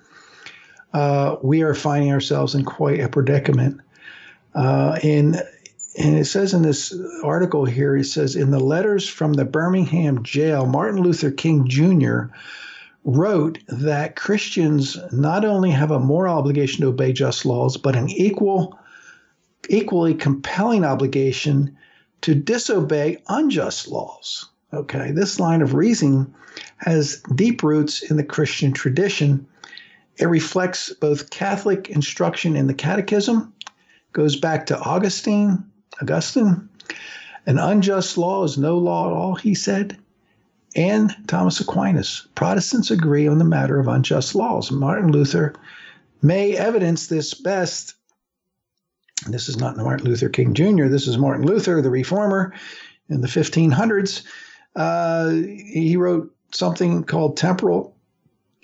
Uh, 0.93 1.37
we 1.41 1.61
are 1.61 1.73
finding 1.73 2.11
ourselves 2.11 2.55
in 2.55 2.65
quite 2.65 2.99
a 2.99 3.09
predicament. 3.09 3.79
Uh, 4.53 4.99
in 5.01 5.35
and 5.97 6.17
it 6.17 6.25
says 6.25 6.53
in 6.53 6.61
this 6.61 6.95
article 7.23 7.65
here, 7.65 7.97
it 7.97 8.05
says 8.05 8.35
in 8.35 8.51
the 8.51 8.59
letters 8.59 9.07
from 9.07 9.33
the 9.33 9.43
Birmingham 9.43 10.23
jail, 10.23 10.65
Martin 10.65 11.01
Luther 11.01 11.31
King 11.31 11.67
Jr. 11.67 12.25
wrote 13.03 13.59
that 13.67 14.15
Christians 14.15 14.97
not 15.11 15.43
only 15.43 15.71
have 15.71 15.91
a 15.91 15.99
moral 15.99 16.37
obligation 16.37 16.81
to 16.81 16.89
obey 16.89 17.13
just 17.13 17.45
laws, 17.45 17.77
but 17.77 17.95
an 17.95 18.09
equal, 18.09 18.77
equally 19.69 20.13
compelling 20.13 20.85
obligation 20.85 21.77
to 22.21 22.35
disobey 22.35 23.17
unjust 23.27 23.87
laws. 23.87 24.47
Okay, 24.73 25.11
this 25.11 25.39
line 25.39 25.61
of 25.61 25.73
reasoning 25.73 26.33
has 26.77 27.21
deep 27.35 27.63
roots 27.63 28.03
in 28.03 28.17
the 28.17 28.23
Christian 28.23 28.71
tradition. 28.71 29.47
It 30.17 30.27
reflects 30.27 30.93
both 30.93 31.29
Catholic 31.29 31.89
instruction 31.89 32.55
in 32.55 32.67
the 32.67 32.73
Catechism, 32.73 33.53
goes 34.13 34.35
back 34.35 34.67
to 34.67 34.79
Augustine, 34.79 35.63
Augustine. 36.01 36.69
An 37.45 37.57
unjust 37.57 38.17
law 38.17 38.43
is 38.43 38.57
no 38.57 38.77
law 38.77 39.07
at 39.07 39.13
all, 39.13 39.35
he 39.35 39.55
said. 39.55 39.97
And 40.75 41.13
Thomas 41.27 41.59
Aquinas. 41.59 42.27
Protestants 42.35 42.91
agree 42.91 43.27
on 43.27 43.37
the 43.37 43.45
matter 43.45 43.79
of 43.79 43.87
unjust 43.87 44.35
laws. 44.35 44.71
Martin 44.71 45.11
Luther 45.11 45.53
may 46.21 46.55
evidence 46.55 47.07
this 47.07 47.33
best. 47.33 47.95
This 49.27 49.49
is 49.49 49.57
not 49.57 49.77
Martin 49.77 50.07
Luther 50.07 50.29
King 50.29 50.53
Jr., 50.53 50.87
this 50.87 51.07
is 51.07 51.17
Martin 51.17 51.45
Luther, 51.45 51.81
the 51.81 51.89
reformer 51.89 52.53
in 53.09 53.21
the 53.21 53.27
1500s. 53.27 54.23
Uh, 54.75 55.29
he 55.29 55.97
wrote 55.97 56.33
something 56.53 57.03
called 57.03 57.37
Temporal 57.37 57.95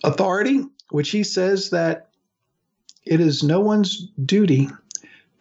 Authority, 0.03 0.64
which 0.89 1.10
he 1.10 1.24
says 1.24 1.72
that 1.72 2.10
it 3.05 3.20
is 3.20 3.43
no 3.43 3.60
one's 3.60 4.08
duty 4.26 4.70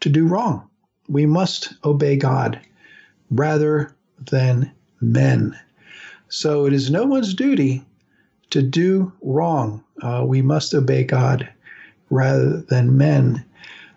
to 0.00 0.08
do 0.08 0.26
wrong 0.26 0.68
we 1.08 1.26
must 1.26 1.74
obey 1.84 2.16
God 2.16 2.60
rather 3.30 3.94
than 4.20 4.72
men. 5.00 5.58
So 6.28 6.66
it 6.66 6.72
is 6.72 6.90
no 6.90 7.04
one's 7.04 7.34
duty 7.34 7.84
to 8.50 8.62
do 8.62 9.12
wrong. 9.22 9.84
Uh, 10.02 10.24
we 10.26 10.42
must 10.42 10.74
obey 10.74 11.04
God 11.04 11.48
rather 12.10 12.60
than 12.62 12.96
men. 12.96 13.44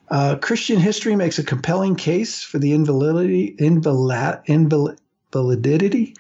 Uh, 0.10 0.36
Christian 0.36 0.80
history 0.80 1.16
makes 1.16 1.38
a 1.38 1.44
compelling 1.44 1.96
case 1.96 2.44
for 2.44 2.58
the 2.58 2.74
invalidity, 2.74 3.56
invalid, 3.60 4.40
invalidity, 4.46 6.16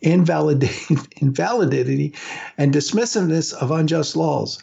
invalidity, 0.00 0.96
invalidity, 1.20 2.14
and 2.56 2.74
dismissiveness 2.74 3.52
of 3.52 3.70
unjust 3.70 4.16
laws. 4.16 4.62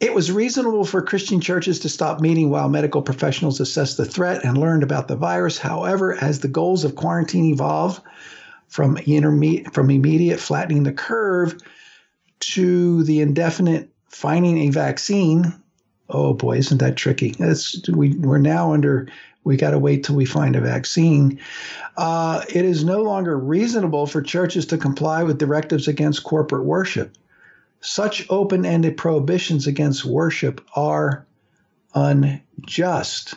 It 0.00 0.14
was 0.14 0.32
reasonable 0.32 0.84
for 0.84 1.02
Christian 1.02 1.40
churches 1.40 1.80
to 1.80 1.88
stop 1.88 2.20
meeting 2.20 2.50
while 2.50 2.68
medical 2.68 3.02
professionals 3.02 3.60
assessed 3.60 3.96
the 3.96 4.04
threat 4.04 4.44
and 4.44 4.58
learned 4.58 4.82
about 4.82 5.08
the 5.08 5.16
virus. 5.16 5.58
However, 5.58 6.14
as 6.14 6.40
the 6.40 6.48
goals 6.48 6.84
of 6.84 6.96
quarantine 6.96 7.46
evolved 7.46 8.02
from, 8.74 8.96
interme- 8.96 9.72
from 9.72 9.88
immediate 9.88 10.40
flattening 10.40 10.82
the 10.82 10.92
curve 10.92 11.56
to 12.40 13.04
the 13.04 13.20
indefinite 13.20 13.88
finding 14.08 14.58
a 14.58 14.70
vaccine, 14.70 15.54
oh 16.10 16.34
boy, 16.34 16.56
isn't 16.56 16.78
that 16.78 16.96
tricky? 16.96 17.36
We, 17.88 18.16
we're 18.16 18.38
now 18.38 18.72
under, 18.72 19.06
we 19.44 19.56
got 19.56 19.70
to 19.70 19.78
wait 19.78 20.02
till 20.02 20.16
we 20.16 20.24
find 20.24 20.56
a 20.56 20.60
vaccine. 20.60 21.38
Uh, 21.96 22.42
it 22.48 22.64
is 22.64 22.82
no 22.82 23.02
longer 23.02 23.38
reasonable 23.38 24.08
for 24.08 24.20
churches 24.20 24.66
to 24.66 24.76
comply 24.76 25.22
with 25.22 25.38
directives 25.38 25.86
against 25.86 26.24
corporate 26.24 26.64
worship. 26.64 27.16
Such 27.80 28.26
open 28.28 28.66
ended 28.66 28.96
prohibitions 28.96 29.68
against 29.68 30.04
worship 30.04 30.60
are 30.74 31.24
unjust. 31.94 33.36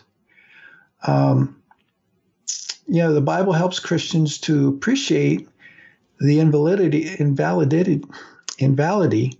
Um, 1.05 1.57
you 2.87 3.01
know, 3.01 3.13
the 3.13 3.21
Bible 3.21 3.53
helps 3.53 3.79
Christians 3.79 4.37
to 4.39 4.69
appreciate 4.69 5.47
the 6.19 6.39
invalidity, 6.39 7.15
invalidity, 7.19 8.03
invalidity 8.57 9.37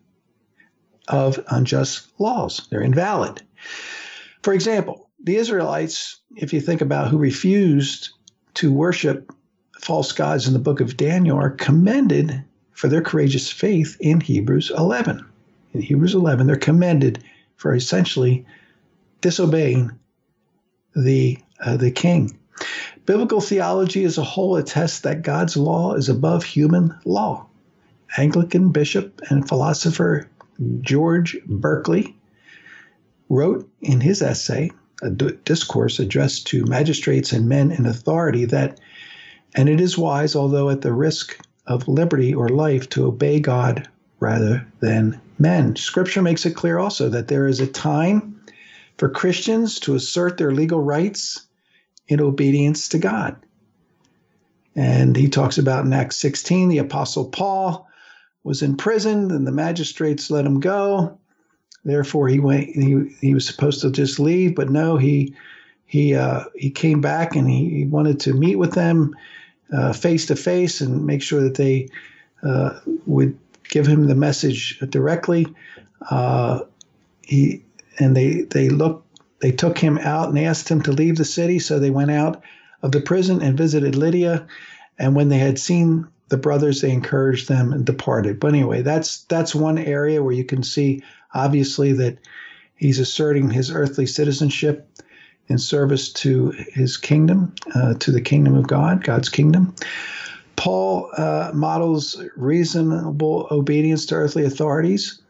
of 1.08 1.44
unjust 1.50 2.08
laws. 2.20 2.68
They're 2.70 2.82
invalid. 2.82 3.42
For 4.44 4.54
example, 4.54 5.10
the 5.24 5.38
Israelites, 5.38 6.20
if 6.36 6.54
you 6.54 6.62
think 6.62 6.82
about 6.82 7.10
who 7.10 7.18
refused 7.18 8.10
to 8.56 8.72
worship 8.72 9.32
false 9.80 10.12
gods 10.12 10.48
in 10.48 10.54
the 10.54 10.60
book 10.60 10.82
of 10.82 10.98
Daniel, 10.98 11.38
are 11.38 11.50
commended 11.50 12.44
for 12.72 12.88
their 12.88 13.02
courageous 13.02 13.52
faith 13.52 13.98
in 14.00 14.20
Hebrews 14.20 14.72
11. 14.76 15.26
In 15.74 15.82
Hebrews 15.82 16.14
11, 16.14 16.48
they're 16.48 16.58
commended 16.58 17.24
for 17.56 17.74
essentially 17.74 18.46
disobeying 19.22 19.92
the, 20.96 21.40
uh, 21.60 21.78
the 21.78 21.92
king. 21.92 22.38
Biblical 23.08 23.40
theology 23.40 24.04
as 24.04 24.18
a 24.18 24.24
whole 24.24 24.58
attests 24.58 25.00
that 25.00 25.22
God's 25.22 25.56
law 25.56 25.94
is 25.94 26.10
above 26.10 26.44
human 26.44 26.94
law. 27.06 27.48
Anglican 28.18 28.74
bishop 28.74 29.22
and 29.30 29.48
philosopher 29.48 30.30
George 30.82 31.38
Berkeley 31.46 32.18
wrote 33.30 33.70
in 33.82 34.02
his 34.02 34.22
essay, 34.22 34.72
a 35.02 35.10
discourse 35.10 36.00
addressed 36.00 36.48
to 36.48 36.66
magistrates 36.66 37.32
and 37.32 37.48
men 37.48 37.72
in 37.72 37.86
authority, 37.86 38.44
that, 38.44 38.78
and 39.56 39.70
it 39.70 39.80
is 39.80 39.98
wise, 39.98 40.36
although 40.36 40.70
at 40.70 40.82
the 40.82 40.92
risk 40.92 41.40
of 41.66 41.88
liberty 41.88 42.34
or 42.34 42.50
life 42.50 42.90
to 42.90 43.06
obey 43.06 43.40
God 43.40 43.88
rather 44.20 44.68
than 44.82 45.18
men. 45.40 45.78
Scripture 45.78 46.22
makes 46.22 46.46
it 46.46 46.58
clear 46.58 46.78
also 46.78 47.08
that 47.08 47.30
there 47.30 47.48
is 47.48 47.62
a 47.62 47.68
time 47.68 48.42
for 48.98 49.08
Christians 49.08 49.80
to 49.80 49.96
assert 49.96 50.36
their 50.38 50.52
legal 50.52 50.82
rights 50.82 51.47
in 52.08 52.22
obedience 52.22 52.90
to 52.90 53.00
God. 53.00 53.36
And 54.76 55.16
he 55.16 55.28
talks 55.30 55.58
about 55.58 55.86
in 55.86 55.94
Acts 55.94 56.18
16, 56.18 56.70
the 56.70 56.78
Apostle 56.78 57.30
Paul 57.30 57.88
was 58.44 58.62
in 58.62 58.78
prison, 58.78 59.32
and 59.32 59.46
the 59.46 59.52
magistrates 59.52 60.30
let 60.30 60.46
him 60.46 60.60
go. 60.60 61.20
Therefore, 61.84 62.28
he 62.28 62.40
went. 62.40 62.70
He, 62.70 63.16
he 63.22 63.34
was 63.34 63.48
supposed 63.48 63.82
to 63.82 63.92
just 63.92 64.20
leave, 64.20 64.56
but 64.56 64.70
no, 64.70 64.98
he 64.98 65.34
he 65.86 66.16
uh, 66.16 66.44
he 66.56 66.70
came 66.70 67.02
back 67.02 67.36
and 67.36 67.50
he, 67.50 67.70
he 67.70 67.86
wanted 67.86 68.20
to 68.22 68.34
meet 68.34 68.58
with 68.58 68.74
them 68.74 69.16
face 69.94 70.26
to 70.28 70.36
face 70.36 70.82
and 70.82 71.06
make 71.06 71.22
sure 71.22 71.42
that 71.42 71.56
they 71.56 71.90
uh, 72.44 72.80
would 73.06 73.38
give 73.70 73.88
him 73.88 74.08
the 74.08 74.16
message 74.16 74.80
directly. 74.90 75.48
Uh, 76.10 76.62
he 77.22 77.64
and 78.00 78.16
they 78.16 78.42
they 78.42 78.70
looked 78.70 79.07
they 79.40 79.52
took 79.52 79.78
him 79.78 79.98
out 79.98 80.30
and 80.30 80.40
asked 80.40 80.70
him 80.70 80.82
to 80.84 80.92
leave 80.92 81.18
the 81.18 81.26
city. 81.26 81.60
So 81.60 81.80
they 81.80 81.90
went 81.90 82.12
out 82.12 82.44
of 82.82 82.92
the 82.92 83.02
prison 83.02 83.42
and 83.42 83.58
visited 83.58 83.96
Lydia. 83.96 84.48
And 84.98 85.16
when 85.16 85.30
they 85.30 85.38
had 85.38 85.60
seen 85.60 86.08
the 86.30 86.38
brothers, 86.38 86.82
they 86.82 86.92
encouraged 86.92 87.48
them 87.48 87.72
and 87.72 87.86
departed. 87.86 88.40
But 88.40 88.50
anyway, 88.50 88.82
that's 88.82 89.24
that's 89.24 89.56
one 89.56 89.78
area 89.78 90.24
where 90.24 90.34
you 90.34 90.44
can 90.44 90.64
see 90.64 91.04
obviously 91.34 91.94
that 91.94 92.18
he's 92.76 93.00
asserting 93.00 93.50
his 93.50 93.72
earthly 93.72 94.06
citizenship 94.06 94.90
in 95.48 95.58
service 95.58 96.12
to 96.12 96.52
his 96.74 96.98
kingdom, 96.98 97.54
uh, 97.74 97.94
to 97.96 98.12
the 98.12 98.22
kingdom 98.22 98.56
of 98.56 98.68
God, 98.68 99.04
God's 99.04 99.30
kingdom. 99.30 99.74
Paul 100.58 101.10
uh, 101.16 101.52
models 101.54 102.22
reasonable 102.36 103.48
obedience 103.52 104.06
to 104.08 104.16
earthly 104.16 104.44
authorities, 104.44 105.22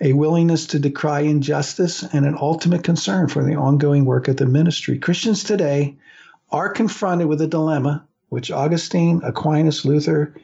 a 0.00 0.12
willingness 0.14 0.66
to 0.66 0.78
decry 0.78 1.20
injustice, 1.20 2.02
and 2.02 2.24
an 2.24 2.36
ultimate 2.40 2.82
concern 2.82 3.28
for 3.28 3.44
the 3.44 3.54
ongoing 3.54 4.04
work 4.04 4.28
of 4.28 4.36
the 4.36 4.46
ministry. 4.46 4.98
Christians 4.98 5.44
today 5.44 5.96
are 6.50 6.70
confronted 6.70 7.28
with 7.28 7.40
a 7.42 7.46
dilemma 7.46 8.04
which 8.30 8.50
Augustine, 8.50 9.20
Aquinas, 9.24 9.84
Luther, 9.84 10.34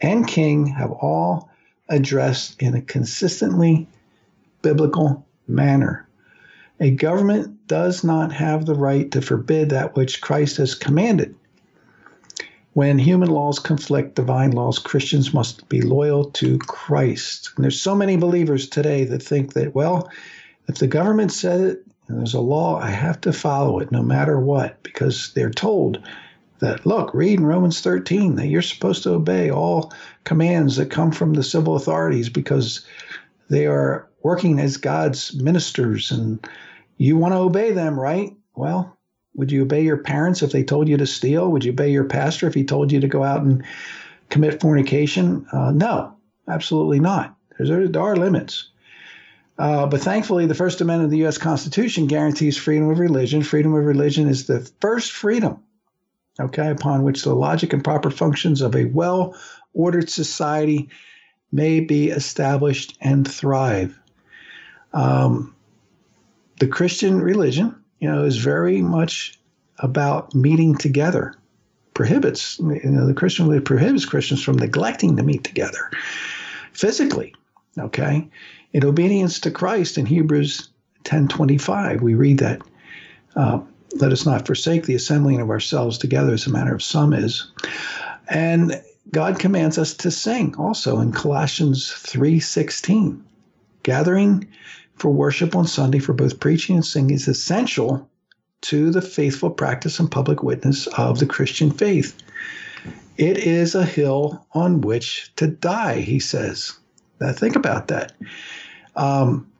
and 0.00 0.26
King 0.26 0.66
have 0.66 0.90
all 0.90 1.50
addressed 1.88 2.60
in 2.62 2.74
a 2.74 2.82
consistently 2.82 3.86
biblical 4.62 5.26
manner. 5.46 6.08
A 6.80 6.90
government 6.90 7.66
does 7.66 8.02
not 8.02 8.32
have 8.32 8.66
the 8.66 8.74
right 8.74 9.10
to 9.12 9.20
forbid 9.20 9.70
that 9.70 9.94
which 9.94 10.20
Christ 10.20 10.56
has 10.56 10.74
commanded. 10.74 11.34
When 12.74 12.98
human 12.98 13.30
laws 13.30 13.60
conflict 13.60 14.16
divine 14.16 14.50
laws, 14.50 14.80
Christians 14.80 15.32
must 15.32 15.68
be 15.68 15.80
loyal 15.80 16.24
to 16.32 16.58
Christ. 16.58 17.50
And 17.54 17.64
there's 17.64 17.80
so 17.80 17.94
many 17.94 18.16
believers 18.16 18.68
today 18.68 19.04
that 19.04 19.22
think 19.22 19.52
that, 19.54 19.76
well, 19.76 20.10
if 20.68 20.78
the 20.78 20.88
government 20.88 21.30
said 21.30 21.60
it 21.60 21.86
and 22.08 22.18
there's 22.18 22.34
a 22.34 22.40
law, 22.40 22.80
I 22.80 22.90
have 22.90 23.20
to 23.22 23.32
follow 23.32 23.78
it 23.78 23.92
no 23.92 24.02
matter 24.02 24.40
what, 24.40 24.82
because 24.82 25.32
they're 25.34 25.50
told 25.50 26.02
that, 26.58 26.84
look, 26.84 27.14
read 27.14 27.38
in 27.38 27.46
Romans 27.46 27.80
13 27.80 28.34
that 28.36 28.48
you're 28.48 28.60
supposed 28.62 29.04
to 29.04 29.14
obey 29.14 29.50
all 29.50 29.92
commands 30.24 30.74
that 30.76 30.90
come 30.90 31.12
from 31.12 31.34
the 31.34 31.44
civil 31.44 31.76
authorities 31.76 32.28
because 32.28 32.84
they 33.50 33.66
are 33.66 34.08
working 34.24 34.58
as 34.58 34.78
God's 34.78 35.32
ministers 35.40 36.10
and 36.10 36.44
you 36.96 37.16
want 37.16 37.34
to 37.34 37.38
obey 37.38 37.70
them, 37.70 38.00
right? 38.00 38.32
Well, 38.56 38.98
would 39.34 39.50
you 39.50 39.62
obey 39.62 39.82
your 39.82 39.96
parents 39.96 40.42
if 40.42 40.52
they 40.52 40.62
told 40.62 40.88
you 40.88 40.96
to 40.96 41.06
steal? 41.06 41.50
Would 41.50 41.64
you 41.64 41.72
obey 41.72 41.90
your 41.90 42.04
pastor 42.04 42.46
if 42.46 42.54
he 42.54 42.64
told 42.64 42.92
you 42.92 43.00
to 43.00 43.08
go 43.08 43.24
out 43.24 43.42
and 43.42 43.64
commit 44.30 44.60
fornication? 44.60 45.46
Uh, 45.52 45.72
no, 45.72 46.16
absolutely 46.48 47.00
not. 47.00 47.36
There's, 47.58 47.90
there 47.90 48.02
are 48.02 48.16
limits. 48.16 48.68
Uh, 49.58 49.86
but 49.86 50.00
thankfully, 50.00 50.46
the 50.46 50.54
First 50.54 50.80
Amendment 50.80 51.06
of 51.06 51.10
the 51.12 51.18
U.S. 51.18 51.38
Constitution 51.38 52.06
guarantees 52.06 52.56
freedom 52.56 52.88
of 52.90 52.98
religion. 52.98 53.42
Freedom 53.42 53.74
of 53.74 53.84
religion 53.84 54.28
is 54.28 54.46
the 54.46 54.60
first 54.80 55.12
freedom, 55.12 55.62
okay, 56.40 56.70
upon 56.70 57.04
which 57.04 57.22
the 57.22 57.34
logic 57.34 57.72
and 57.72 57.84
proper 57.84 58.10
functions 58.10 58.60
of 58.60 58.74
a 58.74 58.86
well 58.86 59.36
ordered 59.72 60.10
society 60.10 60.88
may 61.52 61.78
be 61.78 62.10
established 62.10 62.98
and 63.00 63.28
thrive. 63.30 63.96
Um, 64.92 65.54
the 66.58 66.66
Christian 66.66 67.20
religion 67.20 67.83
you 68.04 68.12
know, 68.12 68.24
is 68.24 68.36
very 68.36 68.82
much 68.82 69.38
about 69.78 70.34
meeting 70.34 70.76
together. 70.76 71.34
Prohibits, 71.94 72.58
you 72.58 72.80
know, 72.84 73.06
the 73.06 73.14
Christian 73.14 73.48
really 73.48 73.62
prohibits 73.62 74.04
Christians 74.04 74.42
from 74.42 74.58
neglecting 74.58 75.16
to 75.16 75.22
meet 75.22 75.42
together 75.42 75.90
physically. 76.74 77.34
Okay, 77.78 78.28
in 78.74 78.84
obedience 78.84 79.40
to 79.40 79.50
Christ 79.50 79.96
in 79.96 80.04
Hebrews 80.04 80.68
10:25, 81.04 82.02
we 82.02 82.14
read 82.14 82.40
that. 82.40 82.60
Uh, 83.34 83.60
let 83.94 84.12
us 84.12 84.26
not 84.26 84.44
forsake 84.46 84.84
the 84.84 84.96
assembling 84.96 85.40
of 85.40 85.48
ourselves 85.48 85.96
together 85.96 86.34
as 86.34 86.46
a 86.46 86.50
matter 86.50 86.74
of 86.74 86.82
some 86.82 87.14
is. 87.14 87.50
And 88.28 88.82
God 89.12 89.38
commands 89.38 89.78
us 89.78 89.94
to 89.94 90.10
sing 90.10 90.56
also 90.56 91.00
in 91.00 91.10
Colossians 91.10 91.90
3:16. 91.90 93.24
Gathering 93.82 94.46
for 94.96 95.10
worship 95.10 95.56
on 95.56 95.66
Sunday 95.66 95.98
for 95.98 96.12
both 96.12 96.40
preaching 96.40 96.76
and 96.76 96.84
singing 96.84 97.14
is 97.14 97.28
essential 97.28 98.08
to 98.62 98.90
the 98.90 99.02
faithful 99.02 99.50
practice 99.50 99.98
and 99.98 100.10
public 100.10 100.42
witness 100.42 100.86
of 100.86 101.18
the 101.18 101.26
Christian 101.26 101.70
faith. 101.70 102.16
It 103.16 103.38
is 103.38 103.74
a 103.74 103.84
hill 103.84 104.44
on 104.52 104.80
which 104.80 105.32
to 105.36 105.46
die, 105.46 106.00
he 106.00 106.18
says. 106.18 106.72
Now, 107.20 107.32
think 107.32 107.56
about 107.56 107.88
that. 107.88 108.12
Um, 108.96 109.50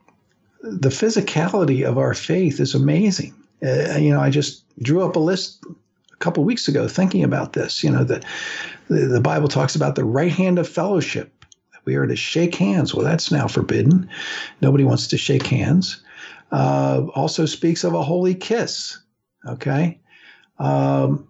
the 0.63 0.89
physicality 0.89 1.87
of 1.87 1.99
our 1.99 2.15
faith 2.15 2.59
is 2.61 2.75
amazing. 2.75 3.35
Uh, 3.63 3.99
you 3.99 4.11
know, 4.11 4.21
I 4.21 4.31
just 4.31 4.65
drew 4.81 5.05
up 5.05 5.17
a 5.17 5.21
list 5.21 5.65
a 6.13 6.17
couple 6.17 6.43
weeks 6.45 6.69
ago 6.69 6.89
thinking 6.89 7.23
about 7.23 7.53
this. 7.53 7.85
You 7.85 7.91
know, 7.91 8.05
that 8.05 8.25
the, 8.89 9.07
the 9.07 9.21
Bible 9.21 9.49
talks 9.49 9.77
about 9.77 9.95
the 9.95 10.05
right 10.05 10.33
hand 10.33 10.59
of 10.59 10.69
fellowship 10.69 11.33
we 11.85 11.97
are 11.97 12.07
to 12.07 12.17
shake 12.17 12.55
hands. 12.55 12.95
Well, 12.95 13.05
that's 13.05 13.31
now 13.31 13.47
forbidden. 13.47 14.09
Nobody 14.61 14.85
wants 14.85 15.07
to 15.09 15.19
shake 15.19 15.47
hands. 15.47 16.03
Uh, 16.53 17.07
also 17.15 17.47
speaks 17.47 17.85
of 17.85 17.95
a 17.95 18.03
holy 18.03 18.35
kiss. 18.35 18.99
Okay. 19.47 19.99
Um, 20.59 21.29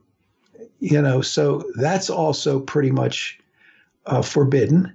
you 0.80 1.00
know, 1.00 1.20
so 1.22 1.62
that's 1.76 2.10
also 2.10 2.60
pretty 2.60 2.90
much 2.90 3.38
uh, 4.06 4.22
forbidden 4.22 4.94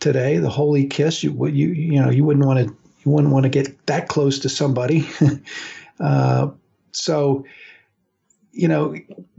today. 0.00 0.38
The 0.38 0.50
holy 0.50 0.86
kiss. 0.86 1.22
You 1.22 1.46
you 1.46 1.68
you 1.68 2.00
know 2.00 2.10
you 2.10 2.24
wouldn't 2.24 2.44
want 2.44 2.58
to 2.58 2.76
you 3.04 3.10
wouldn't 3.10 3.32
want 3.32 3.44
to 3.44 3.48
get 3.48 3.86
that 3.86 4.08
close 4.08 4.38
to 4.40 4.48
somebody. 4.48 5.08
uh, 6.00 6.48
so 6.92 7.44
you 8.52 8.68
know, 8.68 8.94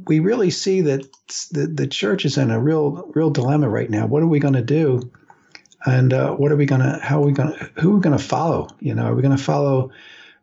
we 0.08 0.20
really 0.20 0.50
see 0.50 0.82
that 0.82 1.08
the, 1.52 1.68
the 1.68 1.88
church 1.88 2.26
is 2.26 2.38
in 2.38 2.50
a 2.52 2.60
real, 2.60 3.10
real 3.14 3.30
dilemma 3.30 3.70
right 3.70 3.90
now. 3.90 4.08
What 4.08 4.24
are 4.24 4.28
we 4.28 4.40
going 4.40 4.56
to 4.56 4.62
do? 4.62 5.12
And 5.86 6.14
uh, 6.14 6.34
what 6.36 6.52
are 6.52 6.56
we 6.56 6.66
gonna 6.66 7.00
how 7.02 7.22
are 7.22 7.26
we 7.26 7.34
gonna 7.34 7.70
who 7.80 7.92
are 7.92 7.96
we 7.96 8.02
gonna 8.02 8.20
follow? 8.20 8.68
You 8.80 8.94
know 8.94 9.06
are 9.06 9.16
we 9.16 9.22
gonna 9.22 9.38
follow 9.38 9.92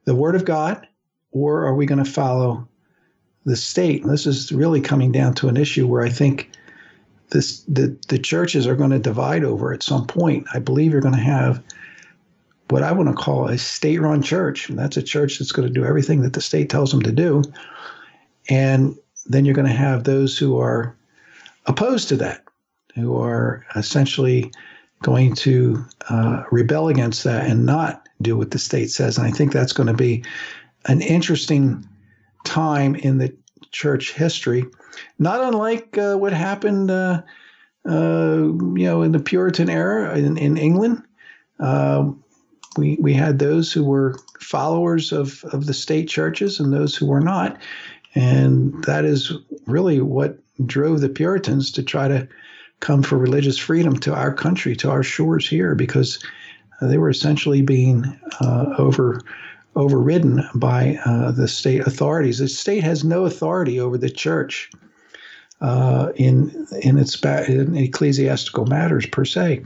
the 0.05 0.15
word 0.15 0.35
of 0.35 0.45
god 0.45 0.87
or 1.33 1.65
are 1.67 1.75
we 1.75 1.87
gonna 1.87 2.05
follow 2.05 2.69
the 3.45 3.57
state? 3.57 4.03
And 4.03 4.13
this 4.13 4.27
is 4.27 4.53
really 4.53 4.81
coming 4.81 5.13
down 5.13 5.35
to 5.35 5.49
an 5.49 5.57
issue 5.57 5.87
where 5.87 6.03
i 6.03 6.11
think 6.11 6.51
this 7.31 7.61
the, 7.69 7.97
the 8.09 8.19
churches 8.19 8.67
are 8.67 8.75
going 8.75 8.91
to 8.91 8.99
divide 8.99 9.45
over 9.45 9.73
at 9.73 9.83
some 9.83 10.07
point. 10.07 10.47
I 10.53 10.59
believe 10.59 10.93
you're 10.93 11.01
going 11.01 11.15
to 11.15 11.21
have 11.21 11.63
what 12.69 12.83
i 12.83 12.93
want 12.93 13.09
to 13.09 13.15
call 13.15 13.49
a 13.49 13.59
state-run 13.59 14.23
church. 14.23 14.69
And 14.69 14.79
that's 14.79 14.97
a 14.97 15.03
church 15.03 15.39
that's 15.39 15.53
going 15.53 15.67
to 15.67 15.73
do 15.73 15.85
everything 15.85 16.23
that 16.23 16.35
the 16.35 16.41
state 16.41 16.71
tells 16.71 16.91
them 16.91 17.03
to 17.03 17.13
do. 17.13 17.43
And 18.49 18.97
then 19.27 19.45
you're 19.45 19.55
going 19.55 19.69
to 19.69 19.73
have 19.73 20.05
those 20.05 20.37
who 20.37 20.59
are 20.59 20.97
opposed 21.67 22.09
to 22.09 22.17
that 22.17 22.45
who 22.95 23.17
are 23.17 23.65
essentially 23.77 24.51
going 25.03 25.35
to 25.35 25.85
uh, 26.09 26.43
rebel 26.51 26.89
against 26.89 27.25
that 27.25 27.49
and 27.49 27.65
not 27.65 28.09
do 28.21 28.37
what 28.37 28.51
the 28.51 28.59
state 28.59 28.91
says. 28.91 29.17
And 29.17 29.27
I 29.27 29.31
think 29.31 29.53
that's 29.53 29.73
going 29.73 29.87
to 29.87 29.95
be 29.95 30.25
an 30.87 31.01
interesting 31.01 31.87
time 32.45 32.95
in 32.95 33.19
the 33.19 33.35
church 33.71 34.13
history, 34.13 34.65
not 35.19 35.41
unlike 35.41 35.97
uh, 35.97 36.17
what 36.17 36.33
happened, 36.33 36.91
uh, 36.91 37.23
uh 37.89 38.37
you 38.37 38.85
know, 38.85 39.03
in 39.03 39.13
the 39.13 39.21
Puritan 39.21 39.71
era 39.71 40.17
in, 40.19 40.37
in 40.37 40.57
England. 40.57 41.03
Um, 41.59 42.23
we, 42.77 42.97
we 43.01 43.15
had 43.15 43.39
those 43.39 43.73
who 43.73 43.85
were 43.85 44.19
followers 44.41 45.13
of, 45.13 45.45
of 45.53 45.67
the 45.67 45.75
state 45.75 46.09
churches 46.09 46.61
and 46.61 46.73
those 46.73 46.95
who 46.95 47.07
were 47.07 47.21
not. 47.21 47.59
And 48.15 48.83
that 48.85 49.05
is 49.05 49.33
really 49.67 50.01
what 50.01 50.39
drove 50.67 51.01
the 51.01 51.09
Puritans 51.09 51.71
to 51.73 51.83
try 51.83 52.09
to 52.09 52.29
come 52.81 53.03
for 53.03 53.17
religious 53.17 53.59
freedom 53.59 53.99
to 54.01 54.15
our 54.15 54.33
country, 54.33 54.75
to 54.77 54.91
our 54.91 55.03
shores 55.03 55.49
here, 55.49 55.75
because 55.75 56.19
they 56.81 56.99
were 56.99 57.11
essentially 57.11 57.63
being 57.63 58.19
uh, 58.41 58.75
over 58.79 59.21
overridden 59.77 60.43
by 60.55 60.99
uh, 61.05 61.31
the 61.31 61.47
state 61.47 61.87
authorities. 61.87 62.39
The 62.39 62.49
state 62.49 62.83
has 62.83 63.05
no 63.05 63.25
authority 63.25 63.79
over 63.79 63.97
the 63.97 64.11
church 64.11 64.71
uh, 65.61 66.13
in 66.17 66.67
in 66.83 66.99
its 66.99 67.23
in 67.23 67.77
ecclesiastical 67.77 68.67
matters 68.67 69.07
per 69.07 69.25
se. 69.25 69.63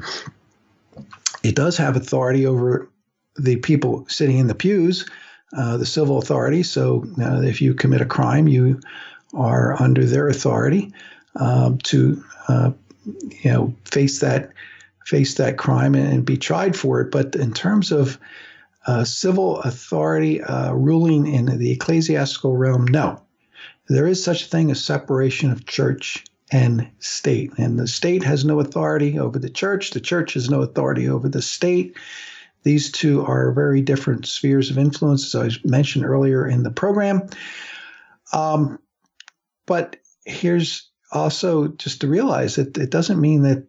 It 1.42 1.54
does 1.54 1.76
have 1.76 1.96
authority 1.96 2.46
over 2.46 2.88
the 3.36 3.56
people 3.56 4.06
sitting 4.08 4.38
in 4.38 4.46
the 4.46 4.54
pews, 4.54 5.08
uh, 5.56 5.76
the 5.76 5.86
civil 5.86 6.18
authority. 6.18 6.62
So 6.62 7.04
uh, 7.20 7.42
if 7.42 7.60
you 7.60 7.74
commit 7.74 8.00
a 8.00 8.06
crime, 8.06 8.48
you 8.48 8.80
are 9.34 9.80
under 9.80 10.04
their 10.04 10.28
authority 10.28 10.92
um, 11.36 11.78
to 11.78 12.22
uh, 12.48 12.70
you 13.04 13.50
know 13.50 13.74
face 13.84 14.20
that 14.20 14.50
face 15.06 15.34
that 15.34 15.58
crime 15.58 15.94
and, 15.94 16.12
and 16.12 16.24
be 16.24 16.36
tried 16.36 16.76
for 16.76 17.00
it. 17.00 17.10
But 17.10 17.36
in 17.36 17.52
terms 17.52 17.92
of 17.92 18.18
uh, 18.86 19.04
civil 19.04 19.60
authority 19.60 20.42
uh, 20.42 20.72
ruling 20.72 21.26
in 21.26 21.46
the 21.58 21.70
ecclesiastical 21.70 22.56
realm, 22.56 22.86
no. 22.86 23.20
There 23.88 24.06
is 24.06 24.22
such 24.22 24.44
a 24.44 24.48
thing 24.48 24.70
as 24.70 24.82
separation 24.82 25.50
of 25.50 25.66
church 25.66 26.24
and 26.50 26.88
state. 27.00 27.52
And 27.58 27.78
the 27.78 27.86
state 27.86 28.22
has 28.22 28.44
no 28.44 28.60
authority 28.60 29.18
over 29.18 29.38
the 29.38 29.50
church, 29.50 29.90
the 29.90 30.00
church 30.00 30.34
has 30.34 30.48
no 30.48 30.62
authority 30.62 31.08
over 31.08 31.28
the 31.28 31.42
state. 31.42 31.96
These 32.62 32.92
two 32.92 33.24
are 33.24 33.52
very 33.52 33.82
different 33.82 34.26
spheres 34.26 34.70
of 34.70 34.78
influence, 34.78 35.34
as 35.34 35.58
I 35.64 35.68
mentioned 35.68 36.06
earlier 36.06 36.46
in 36.46 36.62
the 36.62 36.70
program. 36.70 37.28
Um, 38.32 38.78
but 39.66 39.96
here's 40.24 40.90
also 41.14 41.68
just 41.68 42.00
to 42.00 42.08
realize 42.08 42.56
that 42.56 42.76
it 42.76 42.90
doesn't 42.90 43.20
mean 43.20 43.42
that 43.42 43.64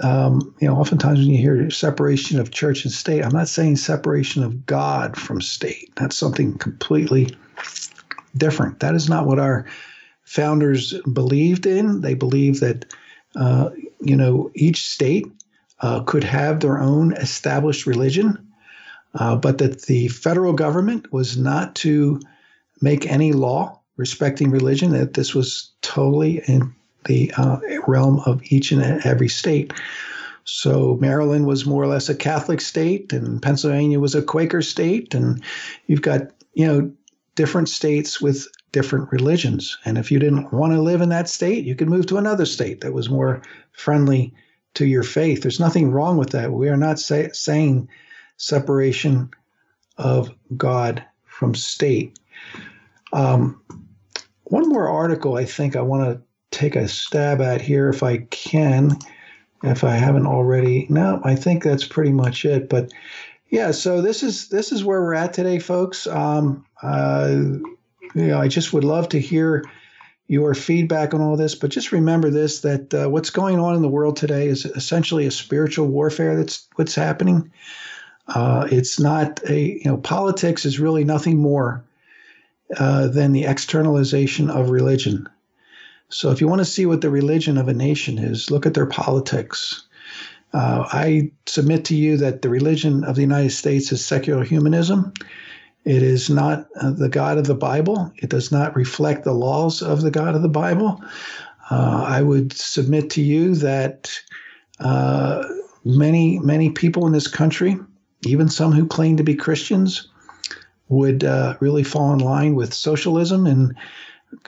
um, 0.00 0.54
you 0.60 0.66
know, 0.66 0.76
oftentimes 0.76 1.18
when 1.18 1.30
you 1.30 1.38
hear 1.38 1.70
separation 1.70 2.40
of 2.40 2.50
church 2.50 2.84
and 2.84 2.92
state, 2.92 3.22
I'm 3.22 3.32
not 3.32 3.48
saying 3.48 3.76
separation 3.76 4.42
of 4.42 4.64
God 4.64 5.16
from 5.16 5.40
state. 5.42 5.90
That's 5.96 6.16
something 6.16 6.56
completely 6.56 7.36
different. 8.36 8.80
That 8.80 8.94
is 8.94 9.08
not 9.08 9.26
what 9.26 9.38
our 9.38 9.66
founders 10.24 10.94
believed 11.12 11.66
in. 11.66 12.00
They 12.00 12.14
believed 12.14 12.60
that, 12.60 12.86
uh, 13.36 13.70
you 14.00 14.16
know, 14.16 14.50
each 14.54 14.88
state 14.88 15.26
uh, 15.80 16.00
could 16.04 16.24
have 16.24 16.60
their 16.60 16.78
own 16.78 17.12
established 17.14 17.86
religion, 17.86 18.52
uh, 19.14 19.36
but 19.36 19.58
that 19.58 19.82
the 19.82 20.08
federal 20.08 20.54
government 20.54 21.12
was 21.12 21.36
not 21.36 21.74
to 21.76 22.20
make 22.80 23.06
any 23.06 23.32
law 23.32 23.80
respecting 23.96 24.50
religion, 24.50 24.92
that 24.92 25.12
this 25.12 25.34
was 25.34 25.72
totally 25.82 26.42
in 26.46 26.74
the 27.04 27.32
uh, 27.36 27.58
realm 27.86 28.20
of 28.26 28.42
each 28.44 28.72
and 28.72 28.82
every 29.04 29.28
state. 29.28 29.72
So 30.44 30.96
Maryland 31.00 31.46
was 31.46 31.66
more 31.66 31.82
or 31.82 31.86
less 31.86 32.08
a 32.08 32.14
Catholic 32.14 32.60
state, 32.60 33.12
and 33.12 33.40
Pennsylvania 33.40 34.00
was 34.00 34.14
a 34.14 34.22
Quaker 34.22 34.62
state, 34.62 35.14
and 35.14 35.42
you've 35.86 36.02
got 36.02 36.22
you 36.54 36.66
know 36.66 36.92
different 37.34 37.68
states 37.68 38.20
with 38.20 38.48
different 38.72 39.10
religions. 39.12 39.78
And 39.84 39.98
if 39.98 40.10
you 40.10 40.18
didn't 40.18 40.52
want 40.52 40.72
to 40.72 40.82
live 40.82 41.00
in 41.00 41.08
that 41.10 41.28
state, 41.28 41.64
you 41.64 41.74
could 41.74 41.88
move 41.88 42.06
to 42.06 42.18
another 42.18 42.46
state 42.46 42.80
that 42.80 42.92
was 42.92 43.10
more 43.10 43.42
friendly 43.72 44.34
to 44.74 44.86
your 44.86 45.02
faith. 45.02 45.42
There's 45.42 45.60
nothing 45.60 45.90
wrong 45.90 46.16
with 46.16 46.30
that. 46.30 46.52
We 46.52 46.68
are 46.68 46.76
not 46.76 47.00
say, 47.00 47.30
saying 47.32 47.88
separation 48.36 49.30
of 49.98 50.30
God 50.56 51.04
from 51.24 51.54
state. 51.54 52.18
Um, 53.12 53.60
one 54.44 54.68
more 54.68 54.88
article 54.88 55.36
I 55.36 55.44
think 55.44 55.76
I 55.76 55.82
want 55.82 56.04
to 56.04 56.22
take 56.60 56.76
a 56.76 56.86
stab 56.86 57.40
at 57.40 57.62
here 57.62 57.88
if 57.88 58.02
I 58.02 58.18
can, 58.30 58.98
if 59.64 59.82
I 59.82 59.94
haven't 59.94 60.26
already. 60.26 60.86
No, 60.90 61.20
I 61.24 61.34
think 61.34 61.62
that's 61.62 61.86
pretty 61.86 62.12
much 62.12 62.44
it. 62.44 62.68
But 62.68 62.92
yeah, 63.48 63.70
so 63.70 64.02
this 64.02 64.22
is 64.22 64.48
this 64.48 64.70
is 64.70 64.84
where 64.84 65.00
we're 65.00 65.14
at 65.14 65.32
today, 65.32 65.58
folks. 65.58 66.06
Um, 66.06 66.64
uh, 66.82 67.34
you 68.14 68.26
know, 68.26 68.40
I 68.40 68.48
just 68.48 68.72
would 68.72 68.84
love 68.84 69.08
to 69.10 69.20
hear 69.20 69.64
your 70.28 70.54
feedback 70.54 71.14
on 71.14 71.20
all 71.20 71.36
this. 71.36 71.54
But 71.54 71.70
just 71.70 71.92
remember 71.92 72.30
this: 72.30 72.60
that 72.60 72.92
uh, 72.94 73.08
what's 73.08 73.30
going 73.30 73.58
on 73.58 73.74
in 73.74 73.82
the 73.82 73.88
world 73.88 74.16
today 74.16 74.46
is 74.46 74.66
essentially 74.66 75.26
a 75.26 75.30
spiritual 75.30 75.86
warfare. 75.86 76.36
That's 76.36 76.68
what's 76.76 76.94
happening. 76.94 77.50
Uh, 78.28 78.68
it's 78.70 79.00
not 79.00 79.40
a 79.48 79.78
you 79.78 79.86
know 79.86 79.96
politics 79.96 80.66
is 80.66 80.78
really 80.78 81.04
nothing 81.04 81.38
more 81.38 81.82
uh, 82.76 83.08
than 83.08 83.32
the 83.32 83.46
externalization 83.46 84.50
of 84.50 84.70
religion. 84.70 85.26
So 86.10 86.30
if 86.30 86.40
you 86.40 86.48
want 86.48 86.60
to 86.60 86.64
see 86.64 86.86
what 86.86 87.00
the 87.00 87.10
religion 87.10 87.56
of 87.56 87.68
a 87.68 87.72
nation 87.72 88.18
is, 88.18 88.50
look 88.50 88.66
at 88.66 88.74
their 88.74 88.86
politics. 88.86 89.84
Uh, 90.52 90.84
I 90.92 91.30
submit 91.46 91.84
to 91.86 91.94
you 91.94 92.16
that 92.18 92.42
the 92.42 92.48
religion 92.48 93.04
of 93.04 93.14
the 93.14 93.22
United 93.22 93.50
States 93.50 93.92
is 93.92 94.04
secular 94.04 94.42
humanism. 94.42 95.12
It 95.84 96.02
is 96.02 96.28
not 96.28 96.66
uh, 96.80 96.90
the 96.90 97.08
God 97.08 97.38
of 97.38 97.46
the 97.46 97.54
Bible. 97.54 98.12
It 98.16 98.28
does 98.28 98.50
not 98.50 98.76
reflect 98.76 99.24
the 99.24 99.32
laws 99.32 99.82
of 99.82 100.02
the 100.02 100.10
God 100.10 100.34
of 100.34 100.42
the 100.42 100.48
Bible. 100.48 101.02
Uh, 101.70 102.04
I 102.06 102.22
would 102.22 102.52
submit 102.52 103.10
to 103.10 103.22
you 103.22 103.54
that 103.56 104.12
uh, 104.80 105.44
many, 105.84 106.40
many 106.40 106.70
people 106.70 107.06
in 107.06 107.12
this 107.12 107.28
country, 107.28 107.78
even 108.26 108.48
some 108.48 108.72
who 108.72 108.86
claim 108.86 109.16
to 109.16 109.22
be 109.22 109.36
Christians, 109.36 110.08
would 110.88 111.22
uh, 111.22 111.56
really 111.60 111.84
fall 111.84 112.12
in 112.12 112.18
line 112.18 112.56
with 112.56 112.74
socialism 112.74 113.46
and 113.46 113.76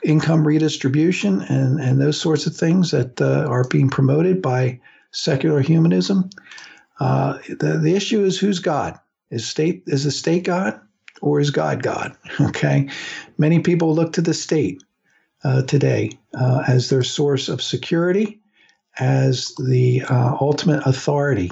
income 0.03 0.47
redistribution 0.47 1.43
and, 1.43 1.81
and 1.81 2.01
those 2.01 2.21
sorts 2.21 2.47
of 2.47 2.57
things 2.57 2.91
that 2.91 3.21
uh, 3.21 3.47
are 3.49 3.65
being 3.65 3.89
promoted 3.89 4.41
by 4.43 4.81
secular 5.11 5.61
humanism. 5.61 6.31
Uh, 7.01 7.39
the, 7.49 7.81
the 7.83 7.95
issue 7.95 8.25
is 8.25 8.39
who's 8.39 8.59
God? 8.59 8.99
Is 9.31 9.49
state 9.49 9.83
is 9.87 10.05
the 10.05 10.11
state 10.11 10.45
God 10.45 10.79
or 11.21 11.41
is 11.41 11.51
God 11.51 11.83
God? 11.83 12.17
Okay, 12.41 12.89
many 13.39 13.61
people 13.61 13.95
look 13.95 14.13
to 14.15 14.21
the 14.21 14.35
state 14.35 14.83
uh, 15.45 15.63
today 15.63 16.19
uh, 16.39 16.63
as 16.69 16.91
their 16.91 17.03
source 17.03 17.49
of 17.49 17.63
security, 17.63 18.41
as 18.99 19.55
the 19.57 20.03
uh, 20.09 20.37
ultimate 20.41 20.87
authority, 20.87 21.51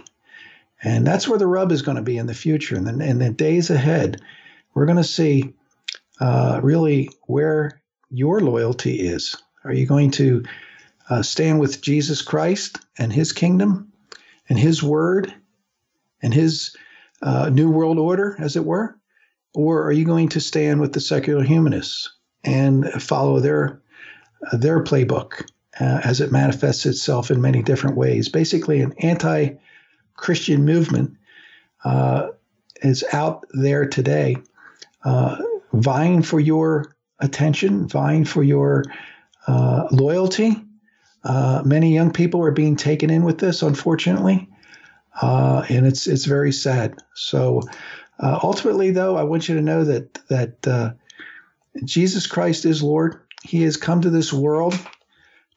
and 0.82 1.06
that's 1.06 1.26
where 1.26 1.38
the 1.38 1.46
rub 1.46 1.72
is 1.72 1.82
going 1.82 1.96
to 1.96 2.02
be 2.02 2.18
in 2.18 2.26
the 2.26 2.34
future. 2.34 2.76
And 2.76 2.86
in, 2.86 3.00
in 3.00 3.18
the 3.18 3.30
days 3.30 3.70
ahead, 3.70 4.20
we're 4.74 4.86
going 4.86 4.96
to 4.96 5.04
see 5.04 5.54
uh, 6.20 6.60
really 6.62 7.10
where 7.22 7.79
your 8.10 8.40
loyalty 8.40 9.00
is. 9.00 9.36
Are 9.64 9.72
you 9.72 9.86
going 9.86 10.10
to 10.12 10.44
uh, 11.08 11.22
stand 11.22 11.60
with 11.60 11.80
Jesus 11.80 12.22
Christ 12.22 12.78
and 12.98 13.12
his 13.12 13.32
kingdom 13.32 13.92
and 14.48 14.58
his 14.58 14.82
word 14.82 15.32
and 16.22 16.34
his 16.34 16.76
uh, 17.22 17.48
new 17.50 17.70
world 17.70 17.98
order, 17.98 18.36
as 18.38 18.56
it 18.56 18.64
were? 18.64 18.96
Or 19.54 19.84
are 19.84 19.92
you 19.92 20.04
going 20.04 20.30
to 20.30 20.40
stand 20.40 20.80
with 20.80 20.92
the 20.92 21.00
secular 21.00 21.42
humanists 21.42 22.12
and 22.44 22.86
follow 23.02 23.40
their, 23.40 23.82
uh, 24.50 24.56
their 24.56 24.82
playbook 24.82 25.48
uh, 25.78 26.00
as 26.04 26.20
it 26.20 26.32
manifests 26.32 26.86
itself 26.86 27.30
in 27.30 27.40
many 27.40 27.62
different 27.62 27.96
ways? 27.96 28.28
Basically, 28.28 28.80
an 28.80 28.94
anti 28.98 29.54
Christian 30.14 30.64
movement 30.64 31.16
uh, 31.84 32.28
is 32.82 33.04
out 33.12 33.46
there 33.52 33.86
today 33.86 34.36
uh, 35.04 35.42
vying 35.72 36.22
for 36.22 36.38
your 36.38 36.94
attention, 37.20 37.88
vying 37.88 38.24
for 38.24 38.42
your 38.42 38.84
uh, 39.46 39.88
loyalty. 39.90 40.56
Uh, 41.22 41.62
many 41.64 41.94
young 41.94 42.12
people 42.12 42.42
are 42.42 42.52
being 42.52 42.76
taken 42.76 43.10
in 43.10 43.24
with 43.24 43.38
this, 43.38 43.62
unfortunately, 43.62 44.48
uh, 45.20 45.64
and 45.68 45.86
it's 45.86 46.06
it's 46.06 46.24
very 46.24 46.52
sad. 46.52 46.98
So, 47.14 47.62
uh, 48.18 48.40
ultimately, 48.42 48.90
though, 48.90 49.16
I 49.16 49.24
want 49.24 49.48
you 49.48 49.56
to 49.56 49.62
know 49.62 49.84
that 49.84 50.14
that 50.28 50.66
uh, 50.66 50.92
Jesus 51.84 52.26
Christ 52.26 52.64
is 52.64 52.82
Lord. 52.82 53.20
He 53.42 53.62
has 53.62 53.76
come 53.76 54.02
to 54.02 54.10
this 54.10 54.32
world 54.32 54.78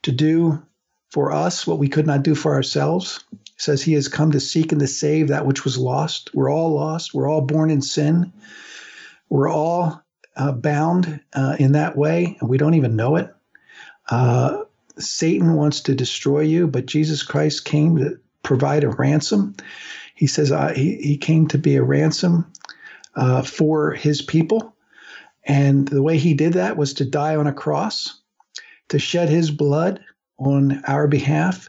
to 0.02 0.12
do 0.12 0.62
for 1.10 1.32
us 1.32 1.66
what 1.66 1.78
we 1.78 1.88
could 1.88 2.06
not 2.06 2.22
do 2.22 2.34
for 2.34 2.54
ourselves. 2.54 3.24
Says 3.56 3.82
he 3.82 3.92
has 3.94 4.08
come 4.08 4.32
to 4.32 4.40
seek 4.40 4.72
and 4.72 4.80
to 4.80 4.86
save 4.86 5.28
that 5.28 5.46
which 5.46 5.64
was 5.64 5.78
lost. 5.78 6.30
We're 6.34 6.50
all 6.50 6.74
lost. 6.74 7.14
We're 7.14 7.28
all 7.28 7.40
born 7.40 7.70
in 7.70 7.82
sin. 7.82 8.32
We're 9.28 9.50
all 9.50 10.03
uh, 10.36 10.52
bound 10.52 11.20
uh, 11.32 11.56
in 11.58 11.72
that 11.72 11.96
way, 11.96 12.36
and 12.40 12.48
we 12.48 12.58
don't 12.58 12.74
even 12.74 12.96
know 12.96 13.16
it. 13.16 13.34
Uh, 14.08 14.64
Satan 14.98 15.54
wants 15.54 15.80
to 15.82 15.94
destroy 15.94 16.40
you, 16.40 16.66
but 16.66 16.86
Jesus 16.86 17.22
Christ 17.22 17.64
came 17.64 17.96
to 17.96 18.18
provide 18.42 18.84
a 18.84 18.90
ransom. 18.90 19.56
He 20.14 20.26
says 20.26 20.52
he, 20.76 20.96
he 20.96 21.16
came 21.16 21.48
to 21.48 21.58
be 21.58 21.76
a 21.76 21.82
ransom 21.82 22.52
uh, 23.16 23.42
for 23.42 23.92
his 23.92 24.22
people. 24.22 24.74
And 25.44 25.86
the 25.88 26.02
way 26.02 26.18
he 26.18 26.34
did 26.34 26.54
that 26.54 26.76
was 26.76 26.94
to 26.94 27.04
die 27.04 27.36
on 27.36 27.46
a 27.46 27.52
cross, 27.52 28.20
to 28.88 28.98
shed 28.98 29.28
his 29.28 29.50
blood 29.50 30.00
on 30.38 30.82
our 30.86 31.06
behalf, 31.06 31.68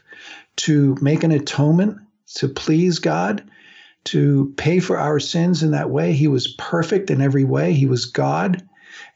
to 0.56 0.96
make 1.00 1.24
an 1.24 1.32
atonement, 1.32 1.98
to 2.36 2.48
please 2.48 2.98
God, 2.98 3.48
to 4.06 4.52
pay 4.56 4.78
for 4.78 4.98
our 4.98 5.18
sins 5.18 5.62
in 5.62 5.72
that 5.72 5.90
way. 5.90 6.12
He 6.12 6.28
was 6.28 6.48
perfect 6.58 7.10
in 7.10 7.20
every 7.20 7.44
way. 7.44 7.72
He 7.72 7.86
was 7.86 8.06
God, 8.06 8.66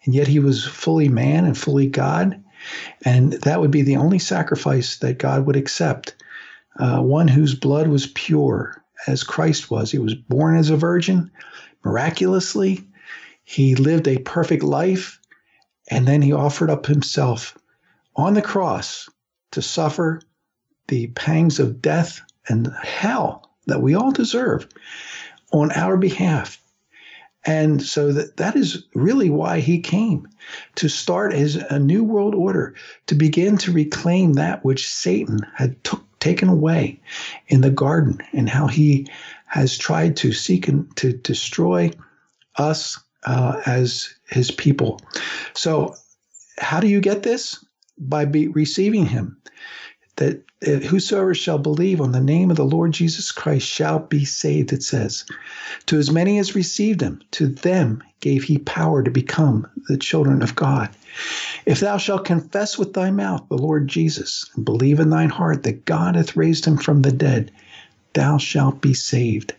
and 0.05 0.14
yet 0.14 0.26
he 0.26 0.41
was 0.41 0.64
fully 0.64 1.09
man 1.09 1.45
and 1.45 1.57
fully 1.57 1.86
God. 1.86 2.43
And 3.05 3.32
that 3.32 3.61
would 3.61 3.70
be 3.70 3.82
the 3.82 3.97
only 3.97 4.18
sacrifice 4.18 4.99
that 4.99 5.18
God 5.18 5.47
would 5.47 5.57
accept. 5.57 6.14
Uh, 6.78 7.01
one 7.01 7.28
whose 7.28 7.55
blood 7.55 7.88
was 7.88 8.09
pure, 8.09 8.82
as 9.07 9.22
Christ 9.22 9.70
was. 9.70 9.91
He 9.91 9.99
was 9.99 10.14
born 10.14 10.57
as 10.57 10.70
a 10.70 10.76
virgin, 10.76 11.30
miraculously. 11.84 12.86
He 13.45 13.74
lived 13.74 14.09
a 14.09 14.18
perfect 14.18 14.62
life, 14.62 15.20
and 15.91 16.07
then 16.07 16.20
he 16.22 16.32
offered 16.32 16.70
up 16.70 16.86
himself 16.86 17.57
on 18.16 18.34
the 18.34 18.43
cross 18.43 19.09
to 19.53 19.62
suffer 19.62 20.20
the 20.88 21.09
pangs 21.09 21.61
of 21.61 21.80
death 21.80 22.20
and 22.49 22.72
hell 22.82 23.49
that 23.66 23.82
we 23.82 23.94
all 23.94 24.11
deserve 24.11 24.66
on 25.52 25.70
our 25.72 25.96
behalf. 25.96 26.61
And 27.44 27.82
so 27.82 28.12
that, 28.12 28.36
that 28.36 28.56
is 28.56 28.84
really 28.94 29.30
why 29.30 29.61
he 29.61 29.80
came 29.80 30.28
to 30.74 30.88
start 30.88 31.32
as 31.32 31.56
a 31.56 31.78
new 31.78 32.04
world 32.04 32.34
order, 32.34 32.74
to 33.06 33.14
begin 33.14 33.56
to 33.58 33.72
reclaim 33.72 34.34
that 34.34 34.64
which 34.64 34.88
Satan 34.88 35.40
had 35.54 35.82
took, 35.82 36.04
taken 36.20 36.50
away 36.50 37.00
in 37.48 37.62
the 37.62 37.70
garden 37.70 38.18
and 38.32 38.48
how 38.48 38.66
he 38.66 39.06
has 39.46 39.78
tried 39.78 40.16
to 40.18 40.32
seek 40.32 40.68
and 40.68 40.94
to 40.96 41.14
destroy 41.14 41.90
us 42.56 43.02
uh, 43.24 43.61
as 43.64 44.14
his 44.28 44.50
people. 44.50 45.00
So, 45.54 45.94
how 46.58 46.78
do 46.80 46.88
you 46.88 47.00
get 47.00 47.22
this? 47.22 47.64
by 48.00 48.24
be, 48.24 48.48
receiving 48.48 49.06
him. 49.06 49.36
That 50.20 50.42
whosoever 50.62 51.34
shall 51.34 51.58
believe 51.58 52.02
on 52.02 52.12
the 52.12 52.20
name 52.20 52.50
of 52.50 52.58
the 52.58 52.64
Lord 52.64 52.92
Jesus 52.92 53.32
Christ 53.32 53.66
shall 53.66 53.98
be 53.98 54.26
saved, 54.26 54.70
it 54.70 54.82
says. 54.82 55.24
To 55.86 55.98
as 55.98 56.10
many 56.10 56.38
as 56.38 56.54
received 56.54 57.00
him, 57.00 57.22
to 57.30 57.46
them 57.46 58.02
gave 58.20 58.44
he 58.44 58.58
power 58.58 59.02
to 59.02 59.10
become 59.10 59.66
the 59.88 59.96
children 59.96 60.42
of 60.42 60.54
God. 60.54 60.90
If 61.64 61.80
thou 61.80 61.96
shalt 61.96 62.26
confess 62.26 62.76
with 62.76 62.92
thy 62.92 63.10
mouth 63.10 63.46
the 63.48 63.56
Lord 63.56 63.88
Jesus, 63.88 64.44
and 64.54 64.64
believe 64.64 65.00
in 65.00 65.08
thine 65.08 65.30
heart 65.30 65.62
that 65.62 65.86
God 65.86 66.16
hath 66.16 66.36
raised 66.36 66.66
him 66.66 66.76
from 66.76 67.00
the 67.00 67.12
dead, 67.12 67.50
thou 68.12 68.36
shalt 68.36 68.82
be 68.82 68.92
saved. 68.92 69.54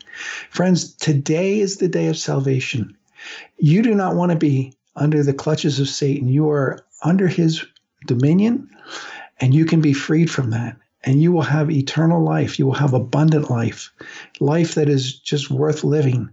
Friends, 0.51 0.93
today 0.93 1.59
is 1.59 1.77
the 1.77 1.87
day 1.87 2.05
of 2.05 2.17
salvation. 2.17 2.95
You 3.57 3.81
do 3.81 3.95
not 3.95 4.15
want 4.15 4.31
to 4.31 4.37
be 4.37 4.73
under 4.95 5.23
the 5.23 5.33
clutches 5.33 5.79
of 5.79 5.89
Satan. 5.89 6.27
You 6.27 6.51
are 6.51 6.85
under 7.01 7.27
his 7.27 7.65
dominion, 8.05 8.69
and 9.41 9.53
you 9.53 9.65
can 9.65 9.81
be 9.81 9.93
freed 9.93 10.29
from 10.31 10.51
that 10.51 10.77
and 11.03 11.21
you 11.21 11.31
will 11.31 11.41
have 11.41 11.71
eternal 11.71 12.23
life. 12.23 12.59
You 12.59 12.67
will 12.67 12.73
have 12.73 12.93
abundant 12.93 13.49
life, 13.49 13.91
life 14.39 14.75
that 14.75 14.87
is 14.87 15.19
just 15.19 15.49
worth 15.49 15.83
living 15.83 16.29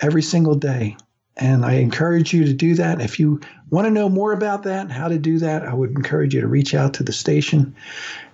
every 0.00 0.22
single 0.22 0.56
day. 0.56 0.96
And 1.36 1.64
I 1.64 1.74
encourage 1.74 2.34
you 2.34 2.44
to 2.44 2.52
do 2.52 2.74
that. 2.74 3.00
If 3.00 3.20
you 3.20 3.40
want 3.70 3.86
to 3.86 3.90
know 3.90 4.08
more 4.08 4.32
about 4.32 4.64
that, 4.64 4.90
how 4.90 5.08
to 5.08 5.18
do 5.18 5.38
that, 5.38 5.62
I 5.62 5.72
would 5.72 5.90
encourage 5.90 6.34
you 6.34 6.40
to 6.40 6.48
reach 6.48 6.74
out 6.74 6.94
to 6.94 7.02
the 7.02 7.12
station. 7.12 7.74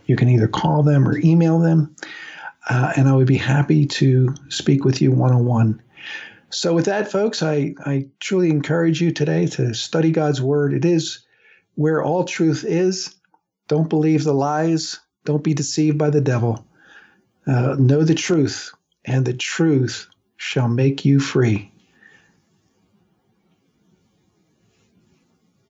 You 0.06 0.16
can 0.16 0.28
either 0.28 0.48
call 0.48 0.82
them 0.82 1.06
or 1.06 1.18
email 1.18 1.58
them, 1.58 1.94
uh, 2.68 2.92
and 2.96 3.08
I 3.08 3.14
would 3.14 3.26
be 3.26 3.36
happy 3.36 3.86
to 3.86 4.34
speak 4.48 4.84
with 4.84 5.02
you 5.02 5.12
one 5.12 5.32
on 5.32 5.44
one. 5.44 5.82
So, 6.50 6.74
with 6.74 6.86
that, 6.86 7.10
folks, 7.10 7.42
I, 7.42 7.74
I 7.84 8.06
truly 8.20 8.50
encourage 8.50 9.00
you 9.00 9.12
today 9.12 9.46
to 9.46 9.74
study 9.74 10.10
God's 10.10 10.40
Word. 10.40 10.72
It 10.72 10.84
is 10.84 11.20
where 11.74 12.02
all 12.02 12.24
truth 12.24 12.64
is. 12.64 13.14
Don't 13.68 13.88
believe 13.88 14.24
the 14.24 14.34
lies 14.34 15.00
don't 15.24 15.42
be 15.42 15.54
deceived 15.54 15.98
by 15.98 16.10
the 16.10 16.20
devil. 16.20 16.64
Uh, 17.46 17.76
know 17.78 18.04
the 18.04 18.14
truth, 18.14 18.72
and 19.04 19.24
the 19.24 19.34
truth 19.34 20.08
shall 20.36 20.68
make 20.68 21.04
you 21.04 21.20
free. 21.20 21.70